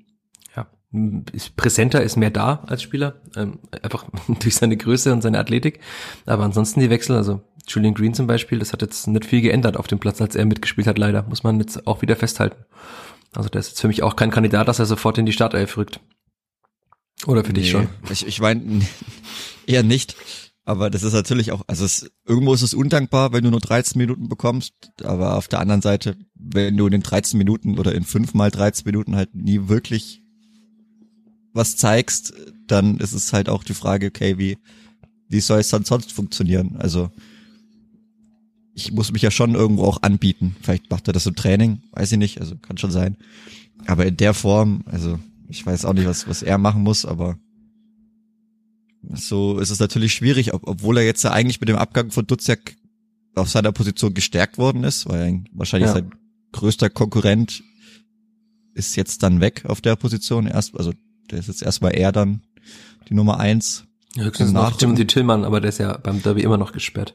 ist 1.32 1.56
präsenter, 1.56 2.02
ist 2.02 2.16
mehr 2.16 2.30
da 2.30 2.64
als 2.66 2.82
Spieler, 2.82 3.20
ähm, 3.36 3.60
einfach 3.82 4.06
durch 4.40 4.56
seine 4.56 4.76
Größe 4.76 5.12
und 5.12 5.22
seine 5.22 5.38
Athletik. 5.38 5.80
Aber 6.26 6.44
ansonsten 6.44 6.80
die 6.80 6.90
Wechsel, 6.90 7.16
also 7.16 7.42
Julian 7.66 7.94
Green 7.94 8.14
zum 8.14 8.26
Beispiel, 8.26 8.58
das 8.58 8.72
hat 8.72 8.82
jetzt 8.82 9.06
nicht 9.06 9.24
viel 9.24 9.40
geändert 9.40 9.76
auf 9.76 9.86
dem 9.86 10.00
Platz, 10.00 10.20
als 10.20 10.34
er 10.34 10.46
mitgespielt 10.46 10.86
hat, 10.86 10.98
leider, 10.98 11.22
muss 11.22 11.44
man 11.44 11.60
jetzt 11.60 11.86
auch 11.86 12.02
wieder 12.02 12.16
festhalten. 12.16 12.64
Also 13.32 13.48
der 13.48 13.60
ist 13.60 13.68
jetzt 13.68 13.80
für 13.80 13.88
mich 13.88 14.02
auch 14.02 14.16
kein 14.16 14.32
Kandidat, 14.32 14.66
dass 14.66 14.80
er 14.80 14.86
sofort 14.86 15.18
in 15.18 15.26
die 15.26 15.32
Startelf 15.32 15.76
rückt. 15.76 16.00
Oder 17.26 17.44
für 17.44 17.52
nee, 17.52 17.60
dich 17.60 17.70
schon? 17.70 17.88
Ich, 18.10 18.26
ich 18.26 18.40
meine, 18.40 18.80
eher 19.66 19.84
nicht. 19.84 20.16
Aber 20.64 20.90
das 20.90 21.02
ist 21.02 21.12
natürlich 21.12 21.52
auch, 21.52 21.62
also 21.68 21.84
es, 21.84 22.10
irgendwo 22.26 22.52
ist 22.54 22.62
es 22.62 22.74
undankbar, 22.74 23.32
wenn 23.32 23.44
du 23.44 23.50
nur 23.50 23.60
13 23.60 23.98
Minuten 23.98 24.28
bekommst. 24.28 24.72
Aber 25.02 25.36
auf 25.36 25.48
der 25.48 25.60
anderen 25.60 25.82
Seite, 25.82 26.16
wenn 26.34 26.76
du 26.76 26.86
in 26.86 26.92
den 26.92 27.02
13 27.02 27.38
Minuten 27.38 27.78
oder 27.78 27.94
in 27.94 28.04
fünf 28.04 28.34
mal 28.34 28.50
13 28.50 28.84
Minuten 28.84 29.16
halt 29.16 29.34
nie 29.34 29.68
wirklich 29.68 30.19
was 31.52 31.76
zeigst, 31.76 32.32
dann 32.66 32.98
ist 32.98 33.12
es 33.12 33.32
halt 33.32 33.48
auch 33.48 33.64
die 33.64 33.74
Frage, 33.74 34.06
okay, 34.06 34.38
wie, 34.38 34.58
wie 35.28 35.40
soll 35.40 35.60
es 35.60 35.68
dann 35.68 35.84
sonst 35.84 36.12
funktionieren? 36.12 36.76
Also, 36.78 37.10
ich 38.74 38.92
muss 38.92 39.12
mich 39.12 39.22
ja 39.22 39.30
schon 39.30 39.54
irgendwo 39.54 39.84
auch 39.84 40.02
anbieten. 40.02 40.56
Vielleicht 40.62 40.90
macht 40.90 41.08
er 41.08 41.12
das 41.12 41.26
im 41.26 41.34
Training, 41.34 41.82
weiß 41.92 42.12
ich 42.12 42.18
nicht, 42.18 42.40
also 42.40 42.56
kann 42.56 42.78
schon 42.78 42.92
sein. 42.92 43.16
Aber 43.86 44.06
in 44.06 44.16
der 44.16 44.34
Form, 44.34 44.82
also, 44.86 45.18
ich 45.48 45.64
weiß 45.64 45.84
auch 45.84 45.92
nicht, 45.92 46.06
was, 46.06 46.28
was 46.28 46.42
er 46.42 46.58
machen 46.58 46.82
muss, 46.82 47.04
aber 47.04 47.38
so 49.14 49.58
ist 49.58 49.70
es 49.70 49.80
natürlich 49.80 50.12
schwierig, 50.12 50.52
ob, 50.54 50.66
obwohl 50.66 50.98
er 50.98 51.04
jetzt 51.04 51.24
ja 51.24 51.32
eigentlich 51.32 51.60
mit 51.60 51.68
dem 51.68 51.76
Abgang 51.76 52.10
von 52.10 52.26
Duziak 52.26 52.76
auf 53.34 53.48
seiner 53.48 53.72
Position 53.72 54.14
gestärkt 54.14 54.58
worden 54.58 54.84
ist, 54.84 55.08
weil 55.08 55.20
er 55.20 55.44
wahrscheinlich 55.52 55.88
ja. 55.88 55.94
sein 55.94 56.10
größter 56.52 56.90
Konkurrent 56.90 57.62
ist 58.74 58.96
jetzt 58.96 59.22
dann 59.22 59.40
weg 59.40 59.64
auf 59.66 59.80
der 59.80 59.96
Position 59.96 60.46
erst, 60.46 60.76
also 60.76 60.92
der 61.30 61.38
ist 61.38 61.48
jetzt 61.48 61.62
erstmal 61.62 61.94
er 61.94 62.12
dann 62.12 62.42
die 63.08 63.14
Nummer 63.14 63.38
eins. 63.38 63.84
Ja, 64.14 64.24
höchstens 64.24 64.52
noch 64.52 64.76
Timothy 64.76 65.06
Tillmann, 65.06 65.44
aber 65.44 65.60
der 65.60 65.68
ist 65.68 65.78
ja 65.78 65.96
beim 65.96 66.22
Derby 66.22 66.42
immer 66.42 66.56
noch 66.56 66.72
gesperrt. 66.72 67.14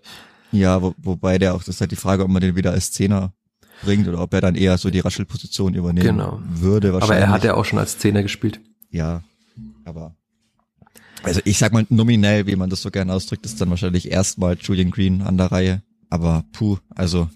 Ja, 0.52 0.82
wo, 0.82 0.94
wobei 0.98 1.38
der 1.38 1.54
auch, 1.54 1.60
das 1.60 1.76
ist 1.76 1.82
halt 1.82 1.92
die 1.92 1.98
Frage, 1.98 2.24
ob 2.24 2.30
man 2.30 2.42
den 2.42 2.56
wieder 2.56 2.72
als 2.72 2.92
Zehner 2.92 3.34
bringt 3.84 4.08
oder 4.08 4.22
ob 4.22 4.34
er 4.34 4.42
dann 4.42 4.56
eher 4.56 4.78
so 4.78 4.90
die 4.90 5.02
Raschelposition 5.02 5.74
übernehmen 5.74 6.18
genau. 6.18 6.40
würde 6.48 6.94
wahrscheinlich. 6.94 7.18
Aber 7.18 7.28
er 7.28 7.30
hat 7.30 7.44
ja 7.44 7.56
auch 7.56 7.66
schon 7.66 7.80
als 7.80 7.98
Zehner 7.98 8.24
gespielt. 8.24 8.62
Ja, 8.90 9.24
aber 9.84 10.16
also 11.24 11.42
ich 11.44 11.58
sag 11.58 11.74
mal 11.74 11.86
nominell, 11.90 12.46
wie 12.48 12.56
man 12.56 12.70
das 12.70 12.82
so 12.82 12.92
gerne 12.92 13.12
ausdrückt, 13.12 13.46
ist 13.46 13.60
dann 13.60 13.70
wahrscheinlich 13.70 14.12
erstmal 14.12 14.58
Julian 14.62 14.92
Green 14.92 15.22
an 15.22 15.38
der 15.38 15.52
Reihe. 15.52 15.82
Aber 16.10 16.46
puh, 16.54 16.78
also 16.94 17.30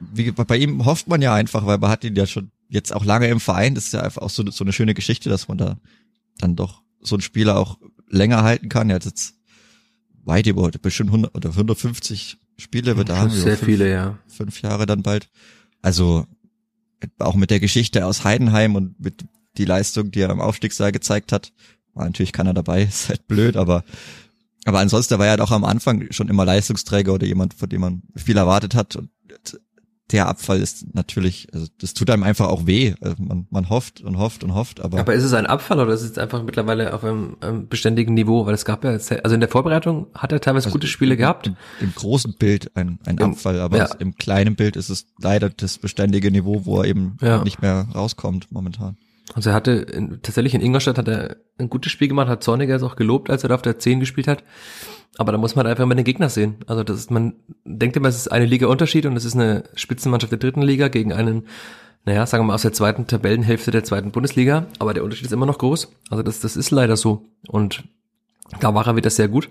wie, 0.00 0.30
bei 0.30 0.56
ihm 0.56 0.84
hofft 0.86 1.06
man 1.06 1.20
ja 1.20 1.34
einfach, 1.34 1.66
weil 1.66 1.78
man 1.78 1.90
hat 1.90 2.04
ihn 2.04 2.16
ja 2.16 2.26
schon 2.26 2.50
jetzt 2.70 2.94
auch 2.94 3.04
lange 3.04 3.28
im 3.28 3.40
Verein. 3.40 3.74
Das 3.74 3.86
ist 3.86 3.92
ja 3.92 4.02
einfach 4.02 4.22
auch 4.22 4.30
so, 4.30 4.48
so 4.50 4.64
eine 4.64 4.72
schöne 4.72 4.94
Geschichte, 4.94 5.28
dass 5.28 5.48
man 5.48 5.58
da 5.58 5.76
dann 6.38 6.56
doch 6.56 6.82
so 7.00 7.16
einen 7.16 7.22
Spieler 7.22 7.58
auch 7.58 7.78
länger 8.08 8.42
halten 8.42 8.68
kann. 8.68 8.88
Er 8.88 8.96
hat 8.96 9.04
jetzt 9.04 9.34
weit 10.24 10.46
über 10.46 10.70
bestimmt 10.70 11.10
100 11.10 11.34
oder 11.34 11.50
150 11.50 12.38
Spiele 12.56 12.96
wird 12.96 13.08
da 13.08 13.18
haben. 13.18 13.30
Sehr 13.30 13.56
fünf, 13.56 13.70
viele, 13.70 13.90
ja. 13.90 14.18
Fünf 14.26 14.62
Jahre 14.62 14.86
dann 14.86 15.02
bald. 15.02 15.28
Also 15.82 16.26
auch 17.18 17.34
mit 17.34 17.50
der 17.50 17.60
Geschichte 17.60 18.06
aus 18.06 18.24
Heidenheim 18.24 18.76
und 18.76 19.00
mit 19.00 19.24
die 19.56 19.64
Leistung, 19.64 20.10
die 20.10 20.20
er 20.20 20.30
am 20.30 20.40
Aufstiegssaal 20.40 20.92
gezeigt 20.92 21.32
hat, 21.32 21.52
war 21.94 22.04
natürlich 22.04 22.32
keiner 22.32 22.54
dabei, 22.54 22.82
ist 22.88 23.08
halt 23.08 23.26
blöd, 23.26 23.56
aber 23.56 23.84
aber 24.66 24.80
ansonsten 24.80 25.18
war 25.18 25.24
er 25.24 25.30
halt 25.30 25.40
auch 25.40 25.52
am 25.52 25.64
Anfang 25.64 26.12
schon 26.12 26.28
immer 26.28 26.44
Leistungsträger 26.44 27.14
oder 27.14 27.26
jemand, 27.26 27.54
von 27.54 27.70
dem 27.70 27.80
man 27.80 28.02
viel 28.14 28.36
erwartet 28.36 28.74
hat 28.74 28.94
und 28.94 29.08
der 30.12 30.28
Abfall 30.28 30.60
ist 30.60 30.94
natürlich, 30.94 31.48
also 31.52 31.66
das 31.80 31.94
tut 31.94 32.10
einem 32.10 32.22
einfach 32.22 32.48
auch 32.48 32.66
weh. 32.66 32.94
Also 33.00 33.16
man, 33.22 33.46
man 33.50 33.68
hofft 33.68 34.00
und 34.00 34.18
hofft 34.18 34.42
und 34.42 34.54
hofft, 34.54 34.80
aber. 34.80 34.98
Aber 34.98 35.14
ist 35.14 35.24
es 35.24 35.32
ein 35.32 35.46
Abfall 35.46 35.78
oder 35.80 35.92
ist 35.92 36.02
es 36.02 36.18
einfach 36.18 36.42
mittlerweile 36.42 36.92
auf 36.94 37.04
einem, 37.04 37.36
einem 37.40 37.68
beständigen 37.68 38.14
Niveau? 38.14 38.46
Weil 38.46 38.54
es 38.54 38.64
gab 38.64 38.84
ja, 38.84 38.90
also 38.90 39.34
in 39.34 39.40
der 39.40 39.48
Vorbereitung 39.48 40.06
hat 40.14 40.32
er 40.32 40.40
teilweise 40.40 40.66
also 40.66 40.74
gute 40.74 40.86
Spiele 40.86 41.16
gehabt. 41.16 41.46
Im, 41.46 41.56
Im, 41.80 41.94
großen 41.94 42.34
Bild 42.34 42.76
ein, 42.76 42.98
ein 43.06 43.18
Im, 43.18 43.32
Abfall, 43.32 43.60
aber 43.60 43.78
ja. 43.78 43.84
im 43.98 44.16
kleinen 44.16 44.56
Bild 44.56 44.76
ist 44.76 44.90
es 44.90 45.06
leider 45.20 45.50
das 45.50 45.78
beständige 45.78 46.30
Niveau, 46.30 46.64
wo 46.64 46.80
er 46.80 46.86
eben 46.86 47.16
ja. 47.20 47.44
nicht 47.44 47.62
mehr 47.62 47.86
rauskommt 47.94 48.50
momentan. 48.50 48.96
Also 49.34 49.50
er 49.50 49.54
hatte 49.54 49.72
in, 49.72 50.20
tatsächlich 50.22 50.54
in 50.54 50.60
Ingolstadt 50.60 50.98
hat 50.98 51.08
er 51.08 51.36
ein 51.58 51.70
gutes 51.70 51.92
Spiel 51.92 52.08
gemacht, 52.08 52.28
hat 52.28 52.42
Zorniger 52.42 52.74
es 52.74 52.82
auch 52.82 52.96
gelobt, 52.96 53.30
als 53.30 53.42
er 53.42 53.48
da 53.48 53.54
auf 53.54 53.62
der 53.62 53.78
10 53.78 54.00
gespielt 54.00 54.26
hat. 54.26 54.42
Aber 55.18 55.32
da 55.32 55.38
muss 55.38 55.56
man 55.56 55.66
einfach 55.66 55.86
mal 55.86 55.94
den 55.94 56.04
Gegner 56.04 56.28
sehen. 56.28 56.56
Also 56.66 56.82
das 56.82 56.98
ist, 56.98 57.10
man 57.10 57.34
denkt 57.64 57.96
immer, 57.96 58.08
es 58.08 58.16
ist 58.16 58.28
eine 58.28 58.46
Liga 58.46 58.66
Unterschied 58.66 59.06
und 59.06 59.16
es 59.16 59.24
ist 59.24 59.34
eine 59.34 59.64
Spitzenmannschaft 59.74 60.32
der 60.32 60.38
dritten 60.38 60.62
Liga 60.62 60.88
gegen 60.88 61.12
einen, 61.12 61.46
naja, 62.04 62.26
sagen 62.26 62.42
wir 62.42 62.48
mal 62.48 62.54
aus 62.54 62.62
der 62.62 62.72
zweiten 62.72 63.06
Tabellenhälfte 63.06 63.70
der 63.70 63.84
zweiten 63.84 64.10
Bundesliga. 64.10 64.66
Aber 64.78 64.94
der 64.94 65.04
Unterschied 65.04 65.26
ist 65.26 65.32
immer 65.32 65.46
noch 65.46 65.58
groß. 65.58 65.92
Also 66.10 66.22
das, 66.22 66.40
das 66.40 66.56
ist 66.56 66.70
leider 66.70 66.96
so. 66.96 67.26
Und 67.48 67.84
da 68.60 68.74
war 68.74 68.86
er 68.86 68.96
wieder 68.96 69.10
sehr 69.10 69.28
gut. 69.28 69.48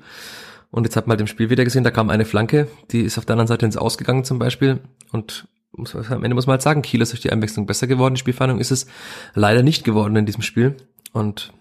Und 0.71 0.83
jetzt 0.83 0.95
hat 0.95 1.07
man 1.07 1.13
halt 1.13 1.21
im 1.21 1.27
Spiel 1.27 1.49
wieder 1.49 1.63
gesehen, 1.63 1.83
da 1.83 1.91
kam 1.91 2.09
eine 2.09 2.25
Flanke, 2.25 2.67
die 2.91 3.01
ist 3.01 3.17
auf 3.17 3.25
der 3.25 3.33
anderen 3.33 3.47
Seite 3.47 3.65
ins 3.65 3.77
Ausgegangen 3.77 4.23
zum 4.23 4.39
Beispiel. 4.39 4.79
Und 5.11 5.47
muss, 5.71 5.95
am 5.95 6.23
Ende 6.23 6.35
muss 6.35 6.47
man 6.47 6.53
halt 6.53 6.61
sagen, 6.61 6.81
Kiel 6.81 7.01
ist 7.01 7.11
durch 7.11 7.21
die 7.21 7.31
Einwechslung 7.31 7.65
besser 7.65 7.87
geworden. 7.87 8.15
Die 8.15 8.19
Spielverhandlung 8.19 8.59
ist 8.59 8.71
es 8.71 8.87
leider 9.33 9.63
nicht 9.63 9.83
geworden 9.83 10.15
in 10.15 10.25
diesem 10.25 10.41
Spiel. 10.41 10.77
Und 11.13 11.53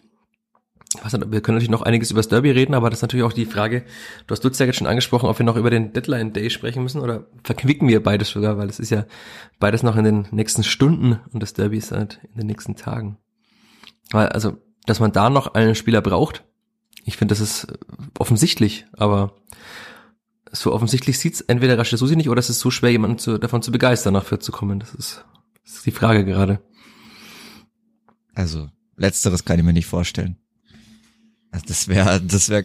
was, 1.03 1.13
wir 1.13 1.41
können 1.41 1.57
natürlich 1.57 1.71
noch 1.71 1.83
einiges 1.83 2.11
über 2.11 2.21
das 2.21 2.29
Derby 2.29 2.51
reden, 2.51 2.75
aber 2.75 2.89
das 2.89 3.01
ist 3.01 3.03
natürlich 3.03 3.25
auch 3.25 3.33
die 3.33 3.45
Frage, 3.45 3.85
du 4.27 4.33
hast 4.33 4.45
Dutz 4.45 4.59
ja 4.59 4.67
jetzt 4.67 4.77
schon 4.77 4.87
angesprochen, 4.87 5.29
ob 5.29 5.39
wir 5.39 5.45
noch 5.45 5.57
über 5.57 5.71
den 5.71 5.93
Deadline 5.93 6.33
Day 6.33 6.49
sprechen 6.49 6.83
müssen 6.83 7.01
oder 7.01 7.27
verquicken 7.45 7.89
wir 7.89 8.03
beides 8.03 8.31
sogar, 8.31 8.57
weil 8.57 8.69
es 8.69 8.79
ist 8.79 8.91
ja 8.91 9.05
beides 9.59 9.83
noch 9.83 9.97
in 9.97 10.05
den 10.05 10.29
nächsten 10.31 10.65
Stunden 10.65 11.21
und 11.33 11.43
das 11.43 11.53
Derby 11.53 11.77
ist 11.77 11.93
halt 11.93 12.21
in 12.33 12.39
den 12.39 12.47
nächsten 12.47 12.75
Tagen. 12.75 13.19
Weil, 14.11 14.29
also, 14.29 14.57
dass 14.87 15.01
man 15.01 15.13
da 15.13 15.29
noch 15.29 15.55
einen 15.55 15.75
Spieler 15.75 16.01
braucht, 16.01 16.45
ich 17.05 17.17
finde, 17.17 17.33
das 17.33 17.41
ist 17.41 17.67
offensichtlich, 18.19 18.87
aber 18.93 19.35
so 20.53 20.73
offensichtlich 20.73 21.19
sieht's 21.19 21.41
entweder 21.41 21.79
Rasche 21.79 21.97
Susi 21.97 22.17
nicht 22.17 22.29
oder 22.29 22.39
es 22.39 22.51
ist 22.51 22.61
so 22.61 22.71
schwer, 22.71 22.91
jemanden 22.91 23.19
zu, 23.19 23.39
davon 23.39 23.63
zu 23.63 23.73
begeistern, 23.73 24.15
nach 24.15 24.25
Fürth 24.25 24.43
zu 24.43 24.53
kommen. 24.53 24.81
Das 24.81 24.95
ist, 24.95 25.25
das 25.65 25.75
ist 25.77 25.87
die 25.87 25.91
Frage 25.91 26.25
gerade. 26.25 26.61
Also, 28.35 28.69
letzteres 28.97 29.45
kann 29.45 29.59
ich 29.59 29.65
mir 29.65 29.73
nicht 29.73 29.87
vorstellen. 29.87 30.37
Also 31.51 31.67
das 31.67 31.89
wäre, 31.89 32.21
das 32.21 32.49
wäre, 32.49 32.65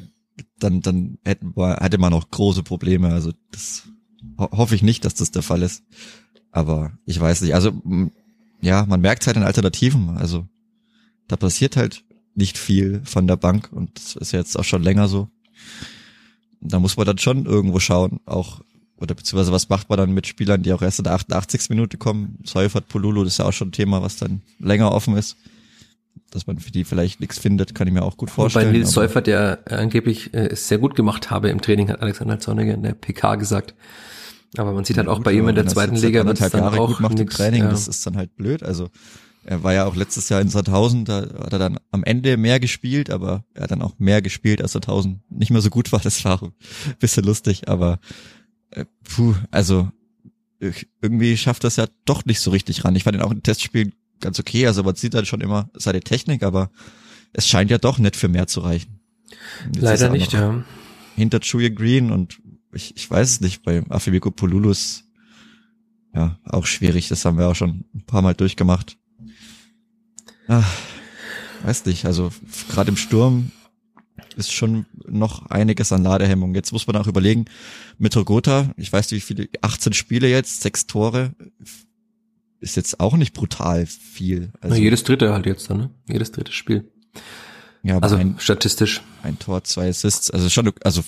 dann, 0.60 0.82
dann 0.82 1.18
hätten 1.24 1.56
wir, 1.56 1.78
hätte 1.82 1.98
man 1.98 2.14
auch 2.14 2.30
große 2.30 2.64
Probleme. 2.64 3.10
Also 3.10 3.32
das 3.52 3.84
ho 4.38 4.50
hoffe 4.52 4.76
ich 4.76 4.84
nicht, 4.84 5.06
dass 5.06 5.16
das 5.16 5.32
der 5.32 5.42
Fall 5.42 5.62
ist. 5.62 5.84
Aber 6.52 6.98
ich 7.06 7.20
weiß 7.20 7.42
nicht. 7.42 7.56
Also 7.56 7.72
ja, 8.62 8.86
man 8.86 9.02
merkt 9.02 9.26
halt 9.26 9.38
in 9.38 9.44
Alternativen. 9.44 10.18
Also 10.18 10.48
da 11.28 11.38
passiert 11.38 11.78
halt 11.78 12.04
nicht 12.36 12.58
viel 12.58 13.02
von 13.06 13.28
der 13.28 13.38
Bank 13.38 13.72
und 13.72 13.98
das 13.98 14.16
ist 14.16 14.32
jetzt 14.32 14.58
auch 14.58 14.64
schon 14.64 14.84
länger 14.84 15.08
so. 15.08 15.30
Da 16.66 16.80
muss 16.80 16.98
man 16.98 17.06
dann 17.06 17.18
schon 17.18 17.46
irgendwo 17.46 17.80
schauen, 17.80 18.20
auch 18.26 18.62
oder 18.98 19.16
beziehungsweise 19.16 19.52
was 19.52 19.70
macht 19.70 19.90
man 19.90 19.98
dann 19.98 20.12
mit 20.14 20.28
Spielern, 20.28 20.64
die 20.64 20.72
auch 20.72 20.82
erst 20.82 21.00
in 21.00 21.04
der 21.04 21.14
88. 21.14 21.70
Minute 21.70 21.98
kommen? 21.98 22.40
Seufert, 22.46 22.88
Polulu, 22.88 23.24
das 23.24 23.34
ist 23.34 23.40
ja 23.40 23.46
auch 23.46 23.54
schon 23.54 23.70
ein 23.70 23.74
Thema, 23.74 24.02
was 24.02 24.18
dann 24.18 24.42
länger 24.60 24.92
offen 24.92 25.18
ist. 25.18 25.36
Dass 26.32 26.48
man 26.48 26.58
für 26.58 26.72
die 26.72 26.84
vielleicht 26.84 27.20
nichts 27.20 27.38
findet, 27.38 27.76
kann 27.76 27.88
ich 27.88 27.94
mir 27.94 28.04
auch 28.04 28.18
gut 28.18 28.32
vorstellen. 28.32 28.68
Bei 28.68 28.72
Nils 28.72 28.92
Seufert, 28.92 29.28
der 29.28 29.60
angeblich 29.66 30.34
äh, 30.34 30.48
es 30.48 30.68
sehr 30.68 30.78
gut 30.78 30.96
gemacht 30.96 31.32
habe 31.32 31.50
im 31.50 31.62
Training, 31.62 31.90
hat 31.90 32.02
Alexander 32.02 32.40
Zorniger 32.40 32.74
in 32.74 32.84
der 32.84 32.94
PK 32.94 33.36
gesagt. 33.36 33.76
Aber 34.58 34.72
man 34.72 34.86
sieht 34.86 34.98
halt 34.98 35.08
auch 35.08 35.20
bei 35.20 35.34
ihm 35.34 35.48
in 35.48 35.56
der 35.56 35.68
zweiten 35.68 35.96
Liga, 35.96 36.26
wenn 36.26 36.34
es 36.34 36.40
dann 36.40 36.62
Jahre 36.62 36.80
auch 36.80 36.88
gut 36.88 37.00
macht 37.00 37.16
nix, 37.16 37.22
im 37.22 37.30
Training, 37.38 37.64
ja. 37.64 37.70
das 37.70 37.88
ist 37.88 38.06
dann 38.06 38.16
halt 38.16 38.36
blöd. 38.36 38.64
Also 38.64 38.90
er 39.46 39.64
war 39.64 39.74
ja 39.74 39.86
auch 39.86 39.96
letztes 39.96 40.30
Jahr 40.30 40.42
in 40.42 40.50
Sandhausen, 40.50 41.06
da 41.06 41.22
hat 41.22 41.54
er 41.54 41.60
dann 41.60 41.80
am 41.92 42.04
Ende 42.04 42.38
mehr 42.38 42.60
gespielt, 42.60 43.10
aber 43.10 43.44
er 43.54 43.64
hat 43.64 43.72
dann 43.72 43.82
auch 43.82 44.00
mehr 44.00 44.22
gespielt, 44.22 44.62
als 44.62 44.72
Sandhausen 44.74 45.22
nicht 45.30 45.52
mehr 45.52 45.62
so 45.62 45.70
gut 45.70 45.92
war. 45.92 46.00
Das 46.00 46.24
war 46.26 46.42
ein 46.42 46.54
bisschen 47.00 47.26
lustig, 47.26 47.68
aber 47.68 48.00
äh, 48.72 48.86
puh, 49.04 49.36
also 49.52 49.92
irgendwie 51.02 51.36
schafft 51.36 51.64
das 51.66 51.76
ja 51.76 51.88
doch 52.06 52.26
nicht 52.26 52.40
so 52.40 52.52
richtig 52.52 52.86
ran. 52.86 52.96
Ich 52.96 53.04
fand 53.04 53.18
ihn 53.18 53.22
auch 53.22 53.32
in 53.32 53.44
Testspielen 53.44 53.94
ganz 54.22 54.40
okay, 54.40 54.66
also 54.66 54.84
man 54.84 54.96
sieht 54.96 55.16
halt 55.16 55.28
schon 55.28 55.42
immer 55.42 55.70
seine 55.74 56.00
Technik, 56.00 56.44
aber 56.44 56.72
es 57.34 57.48
scheint 57.48 57.70
ja 57.70 57.78
doch 57.78 58.00
nicht 58.00 58.16
für 58.16 58.30
mehr 58.30 58.48
zu 58.48 58.62
reichen. 58.62 59.00
Leider 59.76 60.10
nicht, 60.10 60.34
ja. 60.34 60.64
Hinter 61.16 61.40
Julian 61.42 61.76
Green 61.76 62.12
und 62.12 62.40
ich, 62.72 62.96
ich 62.96 63.10
weiß 63.10 63.30
es 63.30 63.42
nicht, 63.42 63.64
bei 63.64 63.84
Afimiko 63.90 64.32
Polulus 64.32 65.04
ja 66.14 66.40
auch 66.46 66.66
schwierig, 66.66 67.08
das 67.10 67.26
haben 67.26 67.38
wir 67.38 67.48
auch 67.48 67.56
schon 67.56 67.86
ein 67.94 68.06
paar 68.06 68.22
Mal 68.22 68.34
durchgemacht. 68.34 68.98
Ach, 70.48 70.70
weiß 71.64 71.86
nicht, 71.86 72.06
also 72.06 72.32
gerade 72.70 72.90
im 72.90 72.98
Sturm 72.98 73.52
ist 74.36 74.52
schon 74.52 74.86
noch 75.08 75.46
einiges 75.48 75.92
an 75.92 76.04
Ladehemmung. 76.04 76.56
Jetzt 76.56 76.72
muss 76.72 76.88
man 76.88 76.96
auch 76.96 77.08
überlegen, 77.08 77.46
mit 77.98 78.16
Rogota, 78.16 78.72
ich 78.78 78.92
weiß 78.92 79.12
nicht 79.12 79.30
wie 79.30 79.36
viele, 79.36 79.50
18 79.62 79.94
Spiele 79.94 80.28
jetzt, 80.28 80.62
sechs 80.62 80.88
Tore, 80.88 81.34
ist 82.60 82.76
jetzt 82.76 83.00
auch 83.00 83.16
nicht 83.16 83.34
brutal 83.34 83.86
viel. 83.86 84.52
Also, 84.62 84.76
Na, 84.76 84.82
jedes 84.82 85.04
dritte 85.04 85.34
halt 85.34 85.46
jetzt 85.46 85.70
dann, 85.70 85.78
ne? 85.78 85.90
Jedes 86.08 86.32
dritte 86.32 86.52
Spiel. 86.52 86.90
Ja, 87.84 88.00
also 88.00 88.16
ein, 88.16 88.36
statistisch. 88.40 89.02
Ein 89.24 89.38
Tor, 89.38 89.64
zwei 89.66 89.90
Assists, 89.90 90.32
also 90.32 90.50
schon, 90.50 90.72
also 90.84 91.04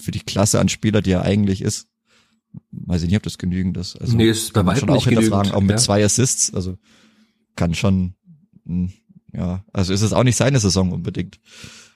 für 0.00 0.10
die 0.10 0.20
Klasse 0.20 0.58
an 0.58 0.68
Spieler, 0.68 1.02
die 1.02 1.12
er 1.12 1.22
eigentlich 1.22 1.60
ist, 1.60 1.86
weiß 2.70 3.02
ich 3.02 3.08
nicht, 3.08 3.16
ob 3.16 3.22
das 3.22 3.38
genügend 3.38 3.76
ist. 3.76 4.00
Also 4.00 4.16
nee, 4.16 4.30
ist 4.30 4.52
bei 4.52 4.64
weitem 4.64 4.92
nicht 4.92 5.08
genügend. 5.08 5.52
Auch 5.52 5.60
mit 5.60 5.72
ja. 5.72 5.76
zwei 5.76 6.04
Assists, 6.04 6.54
also 6.54 6.78
kann 7.56 7.74
schon, 7.74 8.14
ja, 9.32 9.64
also 9.72 9.92
ist 9.92 10.02
es 10.02 10.12
auch 10.12 10.24
nicht 10.24 10.36
seine 10.36 10.58
Saison 10.60 10.92
unbedingt. 10.92 11.38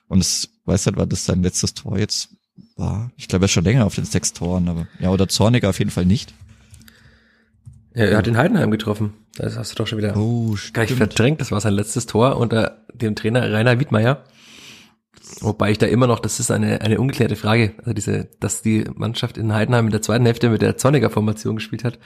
Und 0.08 0.20
es 0.20 0.50
weiß 0.64 0.86
halt, 0.86 0.96
war 0.96 1.06
das 1.06 1.24
sein 1.24 1.42
letztes 1.42 1.74
Tor 1.74 1.98
jetzt 1.98 2.30
war. 2.76 3.10
Ich 3.16 3.28
glaube, 3.28 3.44
er 3.44 3.46
ist 3.46 3.52
schon 3.52 3.64
länger 3.64 3.86
auf 3.86 3.94
den 3.94 4.04
sechs 4.04 4.32
Toren, 4.32 4.68
aber 4.68 4.86
ja, 5.00 5.10
oder 5.10 5.28
Zorniger 5.28 5.70
auf 5.70 5.78
jeden 5.78 5.90
Fall 5.90 6.06
nicht. 6.06 6.34
Ja, 7.94 8.04
er 8.04 8.18
hat 8.18 8.26
den 8.26 8.36
Heidenheim 8.36 8.70
getroffen. 8.70 9.14
Das 9.36 9.56
hast 9.56 9.72
du 9.72 9.76
doch 9.76 9.86
schon 9.86 9.98
wieder 9.98 10.16
oh, 10.16 10.56
gleich 10.72 10.92
verdrängt. 10.92 11.40
Das 11.40 11.50
war 11.50 11.60
sein 11.60 11.74
letztes 11.74 12.06
Tor 12.06 12.36
unter 12.36 12.84
dem 12.92 13.14
Trainer 13.14 13.52
Rainer 13.52 13.80
Wiedmeier. 13.80 14.24
Wobei 15.40 15.70
ich 15.70 15.78
da 15.78 15.86
immer 15.86 16.06
noch, 16.06 16.20
das 16.20 16.40
ist 16.40 16.50
eine, 16.50 16.80
eine 16.80 16.98
ungeklärte 16.98 17.36
Frage, 17.36 17.74
also 17.78 17.92
diese, 17.92 18.28
dass 18.40 18.62
die 18.62 18.84
Mannschaft 18.94 19.36
in 19.36 19.52
Heidenheim 19.52 19.86
in 19.86 19.92
der 19.92 20.02
zweiten 20.02 20.24
Hälfte 20.24 20.48
mit 20.48 20.62
der 20.62 20.76
Zorniger 20.76 21.10
Formation 21.10 21.56
gespielt 21.56 21.84
hat. 21.84 21.98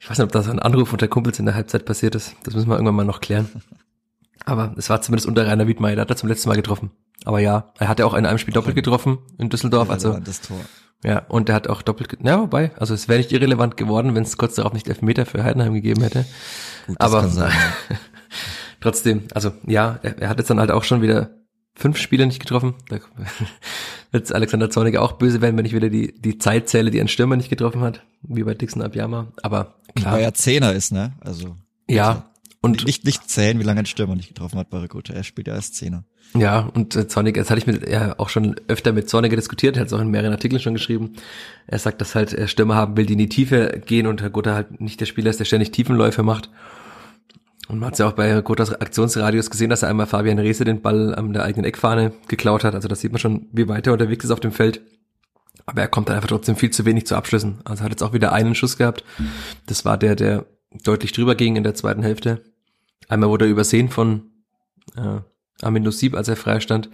Ich 0.00 0.08
weiß 0.08 0.18
nicht, 0.18 0.24
ob 0.24 0.32
das 0.32 0.48
ein 0.48 0.58
Anruf 0.58 0.92
unter 0.92 1.08
Kumpels 1.08 1.38
in 1.38 1.44
der 1.44 1.54
Halbzeit 1.54 1.84
passiert 1.84 2.14
ist. 2.14 2.34
Das 2.42 2.54
müssen 2.54 2.68
wir 2.68 2.74
irgendwann 2.74 2.96
mal 2.96 3.04
noch 3.04 3.20
klären. 3.20 3.48
Aber 4.46 4.74
es 4.78 4.88
war 4.88 5.02
zumindest 5.02 5.28
unter 5.28 5.46
Rainer 5.46 5.68
Wiedmeier, 5.68 5.96
da 5.96 6.02
hat 6.02 6.10
er 6.10 6.16
zum 6.16 6.30
letzten 6.30 6.48
Mal 6.48 6.56
getroffen. 6.56 6.90
Aber 7.26 7.40
ja, 7.40 7.72
er 7.78 7.88
hat 7.88 7.98
ja 7.98 8.06
auch 8.06 8.14
in 8.14 8.24
einem 8.24 8.38
Spiel 8.38 8.54
doppelt 8.54 8.74
getroffen 8.74 9.18
in 9.36 9.50
Düsseldorf. 9.50 9.90
Also 9.90 10.18
das 10.18 10.40
Tor. 10.40 10.58
Ja, 11.04 11.20
und 11.28 11.50
er 11.50 11.54
hat 11.54 11.68
auch 11.68 11.82
doppelt, 11.82 12.18
ja, 12.22 12.40
wobei, 12.40 12.72
also 12.76 12.92
es 12.92 13.08
wäre 13.08 13.18
nicht 13.18 13.32
irrelevant 13.32 13.76
geworden, 13.76 14.14
wenn 14.14 14.22
es 14.22 14.36
kurz 14.36 14.54
darauf 14.54 14.72
nicht 14.72 14.88
Elfmeter 14.88 15.24
für 15.24 15.44
Heidenheim 15.44 15.74
gegeben 15.74 16.02
hätte. 16.02 16.26
Gut, 16.86 16.96
Aber 16.98 17.30
trotzdem, 18.80 19.24
also 19.34 19.52
ja, 19.66 19.98
er, 20.02 20.18
er, 20.18 20.28
hat 20.28 20.38
jetzt 20.38 20.50
dann 20.50 20.60
halt 20.60 20.70
auch 20.70 20.84
schon 20.84 21.00
wieder 21.00 21.30
fünf 21.80 21.96
Spiele 21.98 22.26
nicht 22.26 22.40
getroffen. 22.40 22.74
Da 22.88 22.98
wird 24.12 24.32
Alexander 24.32 24.70
Zorniger 24.70 25.02
auch 25.02 25.12
böse 25.12 25.40
werden, 25.40 25.56
wenn 25.56 25.64
ich 25.64 25.74
wieder 25.74 25.88
die, 25.88 26.12
die 26.20 26.38
Zeit 26.38 26.68
zähle, 26.68 26.90
die 26.90 27.00
ein 27.00 27.08
Stürmer 27.08 27.36
nicht 27.36 27.50
getroffen 27.50 27.80
hat, 27.80 28.04
wie 28.22 28.44
bei 28.44 28.54
Dixon 28.54 28.82
Abiyama. 28.82 29.28
Aber 29.42 29.74
klar. 29.94 30.14
Weil 30.14 30.22
er 30.22 30.34
Zehner 30.34 30.72
ist, 30.72 30.92
ne? 30.92 31.14
Also. 31.20 31.56
Ja. 31.88 32.30
Und 32.62 32.84
nicht, 32.84 33.06
nicht 33.06 33.28
zählen, 33.28 33.58
wie 33.58 33.64
lange 33.64 33.80
ein 33.80 33.86
Stürmer 33.86 34.14
nicht 34.14 34.28
getroffen 34.28 34.58
hat 34.58 34.68
bei 34.68 34.78
Rekute. 34.78 35.14
Er 35.14 35.24
spielt 35.24 35.48
ja 35.48 35.54
als 35.54 35.72
Zehner. 35.72 36.04
Ja, 36.34 36.70
und 36.74 36.94
äh, 36.94 37.08
Zorniger, 37.08 37.40
das 37.40 37.50
hatte 37.50 37.60
ich 37.60 37.66
mit, 37.66 37.88
ja, 37.88 38.14
auch 38.18 38.28
schon 38.28 38.54
öfter 38.68 38.92
mit 38.92 39.08
Zorniger 39.08 39.34
diskutiert, 39.34 39.76
er 39.76 39.80
hat 39.80 39.86
es 39.88 39.92
auch 39.92 40.00
in 40.00 40.10
mehreren 40.10 40.32
Artikeln 40.32 40.60
schon 40.60 40.74
geschrieben. 40.74 41.14
Er 41.66 41.78
sagt, 41.78 42.00
dass 42.00 42.14
halt 42.14 42.34
er 42.34 42.46
Stürmer 42.46 42.76
haben 42.76 42.96
will, 42.96 43.06
die 43.06 43.14
in 43.14 43.18
die 43.18 43.28
Tiefe 43.28 43.80
gehen 43.84 44.06
und 44.06 44.20
Herr 44.20 44.30
Gotha 44.30 44.54
halt 44.54 44.80
nicht 44.80 45.00
der 45.00 45.06
Spieler 45.06 45.30
ist, 45.30 45.40
der 45.40 45.46
ständig 45.46 45.72
Tiefenläufe 45.72 46.22
macht. 46.22 46.50
Und 47.70 47.78
man 47.78 47.90
hat 47.90 47.98
ja 48.00 48.08
auch 48.08 48.12
bei 48.12 48.40
Gotas 48.40 48.72
Aktionsradius 48.72 49.48
gesehen, 49.48 49.70
dass 49.70 49.82
er 49.82 49.90
einmal 49.90 50.06
Fabian 50.06 50.40
Reese 50.40 50.64
den 50.64 50.82
Ball 50.82 51.14
an 51.14 51.32
der 51.32 51.44
eigenen 51.44 51.64
Eckfahne 51.64 52.12
geklaut 52.26 52.64
hat. 52.64 52.74
Also 52.74 52.88
das 52.88 53.00
sieht 53.00 53.12
man 53.12 53.20
schon, 53.20 53.46
wie 53.52 53.68
weit 53.68 53.86
er 53.86 53.92
unterwegs 53.92 54.24
ist 54.24 54.32
auf 54.32 54.40
dem 54.40 54.50
Feld. 54.50 54.80
Aber 55.66 55.80
er 55.80 55.86
kommt 55.86 56.08
dann 56.08 56.16
einfach 56.16 56.28
trotzdem 56.28 56.56
viel 56.56 56.70
zu 56.70 56.84
wenig 56.84 57.06
zu 57.06 57.14
Abschlüssen. 57.14 57.60
Also 57.64 57.84
hat 57.84 57.90
jetzt 57.90 58.02
auch 58.02 58.12
wieder 58.12 58.32
einen 58.32 58.56
Schuss 58.56 58.76
gehabt. 58.76 59.04
Das 59.66 59.84
war 59.84 59.96
der, 59.98 60.16
der 60.16 60.46
deutlich 60.82 61.12
drüber 61.12 61.36
ging 61.36 61.54
in 61.54 61.62
der 61.62 61.76
zweiten 61.76 62.02
Hälfte. 62.02 62.42
Einmal 63.08 63.28
wurde 63.28 63.44
er 63.44 63.50
übersehen 63.52 63.88
von 63.88 64.30
äh, 64.96 65.20
Amin 65.62 65.84
Nusib, 65.84 66.16
als 66.16 66.26
er 66.26 66.36
frei 66.36 66.58
stand, 66.58 66.90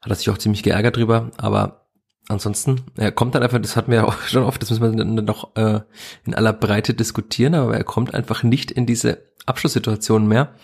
hat 0.00 0.10
er 0.10 0.16
sich 0.16 0.30
auch 0.30 0.38
ziemlich 0.38 0.64
geärgert 0.64 0.96
drüber, 0.96 1.30
aber 1.36 1.87
ansonsten, 2.28 2.82
er 2.96 3.12
kommt 3.12 3.34
dann 3.34 3.42
einfach, 3.42 3.60
das 3.60 3.76
hatten 3.76 3.90
wir 3.90 3.98
ja 3.98 4.04
auch 4.04 4.20
schon 4.26 4.44
oft, 4.44 4.62
das 4.62 4.70
müssen 4.70 4.82
wir 4.82 5.04
dann 5.04 5.24
noch 5.24 5.56
äh, 5.56 5.80
in 6.24 6.34
aller 6.34 6.52
Breite 6.52 6.94
diskutieren, 6.94 7.54
aber 7.54 7.76
er 7.76 7.84
kommt 7.84 8.14
einfach 8.14 8.42
nicht 8.42 8.70
in 8.70 8.86
diese 8.86 9.22
Abschlusssituation 9.46 10.26
mehr. 10.28 10.54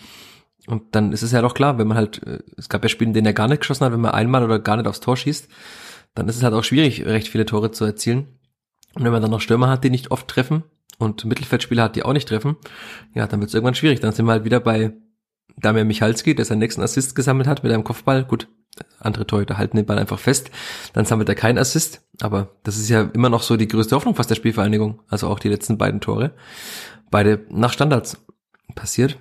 Und 0.67 0.95
dann 0.95 1.13
ist 1.13 1.23
es 1.23 1.33
ja 1.33 1.43
doch 1.43 1.55
klar, 1.55 1.79
wenn 1.79 1.89
man 1.89 1.97
halt, 1.97 2.23
äh, 2.23 2.39
es 2.57 2.69
gab 2.69 2.83
ja 2.83 2.89
Spiele, 2.89 3.09
in 3.09 3.15
denen 3.15 3.27
er 3.27 3.33
gar 3.33 3.49
nicht 3.49 3.61
geschossen 3.61 3.85
hat, 3.85 3.93
wenn 3.93 4.01
man 4.01 4.13
einmal 4.13 4.45
oder 4.45 4.59
gar 4.59 4.77
nicht 4.77 4.87
aufs 4.87 5.01
Tor 5.01 5.17
schießt, 5.17 5.49
dann 6.15 6.29
ist 6.29 6.37
es 6.37 6.43
halt 6.43 6.55
auch 6.55 6.65
schwierig, 6.65 7.05
recht 7.05 7.29
viele 7.29 7.45
Tore 7.45 7.71
zu 7.71 7.85
erzielen. 7.85 8.39
Und 8.95 9.05
wenn 9.05 9.13
man 9.13 9.21
dann 9.21 9.31
noch 9.31 9.41
Stürmer 9.41 9.69
hat, 9.69 9.85
die 9.85 9.91
nicht 9.91 10.11
oft 10.11 10.29
treffen 10.29 10.63
und 10.99 11.25
Mittelfeldspieler 11.25 11.83
hat, 11.83 11.97
die 11.97 12.05
auch 12.05 12.13
nicht 12.13 12.29
treffen, 12.29 12.57
ja, 13.15 13.27
dann 13.27 13.41
wird 13.41 13.49
es 13.49 13.55
irgendwann 13.55 13.75
schwierig. 13.75 14.01
Dann 14.01 14.13
sind 14.13 14.27
wir 14.27 14.33
halt 14.33 14.45
wieder 14.45 14.61
bei 14.61 14.93
Damir 15.57 15.85
Michalski, 15.85 16.35
der 16.35 16.45
seinen 16.45 16.61
nächsten 16.61 16.83
Assist 16.83 17.15
gesammelt 17.15 17.49
hat 17.49 17.63
mit 17.63 17.73
einem 17.73 17.85
Kopfball. 17.85 18.25
Gut, 18.25 18.49
andere 18.99 19.27
Torhüter 19.27 19.59
halten 19.59 19.77
den 19.77 19.87
Ball 19.87 19.99
einfach 19.99 20.19
fest. 20.19 20.51
Dann 20.93 21.05
sammelt 21.05 21.29
er 21.29 21.35
keinen 21.35 21.59
Assist. 21.59 22.03
Aber 22.21 22.51
das 22.63 22.77
ist 22.77 22.89
ja 22.89 23.03
immer 23.13 23.29
noch 23.29 23.43
so 23.43 23.57
die 23.57 23.69
größte 23.69 23.95
Hoffnung 23.95 24.15
fast 24.15 24.31
der 24.31 24.35
Spielvereinigung. 24.35 25.01
Also 25.09 25.29
auch 25.29 25.39
die 25.39 25.49
letzten 25.49 25.79
beiden 25.79 26.01
Tore. 26.01 26.33
Beide 27.11 27.45
nach 27.51 27.73
Standards 27.73 28.17
passiert. 28.75 29.19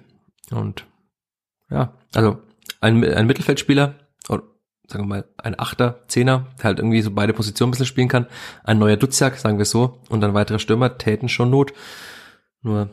Und 0.52 0.86
ja, 1.70 1.94
also 2.14 2.40
ein, 2.82 3.04
ein 3.04 3.28
Mittelfeldspieler, 3.28 3.96
oder 4.30 4.44
sagen 4.88 5.04
wir 5.04 5.08
mal 5.08 5.26
ein 5.38 5.60
Achter, 5.60 6.04
Zehner, 6.08 6.48
der 6.58 6.66
halt 6.66 6.80
irgendwie 6.80 7.02
so 7.02 7.12
beide 7.12 7.34
Positionen 7.34 7.70
ein 7.70 7.72
bisschen 7.72 7.86
spielen 7.86 8.08
kann. 8.08 8.28
Ein 8.64 8.80
neuer 8.80 8.98
Duziak, 8.98 9.38
sagen 9.38 9.58
wir 9.58 9.66
so. 9.66 10.02
Und 10.10 10.22
dann 10.22 10.34
weitere 10.34 10.60
Stürmer 10.60 10.98
täten 10.98 11.30
schon 11.30 11.50
Not. 11.50 11.74
Nur 12.62 12.90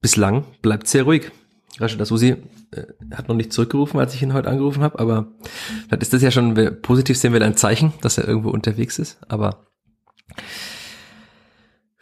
bislang 0.00 0.44
bleibt 0.62 0.86
sehr 0.88 1.04
ruhig. 1.04 1.30
Rashid 1.78 2.00
Asusi 2.00 2.36
äh, 2.70 2.82
hat 3.14 3.28
noch 3.28 3.34
nicht 3.34 3.52
zurückgerufen, 3.52 3.98
als 3.98 4.14
ich 4.14 4.22
ihn 4.22 4.32
heute 4.32 4.48
angerufen 4.48 4.82
habe, 4.82 4.98
aber 4.98 5.28
vielleicht 5.86 6.02
ist 6.02 6.12
das 6.12 6.22
ja 6.22 6.30
schon, 6.30 6.54
positiv 6.82 7.18
sehen 7.18 7.32
wir 7.32 7.42
ein 7.42 7.56
Zeichen, 7.56 7.92
dass 8.00 8.18
er 8.18 8.28
irgendwo 8.28 8.50
unterwegs 8.50 8.98
ist, 8.98 9.18
aber 9.28 9.66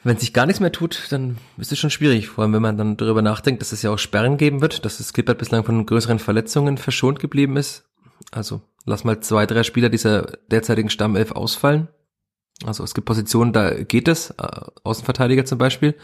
wenn 0.05 0.16
sich 0.16 0.33
gar 0.33 0.47
nichts 0.47 0.61
mehr 0.61 0.73
tut, 0.73 1.07
dann 1.11 1.39
ist 1.59 1.70
es 1.70 1.79
schon 1.79 1.91
schwierig, 1.91 2.29
vor 2.29 2.43
allem 2.43 2.53
wenn 2.53 2.62
man 2.62 2.77
dann 2.77 2.97
darüber 2.97 3.23
nachdenkt, 3.23 3.61
dass 3.61 3.73
es 3.73 3.83
ja 3.83 3.91
auch 3.91 3.99
Sperren 3.99 4.37
geben 4.37 4.61
wird, 4.61 4.85
dass 4.85 4.99
das 4.99 5.12
Klippert 5.12 5.39
bislang 5.39 5.64
von 5.64 5.87
größeren 5.87 6.18
Verletzungen 6.18 6.77
verschont 6.77 7.20
geblieben 7.20 7.57
ist. 7.57 7.85
Also 8.33 8.62
lass 8.85 9.05
mal 9.05 9.20
zwei, 9.20 9.47
drei 9.47 9.62
Spieler 9.62 9.89
dieser 9.89 10.23
derzeitigen 10.51 10.91
Stammelf 10.91 11.31
ausfallen. 11.31 11.89
Also 12.64 12.83
es 12.83 12.95
gibt 12.95 13.05
Positionen, 13.07 13.53
da 13.53 13.83
geht 13.83 14.09
es, 14.09 14.31
äh, 14.31 14.61
Außenverteidiger 14.83 15.45
zum 15.45 15.59
Beispiel, 15.59 15.95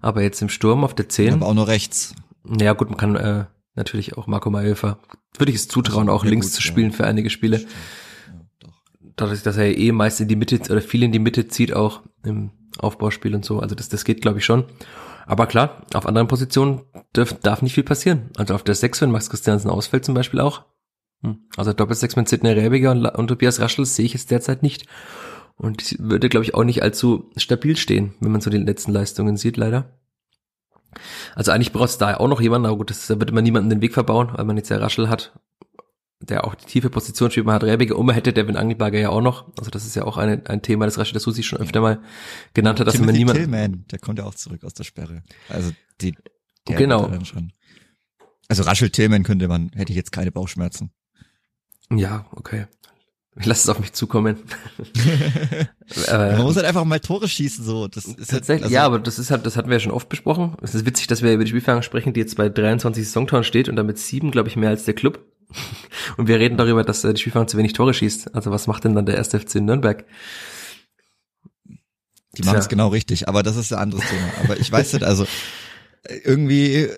aber 0.00 0.22
jetzt 0.22 0.42
im 0.42 0.48
Sturm 0.48 0.84
auf 0.84 0.94
der 0.94 1.08
10. 1.08 1.34
Aber 1.34 1.46
auch 1.46 1.54
nur 1.54 1.68
rechts. 1.68 2.14
Ja 2.44 2.72
gut, 2.72 2.88
man 2.88 2.98
kann 2.98 3.16
äh, 3.16 3.44
natürlich 3.74 4.16
auch 4.16 4.26
Marco 4.26 4.50
Maelfer, 4.50 4.98
würde 5.38 5.50
ich 5.50 5.56
es 5.56 5.68
zutrauen, 5.68 6.08
also, 6.08 6.12
auch 6.12 6.24
links 6.24 6.48
gut, 6.48 6.54
zu 6.54 6.62
spielen 6.62 6.90
ja. 6.90 6.96
für 6.96 7.06
einige 7.06 7.30
Spiele. 7.30 7.58
Ja, 7.58 7.68
Dadurch, 9.16 9.42
dass 9.42 9.56
er 9.56 9.76
eh 9.76 9.92
meist 9.92 10.20
in 10.20 10.28
die 10.28 10.36
Mitte 10.36 10.58
oder 10.70 10.80
viel 10.80 11.02
in 11.02 11.12
die 11.12 11.18
Mitte 11.18 11.46
zieht, 11.46 11.74
auch 11.74 12.02
im 12.24 12.50
Aufbauspiel 12.78 13.34
und 13.34 13.44
so. 13.44 13.60
Also 13.60 13.74
das, 13.74 13.88
das 13.88 14.04
geht, 14.04 14.22
glaube 14.22 14.38
ich, 14.38 14.44
schon. 14.44 14.64
Aber 15.26 15.46
klar, 15.46 15.86
auf 15.94 16.06
anderen 16.06 16.28
Positionen 16.28 16.82
darf, 17.12 17.32
darf 17.34 17.62
nicht 17.62 17.74
viel 17.74 17.84
passieren. 17.84 18.30
Also 18.36 18.54
auf 18.54 18.62
der 18.62 18.74
6, 18.74 19.02
wenn 19.02 19.10
Max 19.10 19.30
Christiansen 19.30 19.70
ausfällt 19.70 20.04
zum 20.04 20.14
Beispiel 20.14 20.40
auch. 20.40 20.64
Hm. 21.22 21.38
Also 21.56 21.72
Doppelsechs 21.72 22.16
mit 22.16 22.28
Sidney 22.28 22.52
Rebiger 22.52 22.90
und, 22.90 23.06
und 23.06 23.28
Tobias 23.28 23.60
Raschel 23.60 23.84
sehe 23.84 24.06
ich 24.06 24.14
es 24.14 24.26
derzeit 24.26 24.62
nicht. 24.62 24.86
Und 25.56 25.96
würde, 26.00 26.28
glaube 26.28 26.44
ich, 26.44 26.54
auch 26.54 26.64
nicht 26.64 26.82
allzu 26.82 27.30
stabil 27.36 27.76
stehen, 27.76 28.14
wenn 28.20 28.32
man 28.32 28.40
so 28.40 28.50
die 28.50 28.56
letzten 28.56 28.92
Leistungen 28.92 29.36
sieht, 29.36 29.56
leider. 29.56 30.00
Also 31.34 31.52
eigentlich 31.52 31.72
braucht 31.72 31.90
es 31.90 31.98
da 31.98 32.16
auch 32.16 32.28
noch 32.28 32.40
jemanden, 32.40 32.66
aber 32.66 32.76
gut, 32.76 32.90
das 32.90 33.06
da 33.06 33.18
wird 33.18 33.30
immer 33.30 33.42
niemanden 33.42 33.70
den 33.70 33.80
Weg 33.80 33.94
verbauen, 33.94 34.30
weil 34.34 34.44
man 34.44 34.56
jetzt 34.56 34.68
ja 34.68 34.76
Raschel 34.78 35.08
hat, 35.08 35.32
der 36.20 36.44
auch 36.44 36.54
die 36.54 36.66
tiefe 36.66 36.90
Position 36.90 37.30
spielt. 37.30 37.46
Man 37.46 37.54
hat 37.54 37.64
Rebiger 37.64 37.96
und 37.96 38.06
man 38.06 38.14
hätte 38.14 38.32
Devin 38.32 38.56
Angelberger 38.56 38.98
ja 38.98 39.08
auch 39.10 39.20
noch. 39.20 39.46
Also 39.58 39.70
das 39.70 39.84
ist 39.84 39.96
ja 39.96 40.04
auch 40.04 40.16
eine, 40.16 40.42
ein 40.46 40.62
Thema, 40.62 40.84
das 40.84 40.98
Raschel 40.98 41.18
Susi 41.18 41.42
schon 41.42 41.58
öfter 41.58 41.80
mal 41.80 42.00
genannt 42.54 42.78
hat, 42.80 42.86
dass 42.86 42.94
Timothy 42.94 43.24
man 43.24 43.36
niemand. 43.36 43.38
Tillman, 43.38 43.84
der 43.90 43.98
kommt 43.98 44.18
ja 44.18 44.24
auch 44.24 44.34
zurück 44.34 44.64
aus 44.64 44.74
der 44.74 44.84
Sperre. 44.84 45.22
Also 45.48 45.70
die, 46.00 46.14
der 46.68 46.76
Genau. 46.76 47.06
dann 47.08 47.24
schon. 47.24 47.52
Also 48.48 48.62
Raschel 48.64 48.90
Tillman 48.90 49.22
könnte 49.24 49.48
man, 49.48 49.70
hätte 49.74 49.92
ich 49.92 49.96
jetzt 49.96 50.12
keine 50.12 50.30
Bauchschmerzen. 50.30 50.90
Ja, 51.90 52.26
okay. 52.32 52.66
Ich 53.40 53.46
lasse 53.46 53.62
es 53.62 53.68
auf 53.70 53.80
mich 53.80 53.94
zukommen. 53.94 54.36
Man 56.06 56.42
muss 56.42 56.56
äh, 56.56 56.58
halt 56.58 56.66
einfach 56.66 56.84
mal 56.84 57.00
Tore 57.00 57.28
schießen, 57.28 57.64
so. 57.64 57.88
Das 57.88 58.04
ist 58.04 58.30
tatsächlich, 58.30 58.48
halt, 58.48 58.62
also, 58.64 58.74
ja, 58.74 58.84
aber 58.84 58.98
das 58.98 59.18
ist 59.18 59.30
halt, 59.30 59.46
das 59.46 59.56
hatten 59.56 59.68
wir 59.68 59.76
ja 59.76 59.80
schon 59.80 59.92
oft 59.92 60.10
besprochen. 60.10 60.54
Es 60.60 60.74
ist 60.74 60.84
witzig, 60.84 61.06
dass 61.06 61.22
wir 61.22 61.32
über 61.32 61.44
die 61.44 61.50
Spielfang 61.50 61.82
sprechen, 61.82 62.12
die 62.12 62.20
jetzt 62.20 62.36
bei 62.36 62.50
23 62.50 63.06
Saisontoren 63.06 63.44
steht 63.44 63.70
und 63.70 63.76
damit 63.76 63.98
sieben, 63.98 64.30
glaube 64.30 64.48
ich, 64.48 64.56
mehr 64.56 64.68
als 64.68 64.84
der 64.84 64.94
Club. 64.94 65.24
Und 66.16 66.28
wir 66.28 66.38
reden 66.38 66.56
darüber, 66.56 66.82
dass 66.82 67.04
äh, 67.04 67.12
die 67.12 67.20
Spielfang 67.20 67.46
zu 67.46 67.58
wenig 67.58 67.74
Tore 67.74 67.92
schießt. 67.92 68.34
Also 68.34 68.50
was 68.50 68.66
macht 68.66 68.84
denn 68.84 68.94
dann 68.94 69.04
der 69.04 69.16
erste 69.16 69.38
FC 69.38 69.56
in 69.56 69.66
Nürnberg? 69.66 70.04
Die 72.38 72.42
machen 72.42 72.58
es 72.58 72.68
genau 72.68 72.88
richtig, 72.88 73.28
aber 73.28 73.42
das 73.42 73.56
ist 73.56 73.72
ein 73.72 73.78
anderes 73.78 74.04
Thema. 74.08 74.22
Aber 74.44 74.58
ich 74.58 74.72
weiß 74.72 74.94
nicht, 74.94 75.04
also 75.04 75.24
äh, 76.04 76.14
irgendwie, 76.24 76.88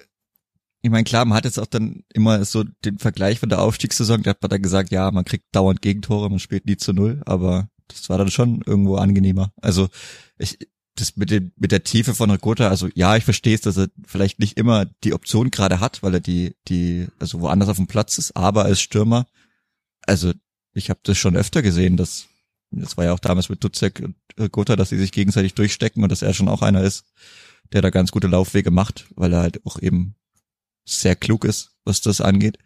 ich 0.85 0.91
meine, 0.91 1.05
klar, 1.05 1.25
man 1.25 1.35
hat 1.35 1.47
jetzt 1.47 1.59
auch 1.59 1.67
dann 1.67 2.05
immer 2.13 2.45
so 2.45 2.63
den 2.63 2.99
Vergleich 2.99 3.39
von 3.39 3.49
der 3.49 3.63
Aufstiegssaison, 3.63 4.23
da 4.23 4.31
hat 4.31 4.43
man 4.43 4.51
dann 4.51 4.61
gesagt, 4.61 4.91
ja, 4.91 5.11
man 5.11 5.25
kriegt 5.25 5.47
dauernd 5.53 5.81
Gegentore, 5.81 6.29
man 6.29 6.39
spielt 6.39 6.67
nie 6.67 6.77
zu 6.77 6.93
null, 6.93 7.23
aber 7.25 7.71
das 7.89 8.11
war 8.11 8.19
dann 8.19 8.31
schon 8.31 8.61
irgendwo 8.67 8.97
angenehmer. 8.97 9.51
Also 9.63 9.89
ich, 10.37 10.59
das 10.95 11.17
mit 11.17 11.31
dem, 11.31 11.53
mit 11.57 11.73
der 11.73 11.85
Tiefe 11.85 12.15
von 12.15 12.31
Ricotta, 12.31 12.69
also 12.69 12.91
ja, 12.95 13.17
ich 13.17 13.25
verstehe 13.25 13.55
es, 13.55 13.63
dass 13.63 13.79
er 13.79 13.89
vielleicht 14.07 14.41
nicht 14.41 14.59
immer 14.59 14.85
die 14.85 15.15
Option 15.15 15.51
gerade 15.51 15.81
hat, 15.81 16.03
weil 16.03 16.13
er 16.13 16.21
die, 16.21 16.55
die, 16.69 17.07
also 17.19 17.41
woanders 17.41 17.71
auf 17.71 17.79
dem 17.79 17.87
Platz 17.87 18.19
ist, 18.19 18.37
aber 18.37 18.67
als 18.67 18.83
Stürmer, 18.83 19.27
also 20.03 20.35
ich 20.75 20.91
habe 20.91 21.01
das 21.03 21.17
schon 21.17 21.35
öfter 21.35 21.63
gesehen, 21.63 21.97
dass 21.97 22.27
das 22.73 22.99
war 22.99 23.07
ja 23.07 23.15
auch 23.15 23.21
damals 23.21 23.49
mit 23.49 23.65
Dutzek 23.65 24.03
und 24.05 24.17
Ricotta, 24.39 24.77
dass 24.77 24.91
sie 24.91 24.99
sich 24.99 25.13
gegenseitig 25.13 25.55
durchstecken 25.55 26.03
und 26.03 26.13
dass 26.13 26.21
er 26.21 26.35
schon 26.35 26.49
auch 26.49 26.61
einer 26.61 26.83
ist, 26.83 27.07
der 27.73 27.81
da 27.81 27.89
ganz 27.89 28.13
gute 28.13 28.27
Laufwege 28.27 28.71
macht, 28.71 29.07
weil 29.15 29.33
er 29.33 29.41
halt 29.41 29.65
auch 29.65 29.79
eben 29.79 30.17
sehr 30.85 31.17
klug 31.17 31.45
ist, 31.45 31.73
was 31.85 32.01
das 32.01 32.21
angeht. 32.21 32.59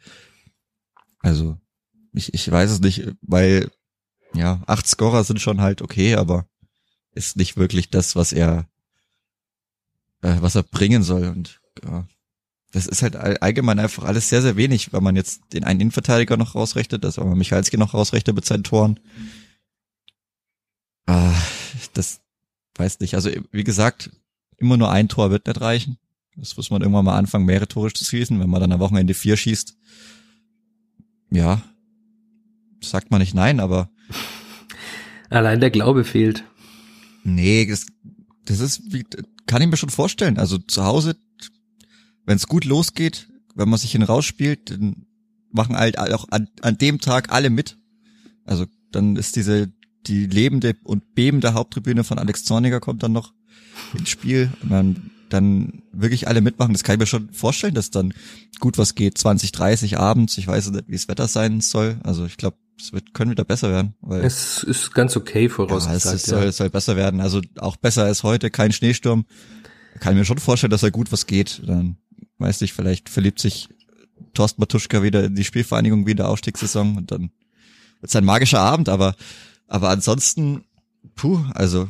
Also, 1.20 1.58
ich, 2.12 2.34
ich 2.34 2.50
weiß 2.50 2.70
es 2.70 2.80
nicht, 2.80 3.04
weil, 3.22 3.70
ja, 4.34 4.62
acht 4.66 4.86
Scorer 4.86 5.24
sind 5.24 5.40
schon 5.40 5.60
halt 5.60 5.82
okay, 5.82 6.14
aber 6.14 6.46
ist 7.12 7.36
nicht 7.36 7.56
wirklich 7.56 7.90
das, 7.90 8.16
was 8.16 8.32
er, 8.32 8.68
äh, 10.22 10.36
was 10.40 10.54
er 10.54 10.62
bringen 10.62 11.02
soll 11.02 11.28
und, 11.28 11.60
ja. 11.84 12.06
Das 12.70 12.86
ist 12.86 13.00
halt 13.00 13.16
all- 13.16 13.38
allgemein 13.38 13.78
einfach 13.78 14.04
alles 14.04 14.28
sehr, 14.28 14.42
sehr 14.42 14.56
wenig, 14.56 14.92
wenn 14.92 15.02
man 15.02 15.16
jetzt 15.16 15.40
den 15.54 15.64
einen 15.64 15.80
Innenverteidiger 15.80 16.36
noch 16.36 16.54
rausrechnet, 16.54 17.02
das 17.02 17.16
wenn 17.16 17.26
man 17.26 17.38
Michalski 17.38 17.78
noch 17.78 17.94
rausrechnet 17.94 18.36
mit 18.36 18.44
seinen 18.44 18.62
Toren. 18.62 19.00
Ah, 21.06 21.34
das 21.94 22.20
weiß 22.74 23.00
nicht. 23.00 23.14
Also, 23.14 23.30
wie 23.52 23.64
gesagt, 23.64 24.10
immer 24.58 24.76
nur 24.76 24.90
ein 24.90 25.08
Tor 25.08 25.30
wird 25.30 25.46
nicht 25.46 25.60
reichen. 25.62 25.98
Das 26.38 26.56
muss 26.56 26.70
man 26.70 26.82
irgendwann 26.82 27.04
mal 27.04 27.18
anfangen, 27.18 27.46
mehrere 27.46 27.68
Tore 27.68 27.92
zu 27.92 28.04
schießen. 28.04 28.38
Wenn 28.38 28.50
man 28.50 28.60
dann 28.60 28.72
am 28.72 28.80
Wochenende 28.80 29.14
vier 29.14 29.36
schießt, 29.36 29.76
ja, 31.30 31.62
sagt 32.80 33.10
man 33.10 33.20
nicht 33.20 33.34
nein, 33.34 33.60
aber 33.60 33.90
Allein 35.30 35.60
der 35.60 35.70
Glaube 35.70 36.04
fehlt. 36.04 36.44
nee, 37.24 37.66
das, 37.66 37.86
das 38.46 38.60
ist, 38.60 38.92
wie, 38.92 39.04
kann 39.46 39.60
ich 39.62 39.68
mir 39.68 39.76
schon 39.76 39.90
vorstellen. 39.90 40.38
Also 40.38 40.58
zu 40.58 40.84
Hause, 40.84 41.16
wenn 42.24 42.36
es 42.36 42.46
gut 42.46 42.64
losgeht, 42.64 43.28
wenn 43.54 43.68
man 43.68 43.78
sich 43.78 43.92
hin 43.92 44.02
rausspielt, 44.02 44.70
dann 44.70 45.06
machen 45.50 45.76
halt 45.76 45.98
auch 45.98 46.26
an, 46.30 46.48
an 46.62 46.78
dem 46.78 47.00
Tag 47.00 47.32
alle 47.32 47.50
mit. 47.50 47.78
Also 48.44 48.66
dann 48.92 49.16
ist 49.16 49.36
diese, 49.36 49.72
die 50.06 50.26
lebende 50.26 50.76
und 50.84 51.14
bebende 51.14 51.54
Haupttribüne 51.54 52.04
von 52.04 52.18
Alex 52.18 52.44
Zorniger 52.44 52.80
kommt 52.80 53.02
dann 53.02 53.12
noch 53.12 53.34
ins 53.98 54.08
Spiel 54.08 54.52
und 54.62 54.70
dann, 54.70 55.10
dann 55.28 55.82
wirklich 55.92 56.28
alle 56.28 56.40
mitmachen. 56.40 56.72
Das 56.72 56.82
kann 56.82 56.94
ich 56.94 57.00
mir 57.00 57.06
schon 57.06 57.32
vorstellen, 57.32 57.74
dass 57.74 57.90
dann 57.90 58.14
gut 58.60 58.78
was 58.78 58.94
geht. 58.94 59.18
20, 59.18 59.52
30 59.52 59.98
abends. 59.98 60.38
Ich 60.38 60.46
weiß 60.46 60.70
nicht, 60.70 60.88
wie 60.88 60.92
das 60.92 61.08
Wetter 61.08 61.28
sein 61.28 61.60
soll. 61.60 61.98
Also 62.02 62.26
ich 62.26 62.36
glaube, 62.36 62.56
es 62.78 62.92
wird, 62.92 63.14
können 63.14 63.30
wieder 63.30 63.44
besser 63.44 63.70
werden. 63.70 63.94
Weil 64.00 64.24
Es 64.24 64.62
ist 64.62 64.94
ganz 64.94 65.16
okay 65.16 65.48
ja, 65.48 65.94
es, 65.94 66.04
ist, 66.04 66.26
soll, 66.26 66.44
es 66.44 66.56
soll 66.56 66.70
besser 66.70 66.96
werden. 66.96 67.20
Also 67.20 67.40
auch 67.58 67.76
besser 67.76 68.04
als 68.04 68.22
heute, 68.22 68.50
kein 68.50 68.72
Schneesturm. 68.72 69.26
Kann 70.00 70.12
ich 70.12 70.18
mir 70.18 70.24
schon 70.24 70.38
vorstellen, 70.38 70.70
dass 70.70 70.82
da 70.82 70.90
gut 70.90 71.10
was 71.10 71.26
geht. 71.26 71.62
Dann 71.66 71.96
weiß 72.38 72.62
ich, 72.62 72.72
vielleicht 72.72 73.08
verliebt 73.08 73.40
sich 73.40 73.68
Thorsten 74.34 74.60
Matuschka 74.60 75.02
wieder 75.02 75.24
in 75.24 75.34
die 75.34 75.44
Spielvereinigung 75.44 76.06
wie 76.06 76.12
in 76.12 76.16
der 76.16 76.28
Aufstiegssaison 76.28 76.96
und 76.96 77.10
dann 77.10 77.30
wird's 78.00 78.14
ein 78.14 78.24
magischer 78.24 78.60
Abend, 78.60 78.88
aber 78.88 79.14
aber 79.68 79.90
ansonsten, 79.90 80.64
puh, 81.14 81.44
also 81.52 81.88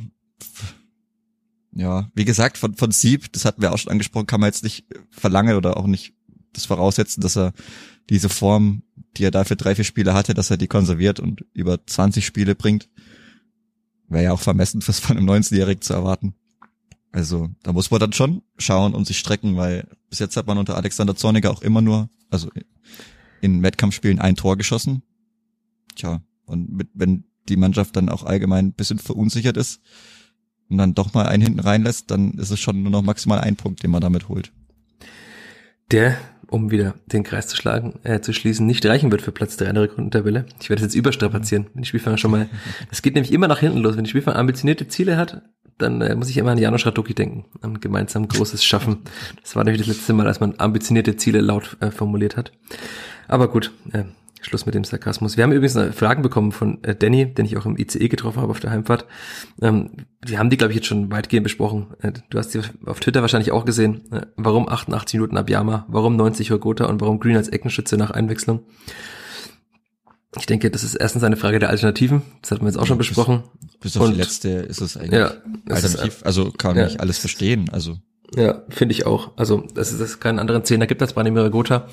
ja, 1.73 2.11
wie 2.15 2.25
gesagt, 2.25 2.59
von, 2.59 2.75
von 2.75 2.91
Sieb, 2.91 3.33
das 3.33 3.45
hatten 3.45 3.63
wir 3.63 3.73
auch 3.73 3.79
schon 3.79 3.93
angesprochen, 3.93 4.27
kann 4.27 4.41
man 4.41 4.49
jetzt 4.49 4.65
nicht 4.65 4.85
verlangen 5.11 5.57
oder 5.57 5.77
auch 5.77 5.87
nicht 5.87 6.15
das 6.53 6.65
voraussetzen, 6.65 7.21
dass 7.21 7.37
er 7.37 7.53
diese 8.11 8.29
Form, 8.29 8.83
die 9.17 9.25
er 9.25 9.31
dafür 9.31 9.57
drei, 9.57 9.75
vier 9.75 9.85
Spiele 9.85 10.15
hatte, 10.15 10.35
dass 10.35 10.51
er 10.51 10.57
die 10.57 10.67
konserviert 10.67 11.21
und 11.21 11.45
über 11.53 11.85
20 11.87 12.25
Spiele 12.25 12.55
bringt. 12.55 12.89
Wäre 14.09 14.25
ja 14.25 14.33
auch 14.33 14.41
vermessen, 14.41 14.81
das 14.87 15.01
von 15.01 15.17
einem 15.17 15.29
19-Jährigen 15.29 15.83
zu 15.83 15.93
erwarten. 15.93 16.35
Also, 17.13 17.49
da 17.63 17.73
muss 17.73 17.91
man 17.91 18.01
dann 18.01 18.13
schon 18.13 18.43
schauen 18.59 18.95
und 18.95 19.07
sich 19.07 19.19
strecken, 19.19 19.57
weil 19.57 19.89
bis 20.11 20.19
jetzt 20.19 20.37
hat 20.37 20.47
man 20.47 20.59
unter 20.59 20.77
Alexander 20.77 21.17
Zorniger 21.17 21.51
auch 21.51 21.63
immer 21.63 21.81
nur, 21.81 22.11
also 22.31 22.51
in 23.41 23.63
Wettkampfspielen 23.63 24.19
ein 24.19 24.37
Tor 24.37 24.57
geschossen. 24.57 25.03
Tja, 25.97 26.23
und 26.45 26.71
mit, 26.71 26.89
wenn 26.95 27.25
die 27.49 27.57
Mannschaft 27.57 27.97
dann 27.97 28.09
auch 28.09 28.25
allgemein 28.25 28.67
ein 28.67 28.73
bisschen 28.73 28.99
verunsichert 28.99 29.57
ist 29.57 29.81
und 30.69 30.79
dann 30.79 30.95
doch 30.95 31.15
mal 31.15 31.27
einen 31.27 31.43
hinten 31.43 31.61
reinlässt, 31.61 32.11
dann 32.11 32.33
ist 32.33 32.51
es 32.51 32.61
schon 32.61 32.83
nur 32.83 32.93
noch 32.93 33.03
maximal 33.03 33.41
ein 33.41 33.57
Punkt, 33.57 33.83
den 33.83 33.91
man 33.91 34.01
damit 34.01 34.29
holt. 34.29 34.53
der, 35.91 36.19
um 36.51 36.71
wieder 36.71 36.95
den 37.07 37.25
Kreis 37.25 37.47
zu 37.47 37.57
schlagen, 37.57 37.99
äh, 38.05 38.21
zu 38.21 38.33
schließen, 38.33 38.67
nicht 38.67 38.85
reichen 38.85 39.11
wird 39.11 39.23
für 39.23 39.33
Platz 39.33 39.57
3 39.57 39.67
in 39.67 39.75
der 39.75 39.85
Rückrundentabelle. 39.85 40.47
Ich 40.61 40.69
werde 40.71 40.83
es 40.83 40.89
jetzt 40.89 40.97
überstrapazieren, 40.97 41.67
wenn 41.73 41.83
die 41.83 41.89
Spielfang 41.89 42.17
schon 42.17 42.31
mal, 42.31 42.49
es 42.91 43.03
geht 43.03 43.15
nämlich 43.15 43.33
immer 43.33 43.49
nach 43.49 43.61
hinten 43.61 43.79
los. 43.79 43.97
Wenn 43.97 44.05
die 44.05 44.11
Spielfang 44.11 44.35
ambitionierte 44.35 44.89
Ziele 44.89 45.17
hat, 45.17 45.43
dann 45.79 46.01
äh, 46.01 46.15
muss 46.15 46.29
ich 46.29 46.37
immer 46.37 46.51
an 46.51 46.59
Janusz 46.59 46.85
Raduki 46.87 47.15
denken, 47.15 47.47
an 47.63 47.81
gemeinsam 47.81 48.29
großes 48.29 48.65
Schaffen. 48.65 48.99
Das 49.43 49.57
war 49.57 49.65
nämlich 49.65 49.87
das 49.87 49.97
letzte 49.97 50.13
Mal, 50.13 50.27
als 50.27 50.41
man 50.41 50.55
ambitionierte 50.59 51.17
Ziele 51.17 51.41
laut 51.41 51.77
äh, 51.81 51.91
formuliert 51.91 52.37
hat. 52.37 52.53
Aber 53.29 53.49
gut, 53.49 53.73
äh, 53.93 54.05
Schluss 54.41 54.67
mit 54.67 54.75
dem 54.75 54.85
Sarkasmus. 54.85 55.37
Wir 55.37 55.45
haben 55.45 55.53
übrigens 55.53 55.79
Fragen 55.97 56.23
bekommen 56.23 56.53
von 56.53 56.83
äh, 56.85 56.95
Danny, 56.95 57.33
den 57.35 57.45
ich 57.47 57.57
auch 57.57 57.67
im 57.67 57.77
ICE 57.77 58.09
getroffen 58.09 58.41
habe 58.41 58.51
auf 58.51 58.61
der 58.61 58.71
Heimfahrt. 58.71 59.07
Ähm, 59.61 59.91
wir 60.25 60.39
haben 60.39 60.51
die, 60.51 60.57
glaube 60.57 60.73
ich, 60.73 60.77
jetzt 60.77 60.87
schon 60.87 61.11
weitgehend 61.11 61.45
besprochen. 61.45 61.89
Äh, 62.01 62.13
du 62.31 62.39
hast 62.39 62.55
die 62.55 62.61
auf 62.87 63.01
Twitter 63.01 63.21
wahrscheinlich 63.23 63.51
auch 63.53 63.65
gesehen. 63.65 64.11
Äh, 64.13 64.27
warum 64.37 64.69
88 64.69 65.15
Minuten 65.15 65.37
Abiyama? 65.37 65.87
Warum 65.89 66.17
90 66.17 66.51
Hogota? 66.51 66.87
Und 66.87 67.01
warum 67.01 67.19
Green 67.21 67.37
als 67.37 67.49
Eckenschütze 67.49 67.97
nach 67.97 68.11
Einwechslung? 68.11 68.61
Ich 70.39 70.47
denke, 70.47 70.71
das 70.71 70.85
ist 70.85 70.95
erstens 70.95 71.25
eine 71.25 71.37
Frage 71.37 71.59
der 71.59 71.71
Alternativen. 71.71 72.23
Das 72.43 72.51
hatten 72.51 72.63
wir 72.63 72.69
jetzt 72.69 72.79
auch 72.79 72.87
schon 72.87 72.99
Bis- 72.99 73.09
besprochen. 73.09 73.45
Bis 73.81 73.97
auf 73.97 74.05
Und- 74.05 74.13
die 74.13 74.19
letzte 74.19 74.49
ist 74.51 74.81
es 74.81 74.97
eigentlich 74.97 75.13
Ja, 75.21 75.33
es 75.67 75.85
ist, 75.85 75.97
alternativ. 75.97 76.21
Also 76.25 76.51
kann 76.53 76.77
ja. 76.77 76.87
ich 76.87 77.01
alles 77.01 77.19
verstehen. 77.19 77.71
Also 77.73 77.97
Ja, 78.37 78.63
finde 78.69 78.93
ich 78.93 79.07
auch. 79.07 79.37
Also, 79.37 79.63
dass 79.75 79.91
es 79.91 80.21
keinen 80.21 80.39
anderen 80.39 80.65
Zehner 80.65 80.87
gibt 80.87 81.01
als 81.01 81.15
Branimir 81.15 81.49
Gotha. 81.51 81.89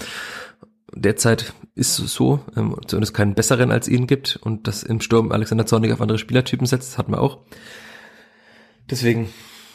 Derzeit 0.96 1.54
ist 1.76 2.00
es 2.00 2.14
so, 2.14 2.40
ähm, 2.56 2.76
zumindest 2.88 3.14
keinen 3.14 3.36
besseren 3.36 3.72
als 3.72 3.88
ihn 3.88 4.08
gibt 4.08 4.38
und 4.38 4.68
dass 4.68 4.82
im 4.82 5.02
Sturm 5.02 5.32
Alexander 5.32 5.66
Zornig 5.66 5.92
auf 5.92 6.02
andere 6.02 6.18
Spielertypen 6.18 6.66
setzt, 6.66 6.94
das 6.94 6.98
hatten 6.98 7.12
wir 7.12 7.22
auch. 7.22 7.40
Deswegen, 8.90 9.30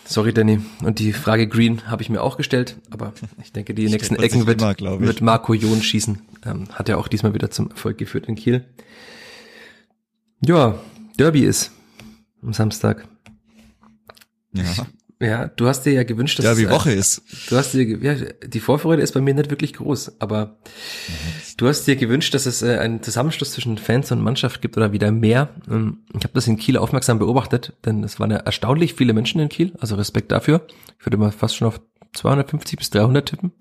sorry 0.04 0.32
Danny. 0.32 0.60
Und 0.82 0.98
die 0.98 1.12
Frage 1.12 1.46
Green 1.46 1.90
habe 1.90 2.02
ich 2.02 2.08
mir 2.08 2.22
auch 2.22 2.36
gestellt, 2.36 2.76
aber 2.90 3.12
ich 3.42 3.52
denke, 3.52 3.74
die 3.74 3.86
nächsten 3.90 4.14
man 4.14 4.24
Ecken 4.24 4.46
wird, 4.46 4.62
immer, 4.62 5.00
wird 5.00 5.20
Marco 5.20 5.52
John 5.52 5.82
schießen. 5.82 6.22
Ähm, 6.46 6.68
hat 6.72 6.88
ja 6.88 6.96
auch 6.96 7.08
diesmal 7.08 7.34
wieder 7.34 7.50
zum 7.50 7.70
Erfolg 7.70 7.98
geführt 7.98 8.26
in 8.26 8.34
Kiel. 8.34 8.64
Ja, 10.42 10.78
Derby 11.18 11.44
ist 11.44 11.70
am 12.42 12.54
Samstag. 12.54 13.06
ja, 14.52 14.86
Ja, 15.22 15.48
du 15.48 15.68
hast 15.68 15.82
dir 15.82 15.92
ja 15.92 16.02
gewünscht, 16.02 16.38
dass 16.38 16.46
ja 16.46 16.56
wie 16.56 16.64
äh, 16.64 16.70
Woche 16.70 16.92
ist. 16.92 17.22
Du 17.50 17.56
hast 17.56 17.74
dir, 17.74 17.84
ja, 17.98 18.14
die 18.14 18.60
Vorfreude 18.60 19.02
ist 19.02 19.12
bei 19.12 19.20
mir 19.20 19.34
nicht 19.34 19.50
wirklich 19.50 19.74
groß, 19.74 20.18
aber 20.18 20.56
du 21.58 21.68
hast 21.68 21.86
dir 21.86 21.96
gewünscht, 21.96 22.32
dass 22.32 22.46
es 22.46 22.62
äh, 22.62 22.78
einen 22.78 23.02
Zusammenschluss 23.02 23.52
zwischen 23.52 23.76
Fans 23.76 24.10
und 24.12 24.22
Mannschaft 24.22 24.62
gibt 24.62 24.78
oder 24.78 24.92
wieder 24.92 25.12
mehr. 25.12 25.50
Ähm, 25.70 25.98
Ich 26.14 26.24
habe 26.24 26.32
das 26.32 26.46
in 26.46 26.56
Kiel 26.56 26.78
aufmerksam 26.78 27.18
beobachtet, 27.18 27.74
denn 27.84 28.02
es 28.02 28.18
waren 28.18 28.30
ja 28.30 28.38
erstaunlich 28.38 28.94
viele 28.94 29.12
Menschen 29.12 29.42
in 29.42 29.50
Kiel, 29.50 29.74
also 29.78 29.94
Respekt 29.96 30.32
dafür. 30.32 30.66
Ich 30.98 31.04
würde 31.04 31.18
mal 31.18 31.32
fast 31.32 31.54
schon 31.54 31.68
auf 31.68 31.82
250 32.14 32.78
bis 32.78 32.88
300 32.88 33.28
tippen. 33.28 33.52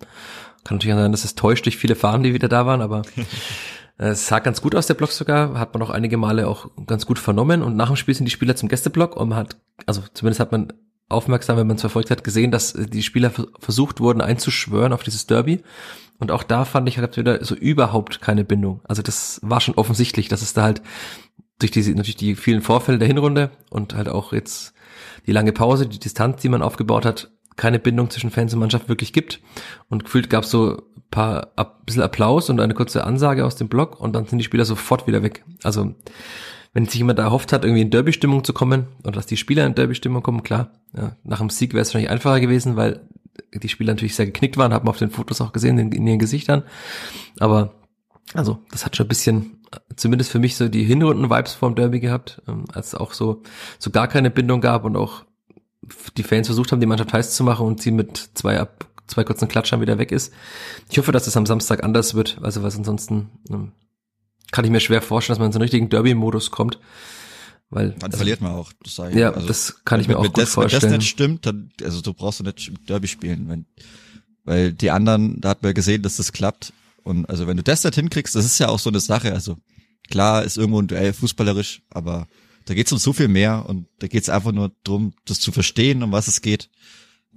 Kann 0.63 0.77
natürlich 0.77 0.95
sein, 0.95 1.11
dass 1.11 1.25
es 1.25 1.35
täuscht 1.35 1.65
durch 1.65 1.77
viele 1.77 1.95
Fahnen, 1.95 2.23
die 2.23 2.33
wieder 2.33 2.47
da 2.47 2.65
waren, 2.67 2.81
aber 2.81 3.01
äh, 3.97 4.07
es 4.07 4.27
sah 4.27 4.39
ganz 4.39 4.61
gut 4.61 4.75
aus, 4.75 4.87
der 4.87 4.93
Block 4.93 5.11
sogar, 5.11 5.59
hat 5.59 5.73
man 5.73 5.83
auch 5.83 5.89
einige 5.89 6.15
Male 6.15 6.47
auch 6.47 6.69
ganz 6.87 7.05
gut 7.05 7.19
vernommen 7.19 7.63
und 7.63 7.75
nach 7.75 7.87
dem 7.87 7.97
Spiel 7.97 8.15
sind 8.15 8.25
die 8.25 8.31
Spieler 8.31 8.55
zum 8.55 8.69
Gästeblock 8.69 9.17
und 9.17 9.27
man 9.27 9.37
hat, 9.39 9.57
also 9.85 10.03
zumindest 10.13 10.39
hat 10.39 10.53
man 10.53 10.71
aufmerksam, 11.09 11.57
wenn 11.57 11.67
man 11.67 11.75
es 11.75 11.81
verfolgt 11.81 12.11
hat, 12.11 12.23
gesehen, 12.23 12.51
dass 12.51 12.73
äh, 12.73 12.85
die 12.85 13.03
Spieler 13.03 13.31
versucht 13.59 13.99
wurden 13.99 14.21
einzuschwören 14.21 14.93
auf 14.93 15.03
dieses 15.03 15.27
Derby. 15.27 15.61
Und 16.19 16.31
auch 16.31 16.43
da 16.43 16.65
fand 16.65 16.87
ich 16.87 16.97
halt 16.97 17.17
wieder 17.17 17.43
so 17.43 17.55
überhaupt 17.55 18.21
keine 18.21 18.43
Bindung. 18.43 18.81
Also 18.83 19.01
das 19.01 19.39
war 19.41 19.61
schon 19.61 19.75
offensichtlich, 19.75 20.27
dass 20.27 20.41
es 20.41 20.53
da 20.53 20.63
halt 20.63 20.81
durch 21.59 21.71
diese, 21.71 21.91
natürlich 21.91 22.17
die 22.17 22.35
vielen 22.35 22.61
Vorfälle 22.61 22.99
der 22.99 23.07
Hinrunde 23.07 23.51
und 23.69 23.95
halt 23.95 24.09
auch 24.09 24.33
jetzt 24.33 24.73
die 25.27 25.31
lange 25.31 25.51
Pause, 25.53 25.87
die 25.87 25.99
Distanz, 25.99 26.41
die 26.41 26.49
man 26.49 26.61
aufgebaut 26.61 27.05
hat, 27.05 27.31
keine 27.55 27.79
Bindung 27.79 28.09
zwischen 28.09 28.31
Fans 28.31 28.53
und 28.53 28.59
Mannschaft 28.59 28.87
wirklich 28.87 29.11
gibt. 29.11 29.41
Und 29.89 30.05
gefühlt 30.05 30.29
gab 30.29 30.43
es 30.43 30.51
so 30.51 30.81
paar, 31.11 31.51
ein 31.55 31.65
bisschen 31.85 32.03
Applaus 32.03 32.49
und 32.49 32.59
eine 32.59 32.73
kurze 32.73 33.03
Ansage 33.03 33.45
aus 33.45 33.55
dem 33.55 33.67
Block 33.67 33.99
und 33.99 34.13
dann 34.13 34.25
sind 34.25 34.37
die 34.39 34.43
Spieler 34.43 34.65
sofort 34.65 35.07
wieder 35.07 35.23
weg. 35.23 35.43
Also 35.63 35.93
wenn 36.73 36.85
sich 36.85 36.95
jemand 36.95 37.19
erhofft 37.19 37.51
hat, 37.51 37.63
irgendwie 37.63 37.81
in 37.81 37.89
Derby-Stimmung 37.89 38.43
zu 38.43 38.53
kommen 38.53 38.87
oder 39.03 39.13
dass 39.13 39.25
die 39.25 39.37
Spieler 39.37 39.65
in 39.65 39.75
Derby-Stimmung 39.75 40.21
kommen, 40.21 40.43
klar, 40.43 40.71
ja, 40.95 41.15
nach 41.23 41.39
dem 41.39 41.49
Sieg 41.49 41.73
wäre 41.73 41.81
es 41.81 41.89
wahrscheinlich 41.89 42.11
einfacher 42.11 42.39
gewesen, 42.39 42.75
weil 42.75 43.01
die 43.53 43.69
Spieler 43.69 43.93
natürlich 43.93 44.15
sehr 44.15 44.25
geknickt 44.25 44.57
waren, 44.57 44.73
hat 44.73 44.83
man 44.83 44.91
auf 44.91 44.97
den 44.97 45.11
Fotos 45.11 45.41
auch 45.41 45.53
gesehen, 45.53 45.77
in, 45.77 45.91
in 45.91 46.05
ihren 46.05 46.19
Gesichtern. 46.19 46.63
Aber 47.39 47.73
also, 48.33 48.59
das 48.71 48.85
hat 48.85 48.95
schon 48.95 49.05
ein 49.05 49.09
bisschen, 49.09 49.59
zumindest 49.95 50.31
für 50.31 50.39
mich 50.39 50.55
so 50.55 50.67
die 50.67 50.83
Hinrunden-Vibes 50.83 51.53
vom 51.53 51.75
Derby 51.75 51.99
gehabt, 51.99 52.41
ähm, 52.47 52.65
als 52.73 52.87
es 52.87 52.95
auch 52.95 53.13
so, 53.13 53.41
so 53.79 53.89
gar 53.89 54.07
keine 54.07 54.29
Bindung 54.29 54.61
gab 54.61 54.85
und 54.85 54.95
auch 54.95 55.23
die 56.17 56.23
Fans 56.23 56.47
versucht 56.47 56.71
haben, 56.71 56.79
die 56.79 56.85
Mannschaft 56.85 57.13
heiß 57.13 57.35
zu 57.35 57.43
machen 57.43 57.65
und 57.65 57.81
sie 57.81 57.91
mit 57.91 58.29
zwei 58.35 58.59
ab, 58.59 58.85
zwei 59.07 59.23
kurzen 59.23 59.47
Klatschern 59.47 59.81
wieder 59.81 59.97
weg 59.97 60.11
ist. 60.11 60.33
Ich 60.89 60.99
hoffe, 60.99 61.11
dass 61.11 61.25
es 61.25 61.37
am 61.37 61.45
Samstag 61.45 61.83
anders 61.83 62.13
wird, 62.13 62.37
also 62.41 62.61
was 62.61 62.77
ansonsten 62.77 63.29
ähm, 63.49 63.71
kann 64.51 64.65
ich 64.65 64.71
mir 64.71 64.79
schwer 64.79 65.01
vorstellen, 65.01 65.35
dass 65.35 65.39
man 65.39 65.47
in 65.47 65.51
so 65.53 65.57
einen 65.57 65.63
richtigen 65.63 65.89
Derby-Modus 65.89 66.51
kommt. 66.51 66.79
Weil, 67.69 67.91
dann 67.91 68.05
also, 68.05 68.17
verliert 68.17 68.41
man 68.41 68.53
auch. 68.53 68.71
Das 68.83 68.95
sei, 68.95 69.11
ja, 69.11 69.31
also, 69.31 69.47
das 69.47 69.83
kann 69.85 69.99
ich 69.99 70.07
mir 70.07 70.17
auch 70.17 70.25
gut 70.25 70.37
das, 70.37 70.53
vorstellen. 70.53 70.83
Wenn 70.83 70.89
das 70.89 70.99
nicht 70.99 71.09
stimmt, 71.09 71.45
dann, 71.45 71.71
also 71.83 72.01
du 72.01 72.13
brauchst 72.13 72.39
du 72.39 72.43
nicht 72.43 72.71
Derby 72.89 73.07
spielen, 73.07 73.47
wenn, 73.47 73.65
weil 74.43 74.73
die 74.73 74.89
anderen, 74.89 75.39
da 75.39 75.49
hat 75.49 75.61
man 75.61 75.73
gesehen, 75.73 76.01
dass 76.01 76.17
das 76.17 76.31
klappt. 76.31 76.73
Und 77.03 77.29
also 77.29 77.45
wenn 77.47 77.57
du 77.57 77.63
das 77.63 77.83
nicht 77.83 77.95
hinkriegst, 77.95 78.35
das 78.35 78.45
ist 78.45 78.59
ja 78.59 78.69
auch 78.69 78.79
so 78.79 78.89
eine 78.89 78.99
Sache. 78.99 79.33
Also 79.33 79.57
klar 80.09 80.43
ist 80.43 80.57
irgendwo 80.57 80.81
ein 80.81 80.87
Duell 80.87 81.13
fußballerisch, 81.13 81.83
aber 81.91 82.27
da 82.65 82.73
geht's 82.73 82.91
um 82.91 82.97
so 82.97 83.13
viel 83.13 83.27
mehr 83.27 83.65
und 83.67 83.87
da 83.99 84.07
geht's 84.07 84.29
einfach 84.29 84.51
nur 84.51 84.71
drum, 84.83 85.13
das 85.25 85.39
zu 85.39 85.51
verstehen, 85.51 86.01
um 86.01 86.11
was 86.11 86.27
es 86.27 86.41
geht, 86.41 86.69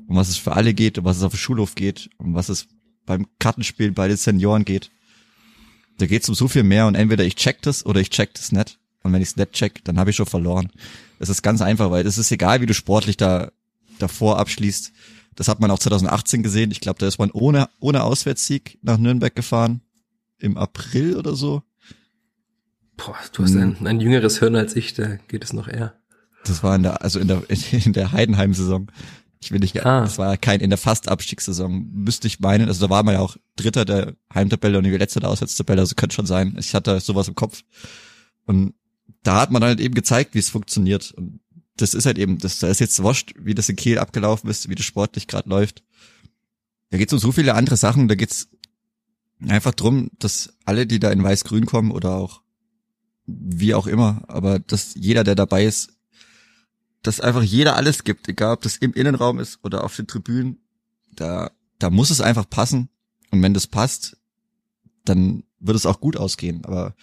um 0.09 0.17
was 0.17 0.29
es 0.29 0.39
für 0.39 0.53
alle 0.53 0.73
geht, 0.73 0.99
um 0.99 1.05
was 1.05 1.19
es 1.19 1.23
auf 1.23 1.33
dem 1.33 1.39
Schulhof 1.39 1.75
geht, 1.75 2.09
um 2.17 2.35
was 2.35 2.49
es 2.49 2.69
beim 3.05 3.27
Kartenspiel 3.39 3.93
bei 3.93 4.09
den 4.09 4.17
Senioren 4.17 4.65
geht. 4.65 4.91
Da 5.99 6.07
geht's 6.07 6.29
um 6.29 6.35
so 6.35 6.49
viel 6.49 6.63
mehr 6.63 6.87
und 6.87 6.95
entweder 6.95 7.25
ich 7.25 7.37
check 7.37 7.63
das 7.63 7.85
oder 7.87 8.01
ich 8.01 8.11
check 8.11 8.35
das 8.35 8.53
nicht. 8.53 8.79
Und 9.03 9.13
wenn 9.13 9.23
ich 9.23 9.29
es 9.29 9.37
nicht 9.37 9.53
check, 9.53 9.85
dann 9.85 9.99
habe 9.99 10.11
ich 10.11 10.17
schon 10.17 10.27
verloren. 10.27 10.71
Es 11.19 11.29
ist 11.29 11.43
ganz 11.43 11.61
einfach, 11.61 11.91
weil 11.91 12.07
es 12.07 12.19
ist 12.19 12.31
egal, 12.31 12.61
wie 12.61 12.67
du 12.67 12.75
sportlich 12.75 13.17
da 13.17 13.51
davor 13.99 14.39
abschließt. 14.39 14.93
Das 15.35 15.49
hat 15.49 15.61
man 15.61 15.71
auch 15.71 15.79
2018 15.79 16.43
gesehen. 16.43 16.71
Ich 16.71 16.81
glaube, 16.81 16.99
da 16.99 17.07
ist 17.07 17.19
man 17.19 17.31
ohne, 17.31 17.69
ohne 17.81 18.05
Auswärtssieg 18.05 18.79
nach 18.83 18.99
Nürnberg 18.99 19.35
gefahren. 19.35 19.81
Im 20.39 20.57
April 20.57 21.17
oder 21.17 21.35
so. 21.35 21.63
Boah, 22.97 23.17
du 23.33 23.45
hast 23.45 23.55
ein, 23.55 23.87
ein 23.87 24.01
jüngeres 24.01 24.39
Hirn 24.39 24.57
als 24.57 24.77
ich, 24.77 24.95
da 24.95 25.17
geht 25.29 25.45
es 25.45 25.53
noch 25.53 25.69
eher. 25.69 25.95
Das 26.45 26.63
war 26.63 26.75
in 26.75 26.83
der, 26.83 27.03
also 27.03 27.19
in 27.19 27.29
der, 27.29 27.43
in 27.73 27.93
der 27.93 28.13
Heidenheim-Saison. 28.13 28.91
Ich 29.43 29.51
will 29.51 29.59
nicht, 29.59 29.85
ah. 29.85 30.03
das 30.03 30.19
war 30.19 30.37
kein, 30.37 30.61
in 30.61 30.71
der 30.71 30.79
Fast-Abstiegssaison, 30.79 31.91
müsste 31.93 32.29
ich 32.29 32.39
meinen. 32.39 32.69
Also 32.69 32.87
da 32.87 32.91
war 32.91 33.03
man 33.03 33.15
ja 33.15 33.21
auch 33.21 33.37
Dritter 33.57 33.85
der 33.85 34.15
Heimtabelle 34.33 34.79
und 34.79 34.85
die 34.85 34.91
letzte 34.91 35.19
der 35.19 35.31
Auswärtstabelle, 35.31 35.81
also 35.81 35.97
könnte 35.97 36.15
schon 36.15 36.27
sein. 36.27 36.57
Ich 36.59 36.75
hatte 36.75 37.01
sowas 37.01 37.27
im 37.27 37.35
Kopf. 37.35 37.63
Und 38.47 38.75
da 39.25 39.41
hat 39.41 39.51
man 39.51 39.65
halt 39.65 39.81
eben 39.81 39.95
gezeigt, 39.95 40.35
wie 40.35 40.39
es 40.39 40.49
funktioniert. 40.49 41.11
Und 41.13 41.41
das 41.77 41.95
ist 41.95 42.07
halt 42.07 42.19
eben, 42.19 42.39
das, 42.39 42.61
da 42.61 42.69
ist 42.69 42.81
jetzt 42.81 43.03
wurscht, 43.03 43.35
wie 43.37 43.55
das 43.55 43.69
in 43.69 43.77
Kiel 43.77 43.99
abgelaufen 43.99 44.49
ist, 44.49 44.69
wie 44.69 44.77
das 44.77 44.85
sportlich 44.85 45.27
gerade 45.27 45.49
läuft. 45.49 45.83
Da 46.91 46.99
geht's 46.99 47.13
um 47.13 47.19
so 47.19 47.33
viele 47.33 47.55
andere 47.55 47.77
Sachen, 47.77 48.07
da 48.07 48.15
geht's 48.15 48.49
einfach 49.49 49.73
drum, 49.73 50.11
dass 50.19 50.55
alle, 50.65 50.87
die 50.87 51.01
da 51.01 51.11
in 51.11 51.23
Weiß-Grün 51.23 51.67
kommen 51.67 51.91
oder 51.91 52.15
auch 52.17 52.43
wie 53.27 53.75
auch 53.75 53.87
immer, 53.87 54.23
aber 54.29 54.59
dass 54.59 54.95
jeder, 54.95 55.25
der 55.25 55.35
dabei 55.35 55.65
ist, 55.65 55.92
dass 57.03 57.21
einfach 57.21 57.43
jeder 57.43 57.77
alles 57.77 58.05
gibt, 58.05 58.29
egal 58.29 58.55
ob 58.55 58.63
das 58.63 58.77
im 58.77 58.93
Innenraum 58.95 59.39
ist 59.39 59.59
oder 59.65 59.85
auf 59.85 59.97
den 59.97 60.07
Tribünen, 60.07 60.61
da, 61.15 61.51
da 61.79 61.91
muss 61.91 62.11
es 62.11 62.21
einfach 62.21 62.49
passen. 62.49 62.89
Und 63.31 63.43
wenn 63.43 63.55
das 63.55 63.67
passt, 63.67 64.17
dann 65.05 65.45
wird 65.59 65.77
es 65.77 65.87
auch 65.87 66.01
gut 66.01 66.17
ausgehen. 66.17 66.65
Aber 66.65 66.95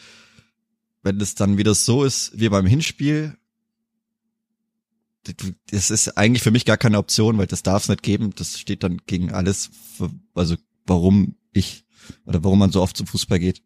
wenn 1.03 1.19
es 1.19 1.35
dann 1.35 1.57
wieder 1.57 1.75
so 1.75 2.03
ist 2.03 2.31
wie 2.39 2.49
beim 2.49 2.65
Hinspiel, 2.65 3.37
das 5.69 5.89
ist 5.89 6.17
eigentlich 6.17 6.43
für 6.43 6.51
mich 6.51 6.65
gar 6.65 6.77
keine 6.77 6.97
Option, 6.97 7.37
weil 7.37 7.47
das 7.47 7.63
darf 7.63 7.83
es 7.83 7.89
nicht 7.89 8.03
geben. 8.03 8.33
Das 8.35 8.57
steht 8.57 8.83
dann 8.83 9.01
gegen 9.05 9.31
alles, 9.31 9.69
also 10.33 10.55
warum 10.85 11.35
ich 11.51 11.85
oder 12.25 12.43
warum 12.43 12.59
man 12.59 12.71
so 12.71 12.81
oft 12.81 12.95
zum 12.95 13.05
Fußball 13.05 13.39
geht. 13.39 13.61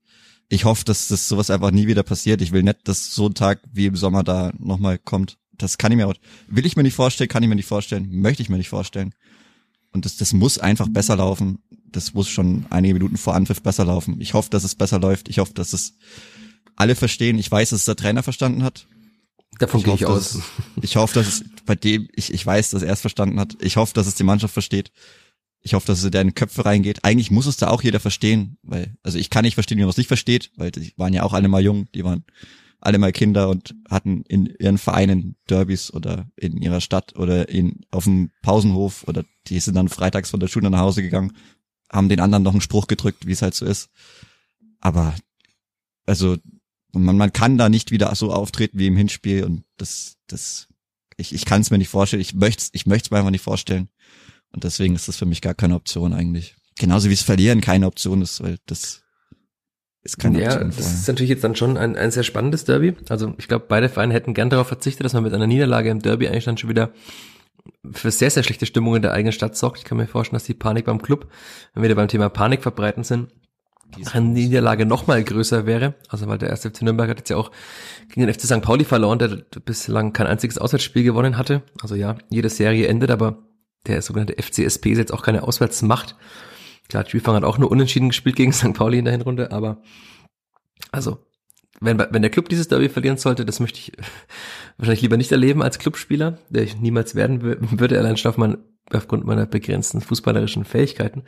Ich 0.50 0.66
hoffe, 0.66 0.84
dass 0.84 1.08
das 1.08 1.28
sowas 1.28 1.50
einfach 1.50 1.72
nie 1.72 1.88
wieder 1.88 2.04
passiert. 2.04 2.42
Ich 2.42 2.52
will 2.52 2.64
nicht, 2.64 2.88
dass 2.88 3.14
so 3.14 3.28
ein 3.28 3.34
Tag 3.34 3.62
wie 3.72 3.86
im 3.86 3.96
Sommer 3.96 4.24
da 4.24 4.52
nochmal 4.58 4.98
kommt. 4.98 5.38
Das 5.64 5.78
kann 5.78 5.92
ich 5.92 5.98
mir 5.98 6.08
auch, 6.08 6.14
will 6.48 6.66
ich 6.66 6.76
mir 6.76 6.84
nicht 6.84 6.96
vorstellen, 6.96 7.30
kann 7.30 7.44
ich 7.44 7.50
mir 7.50 7.56
nicht 7.56 7.68
vorstellen, 7.68 8.08
möchte 8.12 8.42
ich 8.44 8.50
mir 8.50 8.58
nicht 8.58 8.70
vorstellen. 8.70 9.14
Und 9.92 10.06
das, 10.06 10.18
das 10.18 10.34
muss 10.34 10.58
einfach 10.58 10.88
besser 10.88 11.16
laufen. 11.16 11.60
Das 11.92 12.14
muss 12.14 12.28
schon 12.28 12.66
einige 12.70 12.96
Minuten 12.96 13.18
vor 13.18 13.36
Anpfiff 13.36 13.62
besser 13.62 13.86
laufen. 13.86 14.20
Ich 14.20 14.34
hoffe, 14.34 14.50
dass 14.50 14.64
es 14.64 14.76
besser 14.76 15.00
läuft. 15.00 15.30
Ich 15.30 15.38
hoffe, 15.40 15.54
dass 15.54 15.74
es 15.74 15.94
alle 16.76 16.96
verstehen. 16.96 17.38
Ich 17.38 17.50
weiß, 17.50 17.70
dass 17.70 17.82
es 17.82 17.86
der 17.86 17.96
Trainer 17.96 18.24
verstanden 18.24 18.64
hat. 18.64 18.88
Davon 19.60 19.80
ich 19.80 19.86
gehe 19.86 19.94
ich 19.94 20.06
aus. 20.08 20.34
Dass, 20.34 20.44
ich 20.82 20.96
hoffe, 20.96 21.14
dass 21.14 21.28
es 21.28 21.44
bei 21.66 21.76
dem, 21.76 22.10
ich, 22.16 22.34
ich 22.34 22.44
weiß, 22.44 22.72
dass 22.72 22.82
er 22.82 22.92
es 22.92 23.02
verstanden 23.02 23.40
hat. 23.40 23.56
Ich 23.62 23.78
hoffe, 23.78 23.94
dass 23.94 24.08
es 24.08 24.16
die 24.16 24.24
Mannschaft 24.24 24.54
versteht. 24.54 24.92
Ich 25.62 25.76
hoffe, 25.76 25.88
dass 25.88 26.00
es 26.00 26.06
in 26.06 26.12
deine 26.12 26.32
Köpfe 26.32 26.66
reingeht. 26.66 27.06
Eigentlich 27.06 27.32
muss 27.32 27.46
es 27.46 27.58
da 27.58 27.70
auch 27.70 27.84
jeder 27.84 28.00
verstehen, 28.00 28.58
weil, 28.64 28.96
also 29.04 29.18
ich 29.18 29.30
kann 29.30 29.46
nicht 29.46 29.54
verstehen, 29.54 29.78
wie 29.78 29.84
man 29.84 29.92
es 29.92 29.98
nicht 29.98 30.08
versteht, 30.08 30.52
weil 30.58 30.72
die 30.72 30.94
waren 30.98 31.14
ja 31.14 31.24
auch 31.24 31.34
alle 31.34 31.48
mal 31.48 31.64
jung, 31.64 31.88
die 31.94 32.04
waren 32.04 32.26
alle 32.84 32.98
mal 32.98 33.14
Kinder 33.14 33.50
und 33.50 33.76
hatten 33.90 34.24
in 34.28 34.46
ihren 34.46 34.78
Vereinen 34.78 35.38
Derbys 35.50 35.94
oder 35.94 36.28
in 36.36 36.58
ihrer 36.58 36.82
Stadt 36.82 37.16
oder 37.16 37.48
in, 37.48 37.86
auf 37.92 38.04
dem 38.04 38.32
Pausenhof 38.42 39.08
oder 39.08 39.24
die 39.48 39.60
sind 39.62 39.76
dann 39.76 39.88
freitags 39.88 40.30
von 40.30 40.42
der 40.42 40.50
Schule 40.50 40.70
nach 40.70 40.80
Hause 40.80 41.02
gegangen, 41.02 41.32
haben 41.90 42.10
den 42.10 42.20
anderen 42.20 42.44
noch 42.44 42.52
einen 42.52 42.62
Spruch 42.62 42.88
gedrückt, 42.88 43.26
wie 43.26 43.32
es 43.32 43.42
halt 43.42 43.56
so 43.56 43.66
ist. 43.66 43.90
Aber, 44.82 45.16
also, 46.06 46.38
man, 46.92 47.16
man 47.16 47.32
kann 47.32 47.58
da 47.58 47.70
nicht 47.70 47.92
wieder 47.92 48.14
so 48.16 48.34
auftreten 48.34 48.78
wie 48.78 48.88
im 48.88 48.98
Hinspiel 48.98 49.46
und 49.46 49.64
das, 49.78 50.18
das, 50.28 50.68
ich, 51.16 51.34
ich 51.34 51.46
kann 51.46 51.62
es 51.62 51.72
mir 51.72 51.78
nicht 51.78 51.90
vorstellen. 51.90 52.22
Ich 52.22 52.34
möchte 52.34 52.66
ich 52.74 52.86
möchte 52.86 53.08
es 53.08 53.12
mir 53.12 53.18
einfach 53.18 53.32
nicht 53.32 53.44
vorstellen. 53.44 53.88
Und 54.52 54.66
deswegen 54.66 54.96
ist 54.96 55.08
das 55.08 55.16
für 55.16 55.26
mich 55.26 55.42
gar 55.42 55.54
keine 55.54 55.76
Option 55.76 56.14
eigentlich. 56.14 56.56
Genauso 56.78 57.10
wie 57.10 57.14
es 57.14 57.22
Verlieren 57.22 57.62
keine 57.62 57.88
Option 57.88 58.22
ist, 58.22 58.44
weil 58.44 58.58
das 58.66 59.03
ja, 60.06 60.30
Option. 60.30 60.36
Ja, 60.36 60.64
das 60.64 60.94
ist 60.94 61.08
natürlich 61.08 61.30
jetzt 61.30 61.44
dann 61.44 61.56
schon 61.56 61.78
ein, 61.78 61.96
ein 61.96 62.12
sehr 62.12 62.24
spannendes 62.24 62.66
Derby. 62.66 62.96
Also 63.10 63.34
ich 63.38 63.48
glaube, 63.48 63.66
beide 63.68 63.90
Vereine 63.90 64.14
hätten 64.14 64.34
gern 64.34 64.50
darauf 64.50 64.68
verzichtet, 64.68 65.06
dass 65.06 65.14
man 65.14 65.24
mit 65.24 65.34
einer 65.34 65.48
Niederlage 65.48 65.90
im 65.90 66.02
Derby 66.02 66.28
eigentlich 66.28 66.46
dann 66.46 66.58
schon 66.58 66.70
wieder 66.70 66.92
für 67.92 68.12
sehr, 68.12 68.30
sehr 68.30 68.44
schlechte 68.44 68.66
Stimmung 68.66 68.96
in 68.96 69.02
der 69.02 69.14
eigenen 69.14 69.32
Stadt 69.32 69.56
sorgt. 69.56 69.78
Ich 69.78 69.86
kann 69.86 69.98
mir 69.98 70.08
vorstellen, 70.08 70.36
dass 70.36 70.46
die 70.46 70.54
Panik 70.54 70.86
beim 70.86 71.02
Club, 71.02 71.28
wenn 71.74 71.84
wir 71.84 71.90
da 71.90 71.96
beim 71.96 72.08
Thema 72.08 72.30
Panik 72.30 72.62
verbreiten 72.62 73.04
sind, 73.04 73.30
eine 74.12 74.26
Niederlage 74.26 74.86
noch 74.86 75.08
mal 75.08 75.24
größer 75.24 75.66
wäre. 75.66 75.94
Also 76.10 76.28
weil 76.28 76.38
der 76.38 76.50
erste 76.50 76.70
FC 76.70 76.82
Nürnberg 76.82 77.10
hat 77.10 77.20
jetzt 77.20 77.30
ja 77.30 77.38
auch 77.38 77.52
gegen 78.10 78.26
den 78.26 78.34
FC 78.34 78.42
St. 78.42 78.62
Pauli 78.62 78.86
verloren, 78.86 79.20
der 79.20 79.44
bislang 79.66 80.14
kein 80.14 80.28
einziges 80.28 80.58
Auswärtsspiel 80.58 81.04
gewonnen 81.04 81.38
hatte. 81.38 81.62
Also 81.82 81.96
ja, 81.96 82.18
jede 82.30 82.50
Serie 82.50 82.88
endet, 82.88 83.12
aber 83.12 83.38
der 83.86 84.02
sogenannte 84.02 84.42
FCSP 84.42 84.88
ist 84.88 84.98
jetzt 84.98 85.14
auch 85.14 85.24
keine 85.24 85.44
Auswärtsmacht. 85.44 86.16
Klar, 86.90 87.06
Spielfang 87.08 87.36
hat 87.36 87.44
auch 87.44 87.58
nur 87.58 87.72
unentschieden 87.72 88.10
gespielt 88.10 88.36
gegen 88.36 88.54
St. 88.54 88.74
Pauli 88.74 89.00
in 89.00 89.06
der 89.06 89.14
Hinrunde, 89.14 89.52
aber 89.52 89.82
also, 90.92 91.20
wenn, 91.82 91.98
wenn 91.98 92.22
der 92.22 92.32
Club 92.32 92.50
dieses 92.50 92.68
Derby 92.68 92.88
verlieren 92.90 93.18
sollte, 93.18 93.46
das 93.46 93.60
möchte 93.60 93.80
ich 93.80 93.92
wahrscheinlich 94.78 95.02
lieber 95.02 95.18
nicht 95.18 95.32
erleben 95.32 95.62
als 95.62 95.80
Clubspieler, 95.80 96.38
der 96.50 96.64
ich 96.64 96.80
niemals 96.80 97.16
werden 97.16 97.42
würde, 97.42 97.98
allein 98.00 98.18
schon 98.18 98.30
auf 98.30 98.38
mein, 98.38 98.58
aufgrund 98.94 99.26
meiner 99.26 99.46
begrenzten 99.46 100.02
fußballerischen 100.02 100.66
Fähigkeiten. 100.66 101.24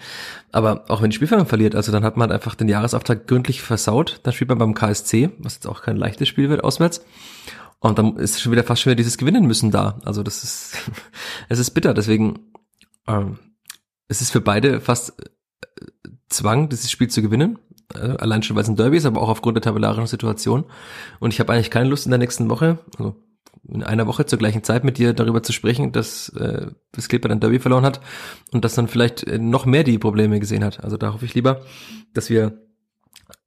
Aber 0.52 0.86
auch 0.90 1.02
wenn 1.02 1.10
die 1.10 1.16
Spielfang 1.16 1.46
verliert, 1.46 1.76
also 1.76 1.92
dann 1.92 2.04
hat 2.04 2.18
man 2.18 2.32
einfach 2.32 2.56
den 2.56 2.70
Jahresauftrag 2.70 3.28
gründlich 3.28 3.62
versaut. 3.62 4.20
Dann 4.24 4.34
spielt 4.34 4.50
man 4.50 4.60
beim 4.60 4.74
KSC, 4.74 5.32
was 5.40 5.56
jetzt 5.56 5.68
auch 5.68 5.82
kein 5.82 5.98
leichtes 5.98 6.28
Spiel 6.28 6.50
wird, 6.50 6.64
auswärts. 6.64 7.04
Und 7.80 8.00
dann 8.00 8.18
ist 8.18 8.42
schon 8.42 8.52
wieder 8.52 8.64
fast 8.64 8.82
schon 8.82 8.92
wieder 8.92 8.98
dieses 8.98 9.18
Gewinnen 9.18 9.46
müssen 9.46 9.72
da. 9.72 10.00
Also 10.06 10.24
das 10.24 10.44
ist, 10.44 10.78
es 11.50 11.60
ist 11.60 11.72
bitter. 11.72 11.94
Deswegen, 11.94 12.40
ähm, 13.08 13.40
es 14.08 14.22
ist 14.22 14.32
für 14.32 14.42
beide 14.42 14.80
fast 14.80 15.14
Zwang, 16.30 16.70
dieses 16.70 16.92
Spiel 16.92 17.10
zu 17.10 17.22
gewinnen. 17.22 17.60
Äh, 17.94 18.18
allein 18.18 18.44
schon, 18.44 18.56
weil 18.56 18.64
es 18.64 18.70
ein 18.70 18.76
Derby 18.76 18.98
ist, 18.98 19.06
aber 19.06 19.22
auch 19.22 19.30
aufgrund 19.30 19.56
der 19.56 19.62
tabellarischen 19.62 20.08
Situation. 20.08 20.66
Und 21.20 21.34
ich 21.34 21.40
habe 21.40 21.54
eigentlich 21.54 21.72
keine 21.72 21.90
Lust 21.90 22.06
in 22.06 22.12
der 22.12 22.20
nächsten 22.20 22.50
Woche, 22.50 22.80
also 22.98 23.16
in 23.68 23.84
einer 23.84 24.08
Woche 24.08 24.26
zur 24.26 24.40
gleichen 24.40 24.64
Zeit 24.64 24.84
mit 24.84 24.98
dir 24.98 25.14
darüber 25.14 25.42
zu 25.44 25.52
sprechen, 25.52 25.92
dass 25.92 26.30
äh, 26.30 26.68
das 26.92 27.08
Clipper 27.08 27.30
ein 27.30 27.40
Derby 27.40 27.60
verloren 27.60 27.86
hat 27.86 28.00
und 28.52 28.64
dass 28.64 28.76
dann 28.76 28.88
vielleicht 28.88 29.24
äh, 29.24 29.40
noch 29.40 29.66
mehr 29.66 29.84
die 29.84 29.98
Probleme 29.98 30.40
gesehen 30.40 30.64
hat. 30.64 30.84
Also 30.84 30.98
da 30.98 31.14
hoffe 31.14 31.26
ich 31.26 31.34
lieber, 31.34 31.62
dass 32.14 32.30
wir 32.30 32.60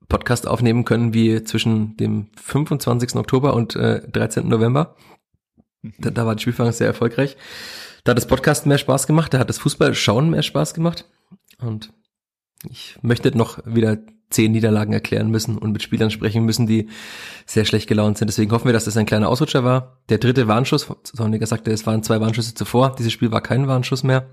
Podcast 0.08 0.48
aufnehmen 0.48 0.84
können 0.84 1.12
wie 1.14 1.42
zwischen 1.44 1.96
dem 1.96 2.28
25. 2.36 3.16
Oktober 3.16 3.54
und 3.54 3.76
äh, 3.76 4.00
13. 4.08 4.48
November. 4.48 4.96
Da, 5.98 6.10
da 6.10 6.26
war 6.26 6.34
die 6.34 6.42
Spielfang 6.42 6.72
sehr 6.72 6.88
erfolgreich 6.88 7.36
Da 8.02 8.10
hat 8.10 8.18
das 8.18 8.26
Podcast 8.26 8.66
mehr 8.66 8.78
Spaß 8.78 9.06
gemacht, 9.06 9.32
da 9.32 9.38
hat 9.38 9.48
das 9.48 9.58
Fußballschauen 9.58 10.30
mehr 10.30 10.42
Spaß 10.42 10.74
gemacht. 10.74 11.04
Und 11.60 11.92
ich 12.68 12.96
möchte 13.02 13.36
noch 13.36 13.58
wieder 13.64 13.98
zehn 14.30 14.52
Niederlagen 14.52 14.92
erklären 14.92 15.30
müssen 15.30 15.56
und 15.56 15.72
mit 15.72 15.82
Spielern 15.82 16.10
sprechen 16.10 16.44
müssen, 16.44 16.66
die 16.66 16.88
sehr 17.46 17.64
schlecht 17.64 17.88
gelaunt 17.88 18.18
sind. 18.18 18.28
Deswegen 18.28 18.52
hoffen 18.52 18.66
wir, 18.66 18.72
dass 18.72 18.84
das 18.84 18.96
ein 18.96 19.06
kleiner 19.06 19.28
Ausrutscher 19.28 19.64
war. 19.64 19.98
Der 20.08 20.18
dritte 20.18 20.48
Warnschuss, 20.48 20.86
Sonniger 21.04 21.46
sagte, 21.46 21.70
es 21.70 21.86
waren 21.86 22.02
zwei 22.02 22.20
Warnschüsse 22.20 22.54
zuvor. 22.54 22.94
Dieses 22.98 23.12
Spiel 23.12 23.30
war 23.30 23.40
kein 23.40 23.68
Warnschuss 23.68 24.02
mehr. 24.02 24.28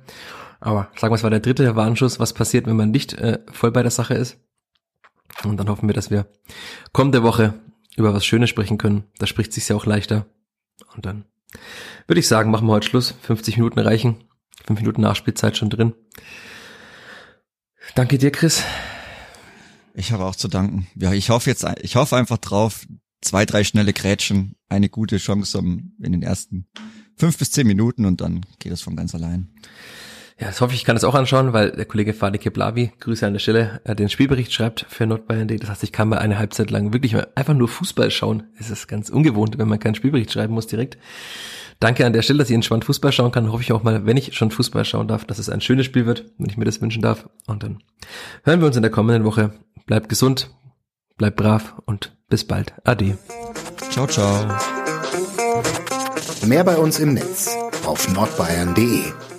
Aber 0.59 0.89
sagen 0.97 1.11
wir, 1.11 1.15
es 1.15 1.23
war 1.23 1.29
der 1.29 1.39
dritte 1.39 1.75
Warnschuss. 1.75 2.19
Was 2.19 2.33
passiert, 2.33 2.65
wenn 2.65 2.75
man 2.75 2.91
nicht 2.91 3.13
äh, 3.13 3.39
voll 3.51 3.71
bei 3.71 3.83
der 3.83 3.91
Sache 3.91 4.15
ist? 4.15 4.37
Und 5.43 5.57
dann 5.57 5.69
hoffen 5.69 5.87
wir, 5.87 5.93
dass 5.93 6.11
wir 6.11 6.27
kommende 6.91 7.23
Woche 7.23 7.53
über 7.95 8.13
was 8.13 8.25
Schönes 8.25 8.49
sprechen 8.49 8.77
können. 8.77 9.03
Da 9.19 9.27
spricht 9.27 9.53
sich 9.53 9.67
ja 9.67 9.75
auch 9.75 9.85
leichter. 9.85 10.25
Und 10.95 11.05
dann 11.05 11.25
würde 12.07 12.19
ich 12.19 12.27
sagen, 12.27 12.51
machen 12.51 12.67
wir 12.67 12.73
heute 12.73 12.87
Schluss. 12.87 13.15
50 13.21 13.57
Minuten 13.57 13.79
reichen. 13.79 14.17
Fünf 14.65 14.79
Minuten 14.79 15.01
Nachspielzeit 15.01 15.55
schon 15.55 15.69
drin. 15.69 15.93
Danke 17.93 18.17
dir, 18.17 18.31
Chris. 18.31 18.63
Ich 19.93 20.11
habe 20.11 20.25
auch 20.25 20.35
zu 20.35 20.47
danken. 20.47 20.87
Ja, 20.95 21.13
ich 21.13 21.29
hoffe 21.29 21.49
jetzt, 21.49 21.65
ich 21.81 21.95
hoffe 21.95 22.17
einfach 22.17 22.37
drauf, 22.37 22.85
zwei, 23.21 23.45
drei 23.45 23.63
schnelle 23.63 23.93
Grätschen, 23.93 24.55
eine 24.67 24.89
gute 24.89 25.17
Chance 25.17 25.57
um 25.57 25.93
in 26.01 26.11
den 26.11 26.21
ersten 26.21 26.67
fünf 27.17 27.37
bis 27.37 27.51
zehn 27.51 27.67
Minuten 27.67 28.05
und 28.05 28.21
dann 28.21 28.45
geht 28.59 28.71
es 28.71 28.81
von 28.81 28.95
ganz 28.95 29.15
allein. 29.15 29.49
Ja, 30.37 30.47
das 30.47 30.59
hoffe 30.59 30.73
ich, 30.73 30.81
ich 30.81 30.85
kann 30.85 30.97
das 30.97 31.05
auch 31.05 31.15
anschauen, 31.15 31.53
weil 31.53 31.71
der 31.71 31.85
Kollege 31.85 32.13
Fadi 32.13 32.37
Keblavi, 32.37 32.91
Grüße 32.99 33.25
an 33.25 33.33
der 33.33 33.39
Stelle, 33.39 33.79
äh, 33.85 33.95
den 33.95 34.09
Spielbericht 34.09 34.51
schreibt 34.51 34.85
für 34.89 35.05
Nordbayern.de. 35.05 35.57
Das 35.57 35.69
heißt, 35.69 35.83
ich 35.83 35.93
kann 35.93 36.09
mal 36.09 36.19
eine 36.19 36.37
Halbzeit 36.37 36.71
lang 36.71 36.91
wirklich 36.91 37.15
einfach 37.35 37.53
nur 37.53 37.69
Fußball 37.69 38.11
schauen. 38.11 38.43
Es 38.59 38.69
ist 38.69 38.87
ganz 38.87 39.09
ungewohnt, 39.09 39.57
wenn 39.57 39.69
man 39.69 39.79
keinen 39.79 39.95
Spielbericht 39.95 40.33
schreiben 40.33 40.53
muss 40.53 40.67
direkt. 40.67 40.97
Danke 41.79 42.05
an 42.05 42.11
der 42.11 42.21
Stelle, 42.21 42.39
dass 42.39 42.49
ich 42.49 42.55
entspannt 42.55 42.83
Fußball 42.83 43.13
schauen 43.13 43.31
kann. 43.31 43.51
Hoffe 43.51 43.63
ich 43.63 43.71
auch 43.71 43.83
mal, 43.83 44.05
wenn 44.05 44.17
ich 44.17 44.35
schon 44.35 44.51
Fußball 44.51 44.83
schauen 44.83 45.07
darf, 45.07 45.23
dass 45.23 45.39
es 45.39 45.49
ein 45.49 45.61
schönes 45.61 45.85
Spiel 45.85 46.05
wird, 46.05 46.25
wenn 46.37 46.49
ich 46.49 46.57
mir 46.57 46.65
das 46.65 46.81
wünschen 46.81 47.01
darf. 47.01 47.29
Und 47.47 47.63
dann 47.63 47.79
hören 48.43 48.59
wir 48.59 48.67
uns 48.67 48.75
in 48.75 48.81
der 48.81 48.91
kommenden 48.91 49.23
Woche. 49.23 49.53
Bleibt 49.85 50.09
gesund, 50.09 50.49
bleibt 51.17 51.37
brav 51.37 51.75
und 51.85 52.17
bis 52.27 52.45
bald. 52.45 52.73
Ade. 52.83 53.17
Ciao, 53.89 54.07
ciao. 54.07 54.47
Mehr 56.45 56.63
bei 56.63 56.77
uns 56.77 56.99
im 56.99 57.13
Netz 57.13 57.55
auf 57.85 58.13
nordbayern.de 58.13 59.34